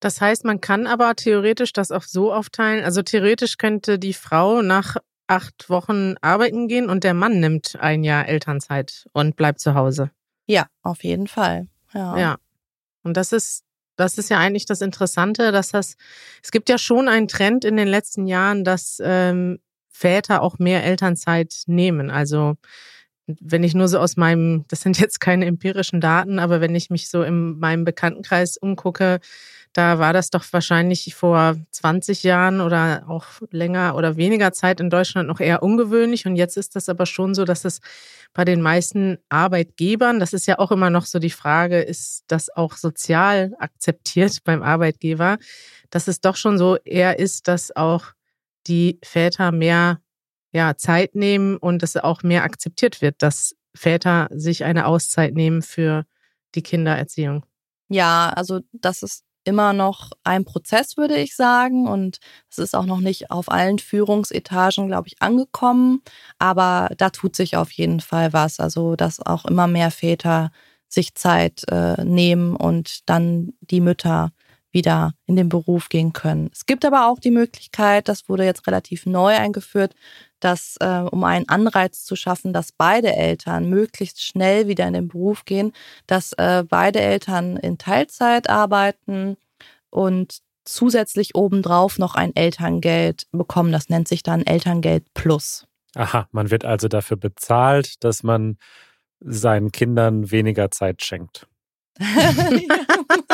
Das 0.00 0.20
heißt, 0.20 0.44
man 0.44 0.60
kann 0.60 0.86
aber 0.86 1.14
theoretisch 1.16 1.72
das 1.72 1.90
auch 1.90 2.02
so 2.02 2.32
aufteilen. 2.32 2.84
Also 2.84 3.02
theoretisch 3.02 3.56
könnte 3.56 3.98
die 3.98 4.12
Frau 4.12 4.62
nach 4.62 4.96
acht 5.26 5.68
Wochen 5.68 6.14
arbeiten 6.20 6.68
gehen 6.68 6.88
und 6.88 7.04
der 7.04 7.14
Mann 7.14 7.40
nimmt 7.40 7.76
ein 7.80 8.04
Jahr 8.04 8.26
Elternzeit 8.26 9.06
und 9.12 9.36
bleibt 9.36 9.60
zu 9.60 9.74
Hause. 9.74 10.10
Ja, 10.46 10.66
auf 10.82 11.04
jeden 11.04 11.26
Fall. 11.26 11.68
Ja. 11.92 12.18
Ja. 12.18 12.36
Und 13.02 13.16
das 13.16 13.32
ist, 13.32 13.64
das 13.96 14.18
ist 14.18 14.30
ja 14.30 14.38
eigentlich 14.38 14.66
das 14.66 14.80
Interessante, 14.80 15.52
dass 15.52 15.70
das, 15.70 15.96
es 16.42 16.50
gibt 16.50 16.68
ja 16.68 16.78
schon 16.78 17.08
einen 17.08 17.28
Trend 17.28 17.64
in 17.64 17.76
den 17.76 17.88
letzten 17.88 18.26
Jahren, 18.26 18.64
dass 18.64 19.00
ähm, 19.02 19.58
Väter 19.88 20.42
auch 20.42 20.58
mehr 20.58 20.84
Elternzeit 20.84 21.62
nehmen. 21.66 22.10
Also 22.10 22.56
wenn 23.26 23.62
ich 23.62 23.74
nur 23.74 23.88
so 23.88 23.98
aus 23.98 24.16
meinem, 24.16 24.64
das 24.68 24.80
sind 24.80 24.98
jetzt 24.98 25.20
keine 25.20 25.46
empirischen 25.46 26.00
Daten, 26.00 26.38
aber 26.38 26.60
wenn 26.60 26.74
ich 26.74 26.90
mich 26.90 27.08
so 27.08 27.22
in 27.22 27.58
meinem 27.58 27.84
Bekanntenkreis 27.84 28.56
umgucke, 28.56 29.20
da 29.72 29.98
war 29.98 30.12
das 30.12 30.30
doch 30.30 30.44
wahrscheinlich 30.52 31.14
vor 31.14 31.56
20 31.70 32.22
Jahren 32.22 32.60
oder 32.60 33.04
auch 33.08 33.24
länger 33.50 33.94
oder 33.96 34.16
weniger 34.16 34.52
Zeit 34.52 34.80
in 34.80 34.90
Deutschland 34.90 35.28
noch 35.28 35.40
eher 35.40 35.62
ungewöhnlich. 35.62 36.26
Und 36.26 36.36
jetzt 36.36 36.56
ist 36.56 36.76
das 36.76 36.88
aber 36.88 37.06
schon 37.06 37.34
so, 37.34 37.44
dass 37.44 37.64
es 37.64 37.80
bei 38.34 38.44
den 38.44 38.60
meisten 38.60 39.18
Arbeitgebern, 39.28 40.20
das 40.20 40.32
ist 40.32 40.46
ja 40.46 40.58
auch 40.58 40.70
immer 40.70 40.90
noch 40.90 41.06
so 41.06 41.18
die 41.18 41.30
Frage, 41.30 41.80
ist 41.80 42.24
das 42.28 42.50
auch 42.50 42.74
sozial 42.74 43.54
akzeptiert 43.58 44.38
beim 44.44 44.62
Arbeitgeber, 44.62 45.38
dass 45.90 46.08
es 46.08 46.20
doch 46.20 46.36
schon 46.36 46.58
so 46.58 46.76
eher 46.84 47.18
ist, 47.18 47.48
dass 47.48 47.74
auch 47.74 48.06
die 48.66 48.98
Väter 49.02 49.52
mehr 49.52 50.00
ja, 50.52 50.76
Zeit 50.76 51.14
nehmen 51.14 51.56
und 51.56 51.82
es 51.82 51.96
auch 51.96 52.22
mehr 52.22 52.44
akzeptiert 52.44 53.02
wird, 53.02 53.22
dass 53.22 53.54
Väter 53.74 54.28
sich 54.30 54.64
eine 54.64 54.86
Auszeit 54.86 55.34
nehmen 55.34 55.62
für 55.62 56.04
die 56.54 56.62
Kindererziehung. 56.62 57.44
Ja, 57.88 58.30
also 58.30 58.60
das 58.72 59.02
ist 59.02 59.24
immer 59.48 59.72
noch 59.72 60.10
ein 60.22 60.44
Prozess, 60.44 60.96
würde 60.96 61.16
ich 61.16 61.34
sagen. 61.34 61.88
Und 61.88 62.18
es 62.50 62.58
ist 62.58 62.76
auch 62.76 62.86
noch 62.86 63.00
nicht 63.00 63.30
auf 63.30 63.50
allen 63.50 63.78
Führungsetagen, 63.78 64.86
glaube 64.88 65.08
ich, 65.08 65.20
angekommen. 65.20 66.02
Aber 66.38 66.90
da 66.96 67.10
tut 67.10 67.34
sich 67.34 67.56
auf 67.56 67.72
jeden 67.72 68.00
Fall 68.00 68.32
was. 68.32 68.60
Also, 68.60 68.94
dass 68.94 69.24
auch 69.24 69.44
immer 69.46 69.66
mehr 69.66 69.90
Väter 69.90 70.52
sich 70.88 71.14
Zeit 71.14 71.64
äh, 71.70 72.02
nehmen 72.04 72.56
und 72.56 73.08
dann 73.08 73.52
die 73.60 73.80
Mütter 73.80 74.32
wieder 74.72 75.14
in 75.26 75.36
den 75.36 75.48
Beruf 75.48 75.88
gehen 75.88 76.12
können. 76.12 76.50
Es 76.52 76.66
gibt 76.66 76.84
aber 76.84 77.08
auch 77.08 77.18
die 77.18 77.30
Möglichkeit, 77.30 78.08
das 78.08 78.28
wurde 78.28 78.44
jetzt 78.44 78.66
relativ 78.66 79.06
neu 79.06 79.34
eingeführt, 79.36 79.94
dass 80.40 80.76
äh, 80.80 81.00
um 81.10 81.24
einen 81.24 81.48
Anreiz 81.48 82.04
zu 82.04 82.16
schaffen, 82.16 82.52
dass 82.52 82.72
beide 82.72 83.14
Eltern 83.14 83.68
möglichst 83.68 84.22
schnell 84.22 84.68
wieder 84.68 84.86
in 84.86 84.94
den 84.94 85.08
Beruf 85.08 85.44
gehen, 85.44 85.72
dass 86.06 86.32
äh, 86.34 86.64
beide 86.68 87.00
Eltern 87.00 87.56
in 87.56 87.78
Teilzeit 87.78 88.48
arbeiten 88.48 89.36
und 89.90 90.38
zusätzlich 90.64 91.34
obendrauf 91.34 91.98
noch 91.98 92.14
ein 92.14 92.36
Elterngeld 92.36 93.26
bekommen. 93.32 93.72
Das 93.72 93.88
nennt 93.88 94.06
sich 94.06 94.22
dann 94.22 94.42
Elterngeld 94.42 95.04
Plus. 95.14 95.66
Aha, 95.94 96.28
man 96.30 96.50
wird 96.50 96.64
also 96.64 96.88
dafür 96.88 97.16
bezahlt, 97.16 98.04
dass 98.04 98.22
man 98.22 98.58
seinen 99.20 99.72
Kindern 99.72 100.30
weniger 100.30 100.70
Zeit 100.70 101.02
schenkt. 101.02 101.48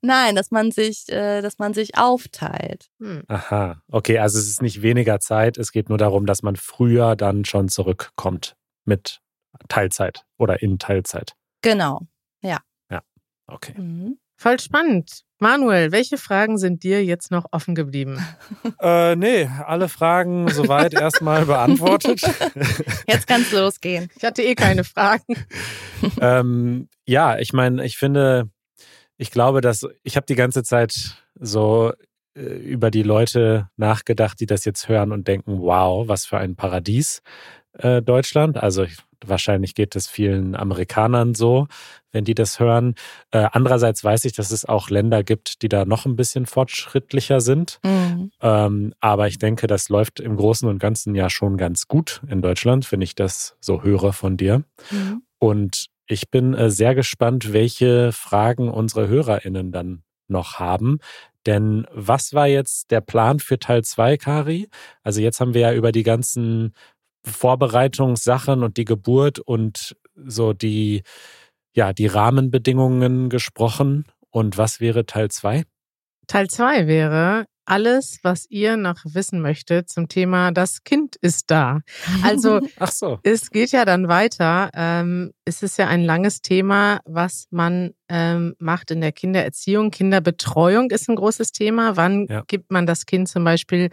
Nein, 0.00 0.34
dass 0.36 0.50
man 0.50 0.70
sich, 0.70 1.08
äh, 1.08 1.42
dass 1.42 1.58
man 1.58 1.74
sich 1.74 1.96
aufteilt. 1.96 2.90
Hm. 3.00 3.22
Aha, 3.28 3.82
okay, 3.90 4.18
also 4.18 4.38
es 4.38 4.48
ist 4.48 4.62
nicht 4.62 4.82
weniger 4.82 5.20
Zeit, 5.20 5.58
es 5.58 5.72
geht 5.72 5.88
nur 5.88 5.98
darum, 5.98 6.26
dass 6.26 6.42
man 6.42 6.56
früher 6.56 7.16
dann 7.16 7.44
schon 7.44 7.68
zurückkommt 7.68 8.56
mit 8.84 9.20
Teilzeit 9.68 10.24
oder 10.38 10.62
in 10.62 10.78
Teilzeit. 10.78 11.34
Genau. 11.62 12.06
Okay. 13.52 13.74
Mhm. 13.76 14.18
Voll 14.36 14.58
spannend. 14.58 15.22
Manuel, 15.38 15.92
welche 15.92 16.16
Fragen 16.16 16.56
sind 16.56 16.82
dir 16.82 17.04
jetzt 17.04 17.30
noch 17.30 17.46
offen 17.50 17.74
geblieben? 17.74 18.24
Äh, 18.82 19.14
nee, 19.16 19.48
alle 19.66 19.90
Fragen 19.90 20.48
soweit 20.48 20.94
erstmal 20.98 21.44
beantwortet. 21.44 22.22
Jetzt 23.06 23.26
kann 23.26 23.42
es 23.42 23.52
losgehen. 23.52 24.08
Ich 24.16 24.24
hatte 24.24 24.42
eh 24.42 24.54
keine 24.54 24.84
Fragen. 24.84 25.36
ähm, 26.20 26.88
ja, 27.04 27.38
ich 27.38 27.52
meine, 27.52 27.84
ich 27.84 27.98
finde, 27.98 28.48
ich 29.20 29.30
glaube, 29.30 29.60
dass 29.60 29.86
ich 30.02 30.16
habe 30.16 30.24
die 30.24 30.34
ganze 30.34 30.62
Zeit 30.62 31.22
so 31.38 31.92
äh, 32.34 32.40
über 32.40 32.90
die 32.90 33.02
Leute 33.02 33.68
nachgedacht, 33.76 34.40
die 34.40 34.46
das 34.46 34.64
jetzt 34.64 34.88
hören 34.88 35.12
und 35.12 35.28
denken, 35.28 35.60
wow, 35.60 36.08
was 36.08 36.24
für 36.24 36.38
ein 36.38 36.56
Paradies 36.56 37.20
äh, 37.74 38.00
Deutschland. 38.00 38.56
Also 38.56 38.84
ich, 38.84 38.96
wahrscheinlich 39.22 39.74
geht 39.74 39.94
es 39.94 40.08
vielen 40.08 40.56
Amerikanern 40.56 41.34
so, 41.34 41.68
wenn 42.12 42.24
die 42.24 42.34
das 42.34 42.60
hören. 42.60 42.94
Äh, 43.30 43.46
andererseits 43.52 44.02
weiß 44.02 44.24
ich, 44.24 44.32
dass 44.32 44.50
es 44.52 44.64
auch 44.64 44.88
Länder 44.88 45.22
gibt, 45.22 45.60
die 45.60 45.68
da 45.68 45.84
noch 45.84 46.06
ein 46.06 46.16
bisschen 46.16 46.46
fortschrittlicher 46.46 47.42
sind. 47.42 47.78
Mhm. 47.84 48.30
Ähm, 48.40 48.94
aber 49.00 49.28
ich 49.28 49.38
denke, 49.38 49.66
das 49.66 49.90
läuft 49.90 50.20
im 50.20 50.36
Großen 50.36 50.66
und 50.66 50.78
Ganzen 50.78 51.14
ja 51.14 51.28
schon 51.28 51.58
ganz 51.58 51.88
gut 51.88 52.22
in 52.26 52.40
Deutschland, 52.40 52.90
wenn 52.90 53.02
ich 53.02 53.16
das 53.16 53.54
so 53.60 53.82
höre 53.82 54.14
von 54.14 54.38
dir. 54.38 54.64
Mhm. 54.90 55.22
Und 55.38 55.90
ich 56.10 56.30
bin 56.30 56.54
äh, 56.54 56.70
sehr 56.70 56.94
gespannt, 56.94 57.52
welche 57.52 58.12
Fragen 58.12 58.68
unsere 58.68 59.08
HörerInnen 59.08 59.72
dann 59.72 60.02
noch 60.28 60.58
haben. 60.58 60.98
Denn 61.46 61.86
was 61.92 62.34
war 62.34 62.46
jetzt 62.46 62.90
der 62.90 63.00
Plan 63.00 63.40
für 63.40 63.58
Teil 63.58 63.82
2, 63.82 64.16
Kari? 64.16 64.68
Also 65.02 65.20
jetzt 65.20 65.40
haben 65.40 65.54
wir 65.54 65.62
ja 65.62 65.72
über 65.72 65.92
die 65.92 66.02
ganzen 66.02 66.74
Vorbereitungssachen 67.24 68.62
und 68.62 68.76
die 68.76 68.84
Geburt 68.84 69.38
und 69.38 69.96
so 70.14 70.52
die, 70.52 71.02
ja, 71.74 71.92
die 71.92 72.06
Rahmenbedingungen 72.06 73.30
gesprochen. 73.30 74.04
Und 74.30 74.58
was 74.58 74.80
wäre 74.80 75.06
Teil 75.06 75.30
2? 75.30 75.64
Teil 76.26 76.46
zwei 76.46 76.86
wäre 76.86 77.46
alles, 77.70 78.18
was 78.22 78.46
ihr 78.50 78.76
noch 78.76 78.96
wissen 79.04 79.40
möchtet 79.40 79.88
zum 79.88 80.08
Thema 80.08 80.50
Das 80.52 80.82
Kind 80.84 81.16
ist 81.16 81.50
da. 81.50 81.80
Also 82.24 82.60
Ach 82.78 82.90
so. 82.90 83.18
es 83.22 83.50
geht 83.50 83.70
ja 83.72 83.84
dann 83.84 84.08
weiter. 84.08 84.70
Ähm, 84.74 85.32
es 85.44 85.62
ist 85.62 85.78
ja 85.78 85.86
ein 85.88 86.02
langes 86.04 86.42
Thema, 86.42 87.00
was 87.04 87.46
man 87.50 87.92
ähm, 88.08 88.54
macht 88.58 88.90
in 88.90 89.00
der 89.00 89.12
Kindererziehung. 89.12 89.90
Kinderbetreuung 89.90 90.90
ist 90.90 91.08
ein 91.08 91.16
großes 91.16 91.52
Thema. 91.52 91.96
Wann 91.96 92.26
Ja. 92.28 92.42
gibt 92.46 92.70
man 92.72 92.86
das 92.86 93.06
Kind 93.06 93.28
zum 93.28 93.44
Beispiel 93.44 93.90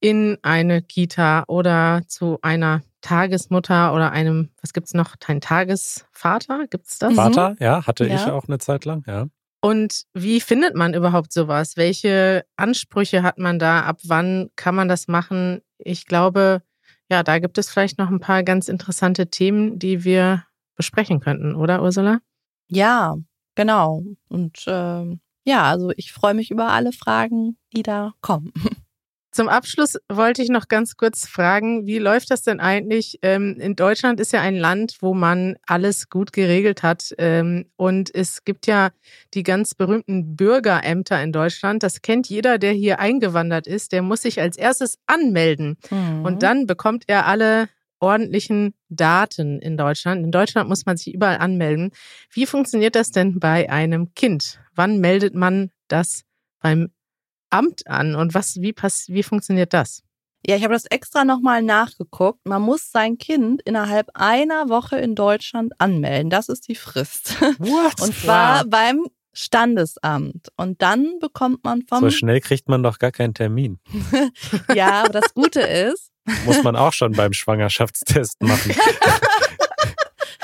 in 0.00 0.36
eine 0.42 0.82
Kita 0.82 1.44
oder 1.48 2.02
zu 2.06 2.38
einer 2.42 2.82
Tagesmutter 3.00 3.94
oder 3.94 4.12
einem, 4.12 4.50
was 4.60 4.72
gibt's 4.74 4.92
noch, 4.92 5.14
ein 5.26 5.40
Tagesvater? 5.40 6.66
Gibt's 6.68 6.98
das? 6.98 7.12
Mhm. 7.12 7.16
Vater, 7.16 7.56
ja, 7.60 7.86
hatte 7.86 8.04
ich 8.06 8.12
Ja. 8.26 8.32
auch 8.32 8.46
eine 8.46 8.58
Zeit 8.58 8.84
lang, 8.84 9.04
ja. 9.06 9.26
Und 9.66 10.04
wie 10.14 10.40
findet 10.40 10.76
man 10.76 10.94
überhaupt 10.94 11.32
sowas? 11.32 11.76
Welche 11.76 12.46
Ansprüche 12.54 13.24
hat 13.24 13.38
man 13.38 13.58
da? 13.58 13.80
Ab 13.80 13.98
wann 14.04 14.48
kann 14.54 14.76
man 14.76 14.86
das 14.86 15.08
machen? 15.08 15.60
Ich 15.78 16.06
glaube, 16.06 16.62
ja, 17.10 17.24
da 17.24 17.40
gibt 17.40 17.58
es 17.58 17.68
vielleicht 17.68 17.98
noch 17.98 18.08
ein 18.08 18.20
paar 18.20 18.44
ganz 18.44 18.68
interessante 18.68 19.26
Themen, 19.26 19.80
die 19.80 20.04
wir 20.04 20.44
besprechen 20.76 21.18
könnten, 21.18 21.56
oder 21.56 21.82
Ursula? 21.82 22.20
Ja, 22.68 23.16
genau. 23.56 24.04
Und 24.28 24.62
ähm, 24.68 25.18
ja, 25.44 25.64
also 25.64 25.90
ich 25.96 26.12
freue 26.12 26.34
mich 26.34 26.52
über 26.52 26.68
alle 26.68 26.92
Fragen, 26.92 27.58
die 27.74 27.82
da 27.82 28.14
kommen. 28.20 28.52
Zum 29.36 29.50
Abschluss 29.50 29.98
wollte 30.08 30.42
ich 30.42 30.48
noch 30.48 30.66
ganz 30.66 30.96
kurz 30.96 31.28
fragen, 31.28 31.86
wie 31.86 31.98
läuft 31.98 32.30
das 32.30 32.40
denn 32.40 32.58
eigentlich? 32.58 33.18
Ähm, 33.20 33.58
in 33.60 33.76
Deutschland 33.76 34.18
ist 34.18 34.32
ja 34.32 34.40
ein 34.40 34.56
Land, 34.56 34.96
wo 35.00 35.12
man 35.12 35.56
alles 35.66 36.08
gut 36.08 36.32
geregelt 36.32 36.82
hat. 36.82 37.14
Ähm, 37.18 37.66
und 37.76 38.14
es 38.14 38.46
gibt 38.46 38.66
ja 38.66 38.92
die 39.34 39.42
ganz 39.42 39.74
berühmten 39.74 40.36
Bürgerämter 40.36 41.22
in 41.22 41.32
Deutschland. 41.32 41.82
Das 41.82 42.00
kennt 42.00 42.30
jeder, 42.30 42.56
der 42.56 42.72
hier 42.72 42.98
eingewandert 42.98 43.66
ist. 43.66 43.92
Der 43.92 44.00
muss 44.00 44.22
sich 44.22 44.40
als 44.40 44.56
erstes 44.56 44.96
anmelden. 45.06 45.76
Mhm. 45.90 46.24
Und 46.24 46.42
dann 46.42 46.66
bekommt 46.66 47.04
er 47.06 47.26
alle 47.26 47.68
ordentlichen 48.00 48.72
Daten 48.88 49.58
in 49.58 49.76
Deutschland. 49.76 50.24
In 50.24 50.32
Deutschland 50.32 50.66
muss 50.70 50.86
man 50.86 50.96
sich 50.96 51.12
überall 51.12 51.36
anmelden. 51.36 51.90
Wie 52.32 52.46
funktioniert 52.46 52.94
das 52.94 53.10
denn 53.10 53.38
bei 53.38 53.68
einem 53.68 54.14
Kind? 54.14 54.60
Wann 54.74 54.98
meldet 54.98 55.34
man 55.34 55.72
das 55.88 56.24
beim 56.62 56.88
Amt 57.56 57.86
an 57.86 58.14
und 58.14 58.34
was, 58.34 58.56
wie, 58.60 58.72
pass, 58.72 59.06
wie 59.08 59.22
funktioniert 59.22 59.72
das? 59.72 60.02
Ja, 60.46 60.54
ich 60.56 60.62
habe 60.62 60.74
das 60.74 60.84
extra 60.86 61.24
nochmal 61.24 61.62
nachgeguckt. 61.62 62.46
Man 62.46 62.62
muss 62.62 62.92
sein 62.92 63.18
Kind 63.18 63.62
innerhalb 63.62 64.10
einer 64.14 64.68
Woche 64.68 64.96
in 64.96 65.14
Deutschland 65.14 65.72
anmelden. 65.78 66.30
Das 66.30 66.48
ist 66.48 66.68
die 66.68 66.76
Frist. 66.76 67.40
What? 67.58 68.00
Und 68.00 68.14
zwar 68.14 68.60
Wow. 68.64 68.70
beim 68.70 69.06
Standesamt. 69.32 70.48
Und 70.56 70.82
dann 70.82 71.18
bekommt 71.20 71.64
man 71.64 71.82
vom. 71.88 72.00
So 72.00 72.10
schnell 72.10 72.40
kriegt 72.40 72.68
man 72.68 72.82
doch 72.82 72.98
gar 72.98 73.10
keinen 73.12 73.34
Termin. 73.34 73.78
ja, 74.74 75.02
aber 75.02 75.12
das 75.20 75.34
Gute 75.34 75.60
ist, 75.60 76.10
Muss 76.44 76.62
man 76.62 76.76
auch 76.76 76.92
schon 76.92 77.12
beim 77.12 77.32
Schwangerschaftstest 77.32 78.40
machen. 78.42 78.74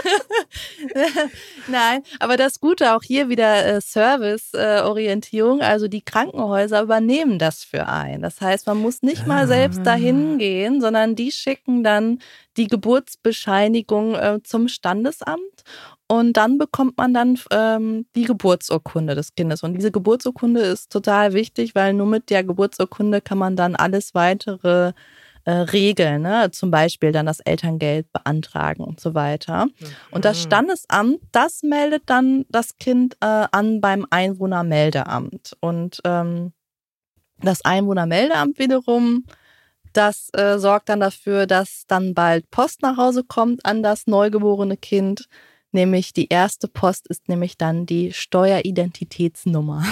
Nein, 1.68 2.02
aber 2.20 2.36
das 2.36 2.60
Gute 2.60 2.94
auch 2.94 3.02
hier 3.02 3.28
wieder 3.28 3.64
äh, 3.66 3.80
Service-Orientierung. 3.80 5.60
also 5.60 5.88
die 5.88 6.02
Krankenhäuser 6.02 6.82
übernehmen 6.82 7.38
das 7.38 7.64
für 7.64 7.86
einen. 7.88 8.22
Das 8.22 8.40
heißt, 8.40 8.66
man 8.66 8.78
muss 8.78 9.02
nicht 9.02 9.26
mal 9.26 9.46
selbst 9.46 9.80
Ah. 9.80 9.84
dahin 9.84 10.38
gehen, 10.38 10.80
sondern 10.80 11.14
die 11.14 11.32
schicken 11.32 11.82
dann 11.84 12.18
die 12.56 12.66
Geburtsbescheinigung 12.66 14.14
äh, 14.14 14.40
zum 14.42 14.68
Standesamt 14.68 15.38
und 16.06 16.34
dann 16.36 16.58
bekommt 16.58 16.98
man 16.98 17.14
dann 17.14 17.38
ähm, 17.50 18.04
die 18.14 18.24
Geburtsurkunde 18.24 19.14
des 19.14 19.34
Kindes. 19.34 19.62
Und 19.62 19.72
diese 19.74 19.90
Geburtsurkunde 19.90 20.60
ist 20.60 20.92
total 20.92 21.32
wichtig, 21.32 21.74
weil 21.74 21.94
nur 21.94 22.06
mit 22.06 22.28
der 22.28 22.44
Geburtsurkunde 22.44 23.22
kann 23.22 23.38
man 23.38 23.56
dann 23.56 23.74
alles 23.76 24.14
weitere 24.14 24.92
äh, 25.44 25.50
regeln, 25.52 26.22
ne? 26.22 26.50
zum 26.52 26.70
Beispiel 26.70 27.12
dann 27.12 27.26
das 27.26 27.40
Elterngeld 27.40 28.10
beantragen 28.12 28.84
und 28.84 29.00
so 29.00 29.14
weiter. 29.14 29.66
Und 30.10 30.24
das 30.24 30.38
Mhm. 30.38 30.42
Standesamt, 30.42 31.20
das 31.32 31.62
meldet 31.62 32.04
dann 32.06 32.44
das 32.48 32.76
Kind 32.78 33.14
äh, 33.20 33.46
an 33.50 33.80
beim 33.80 34.06
Einwohnermeldeamt. 34.10 35.56
Und 35.60 36.00
ähm, 36.04 36.52
das 37.40 37.64
Einwohnermeldeamt 37.64 38.58
wiederum, 38.58 39.24
das 39.92 40.30
äh, 40.32 40.58
sorgt 40.58 40.88
dann 40.88 41.00
dafür, 41.00 41.46
dass 41.46 41.84
dann 41.88 42.14
bald 42.14 42.50
Post 42.50 42.82
nach 42.82 42.96
Hause 42.96 43.24
kommt 43.24 43.66
an 43.66 43.82
das 43.82 44.06
neugeborene 44.06 44.76
Kind. 44.76 45.28
Nämlich 45.74 46.12
die 46.12 46.28
erste 46.28 46.68
Post 46.68 47.08
ist 47.08 47.28
nämlich 47.28 47.56
dann 47.56 47.86
die 47.86 48.12
Steueridentitätsnummer. 48.12 49.82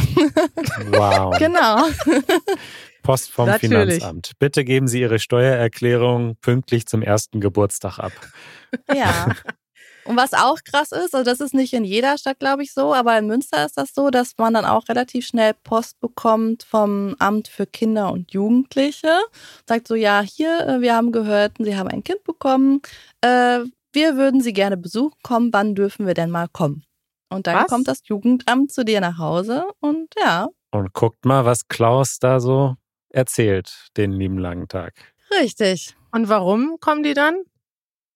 Wow. 0.91 1.37
genau. 1.39 1.87
Post 3.03 3.31
vom 3.31 3.47
Natürlich. 3.47 3.95
Finanzamt. 3.95 4.33
Bitte 4.39 4.65
geben 4.65 4.89
Sie 4.89 5.01
Ihre 5.01 5.19
Steuererklärung 5.19 6.37
pünktlich 6.41 6.87
zum 6.87 7.03
ersten 7.03 7.41
Geburtstag 7.41 7.99
ab. 7.99 8.13
Ja. 8.95 9.27
Und 10.05 10.17
was 10.17 10.33
auch 10.33 10.59
krass 10.65 10.93
ist, 10.93 11.15
also 11.15 11.25
das 11.25 11.41
ist 11.41 11.55
nicht 11.55 11.73
in 11.73 11.85
jeder 11.85 12.19
Stadt, 12.19 12.39
glaube 12.39 12.63
ich, 12.63 12.73
so, 12.73 12.95
aber 12.95 13.19
in 13.19 13.27
Münster 13.27 13.65
ist 13.65 13.77
das 13.77 13.95
so, 13.95 14.11
dass 14.11 14.33
man 14.39 14.55
dann 14.55 14.65
auch 14.65 14.89
relativ 14.89 15.27
schnell 15.27 15.55
Post 15.63 16.01
bekommt 16.01 16.63
vom 16.63 17.15
Amt 17.19 17.49
für 17.49 17.67
Kinder 17.67 18.11
und 18.13 18.33
Jugendliche. 18.33 19.13
Sagt 19.69 19.87
so, 19.89 19.95
ja, 19.95 20.21
hier, 20.21 20.67
äh, 20.67 20.81
wir 20.81 20.97
haben 20.97 21.13
gehört, 21.13 21.53
Sie 21.59 21.77
haben 21.77 21.89
ein 21.89 22.03
Kind 22.03 22.25
bekommen. 22.25 22.81
Äh, 23.21 23.61
wir 23.93 24.17
würden 24.17 24.41
Sie 24.41 24.53
gerne 24.53 24.77
besuchen 24.77 25.19
kommen. 25.23 25.53
Wann 25.53 25.75
dürfen 25.75 26.07
wir 26.07 26.15
denn 26.15 26.31
mal 26.31 26.49
kommen? 26.49 26.85
Und 27.29 27.47
dann 27.47 27.57
Was? 27.57 27.67
kommt 27.69 27.87
das 27.87 28.01
Jugendamt 28.05 28.73
zu 28.73 28.85
dir 28.85 29.01
nach 29.01 29.19
Hause 29.19 29.67
und 29.81 30.13
ja, 30.21 30.49
Und 30.73 30.93
guckt 30.93 31.25
mal, 31.25 31.45
was 31.45 31.69
Klaus 31.69 32.19
da 32.19 32.41
so 32.41 32.75
erzählt, 33.11 33.89
den 33.97 34.13
lieben 34.13 34.39
langen 34.39 34.69
Tag. 34.69 34.95
richtig. 35.41 35.95
Und 36.13 36.29
warum 36.29 36.79
kommen 36.81 37.03
die 37.03 37.15
dann? 37.15 37.43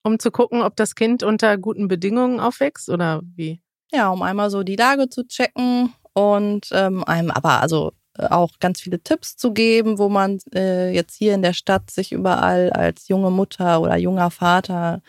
Um 0.02 0.18
zu 0.18 0.30
gucken, 0.30 0.62
ob 0.62 0.76
das 0.76 0.94
Kind 0.94 1.22
unter 1.22 1.56
guten 1.56 1.88
Bedingungen 1.88 2.40
aufwächst 2.40 2.90
oder 2.90 3.22
wie? 3.36 3.60
Ja, 3.92 4.10
um 4.10 4.22
einmal 4.22 4.50
so 4.50 4.62
die 4.62 4.76
Lage 4.76 5.08
zu 5.08 5.26
checken 5.26 5.94
und 6.12 6.68
ähm, 6.72 7.04
einem 7.04 7.30
aber 7.30 7.60
also 7.60 7.92
äh, 8.18 8.26
auch 8.26 8.58
ganz 8.60 8.80
viele 8.80 9.02
Tipps 9.02 9.36
zu 9.36 9.52
geben, 9.52 9.98
wo 9.98 10.08
man 10.08 10.38
äh, 10.54 10.92
jetzt 10.92 11.16
hier 11.16 11.34
in 11.34 11.42
der 11.42 11.52
Stadt 11.52 11.90
sich 11.90 12.12
überall 12.12 12.70
als 12.70 13.08
junge 13.08 13.30
Mutter 13.30 13.80
oder 13.80 13.96
junger 13.96 14.30
Vater 14.30 15.00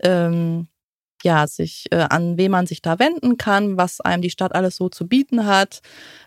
ähm, 0.00 0.68
ja 1.22 1.46
sich 1.46 1.86
äh, 1.90 2.06
an 2.10 2.36
wen 2.36 2.50
man 2.50 2.66
sich 2.66 2.82
da 2.82 2.98
wenden 2.98 3.38
kann, 3.38 3.76
was 3.76 4.00
einem 4.00 4.22
die 4.22 4.30
Stadt 4.30 4.54
alles 4.54 4.76
so 4.76 4.88
zu 4.88 5.06
bieten 5.08 5.46
hat, 5.46 5.80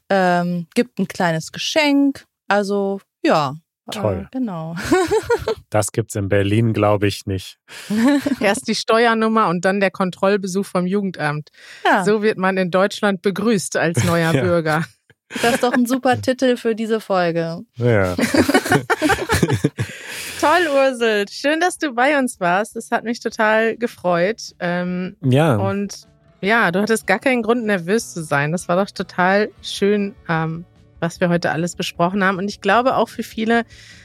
ähm, 0.09 0.67
gibt 0.75 0.99
ein 0.99 1.07
kleines 1.07 1.51
Geschenk, 1.51 2.25
also 2.47 2.99
ja. 3.23 3.55
Toll. 3.91 4.25
Äh, 4.25 4.37
genau. 4.37 4.75
Das 5.69 5.91
gibt's 5.91 6.15
in 6.15 6.29
Berlin, 6.29 6.71
glaube 6.73 7.07
ich, 7.07 7.25
nicht. 7.25 7.57
Erst 8.39 8.67
die 8.69 8.75
Steuernummer 8.75 9.47
und 9.49 9.65
dann 9.65 9.79
der 9.81 9.91
Kontrollbesuch 9.91 10.65
vom 10.65 10.85
Jugendamt. 10.87 11.49
Ja, 11.85 12.05
So 12.05 12.21
wird 12.21 12.37
man 12.37 12.55
in 12.57 12.71
Deutschland 12.71 13.21
begrüßt 13.21 13.75
als 13.75 14.03
neuer 14.05 14.31
Ja. 14.33 14.41
Bürger. 14.43 14.85
das 15.41 15.55
ist 15.55 15.63
doch 15.63 15.73
ein 15.73 15.85
super 15.85 16.21
Titel 16.21 16.55
für 16.55 16.73
diese 16.73 17.01
Folge. 17.01 17.59
Ja. 17.75 18.15
Toll, 20.39 20.67
Ursel. 20.73 21.25
Schön, 21.29 21.59
dass 21.59 21.77
du 21.77 21.91
bei 21.93 22.17
uns 22.17 22.39
warst. 22.39 22.75
Das 22.75 22.91
hat 22.91 23.03
mich 23.03 23.19
total 23.19 23.75
gefreut. 23.75 24.53
Ähm, 24.59 25.17
ja. 25.21 25.55
und 25.55 26.07
ja, 26.41 26.71
du 26.71 26.81
hattest 26.81 27.07
gar 27.07 27.19
keinen 27.19 27.41
Grund, 27.41 27.65
nervös 27.65 28.13
zu 28.13 28.23
sein. 28.23 28.51
Das 28.51 28.67
war 28.69 28.75
doch 28.83 28.91
total 28.91 29.49
schön, 29.61 30.15
ähm, 30.29 30.65
was 30.99 31.19
wir 31.19 31.29
heute 31.29 31.51
alles 31.51 31.75
besprochen 31.75 32.23
haben. 32.23 32.37
Und 32.37 32.49
ich 32.49 32.61
glaube 32.61 32.95
auch 32.95 33.09
für 33.09 33.23
viele 33.23 33.63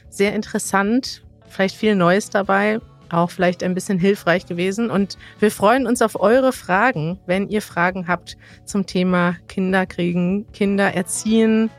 sehr 0.09 0.35
interessant, 0.35 1.23
vielleicht 1.49 1.77
viel 1.77 1.95
Neues 1.95 2.31
dabei, 2.31 2.81
auch 3.11 3.31
vielleicht 3.31 3.63
ein 3.63 3.75
bisschen 3.75 3.99
hilfreich 3.99 4.47
gewesen. 4.47 4.91
Und 4.91 5.19
wir 5.39 5.51
freuen 5.51 5.87
uns 5.87 6.03
auf 6.03 6.21
eure 6.21 6.53
Fragen, 6.53 7.19
wenn 7.27 7.49
ihr 7.49 7.63
Fragen 7.63 8.09
habt 8.09 8.37
zum 8.65 8.87
Thema 8.87 9.37
Kinderkriegen, 9.49 10.51
Kindererziehen, 10.53 11.71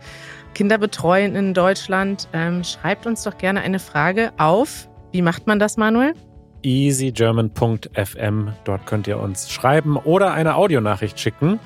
Kinderbetreuen 0.54 1.36
in 1.36 1.54
Deutschland. 1.54 2.28
Ähm, 2.34 2.64
schreibt 2.64 3.08
uns 3.08 3.24
doch 3.24 3.38
gerne 3.38 3.62
eine 3.62 3.80
Frage 3.80 4.32
auf. 4.38 4.88
Wie 5.12 5.22
macht 5.22 5.48
man 5.48 5.60
das, 5.60 5.78
Manuel? 5.78 6.14
easygerman.fm. 6.64 8.54
Dort 8.64 8.86
könnt 8.86 9.08
ihr 9.08 9.20
uns 9.20 9.52
schreiben 9.52 9.98
oder 9.98 10.34
eine 10.34 10.56
Audionachricht 10.56 11.20
schicken. 11.20 11.60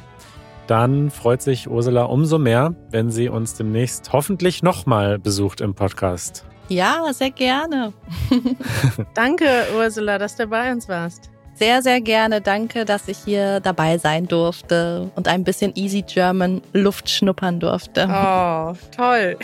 Dann 0.67 1.09
freut 1.09 1.41
sich 1.41 1.69
Ursula 1.69 2.03
umso 2.03 2.37
mehr, 2.37 2.75
wenn 2.91 3.09
sie 3.09 3.29
uns 3.29 3.55
demnächst 3.55 4.11
hoffentlich 4.13 4.63
nochmal 4.63 5.17
besucht 5.17 5.61
im 5.61 5.73
Podcast. 5.73 6.45
Ja, 6.69 7.05
sehr 7.13 7.31
gerne. 7.31 7.93
Danke, 9.13 9.45
Ursula, 9.77 10.17
dass 10.17 10.35
du 10.35 10.45
bei 10.47 10.71
uns 10.71 10.89
warst. 10.89 11.31
Sehr, 11.55 11.81
sehr 11.81 12.01
gerne. 12.01 12.41
Danke, 12.41 12.85
dass 12.85 13.07
ich 13.07 13.17
hier 13.17 13.61
dabei 13.61 13.97
sein 13.97 14.27
durfte 14.27 15.09
und 15.15 15.27
ein 15.27 15.43
bisschen 15.43 15.71
Easy 15.75 16.03
German 16.03 16.61
Luft 16.73 17.09
schnuppern 17.09 17.59
durfte. 17.59 18.07
Oh, 18.07 18.73
toll. 18.95 19.37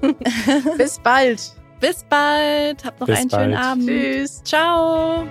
Bis 0.78 0.98
bald. 1.00 1.52
Bis 1.78 2.04
bald. 2.08 2.84
Habt 2.84 3.00
noch 3.00 3.06
Bis 3.08 3.18
einen 3.18 3.30
schönen 3.30 3.52
bald. 3.52 3.64
Abend. 3.64 3.86
Tschüss. 3.88 4.42
Ciao. 4.44 5.26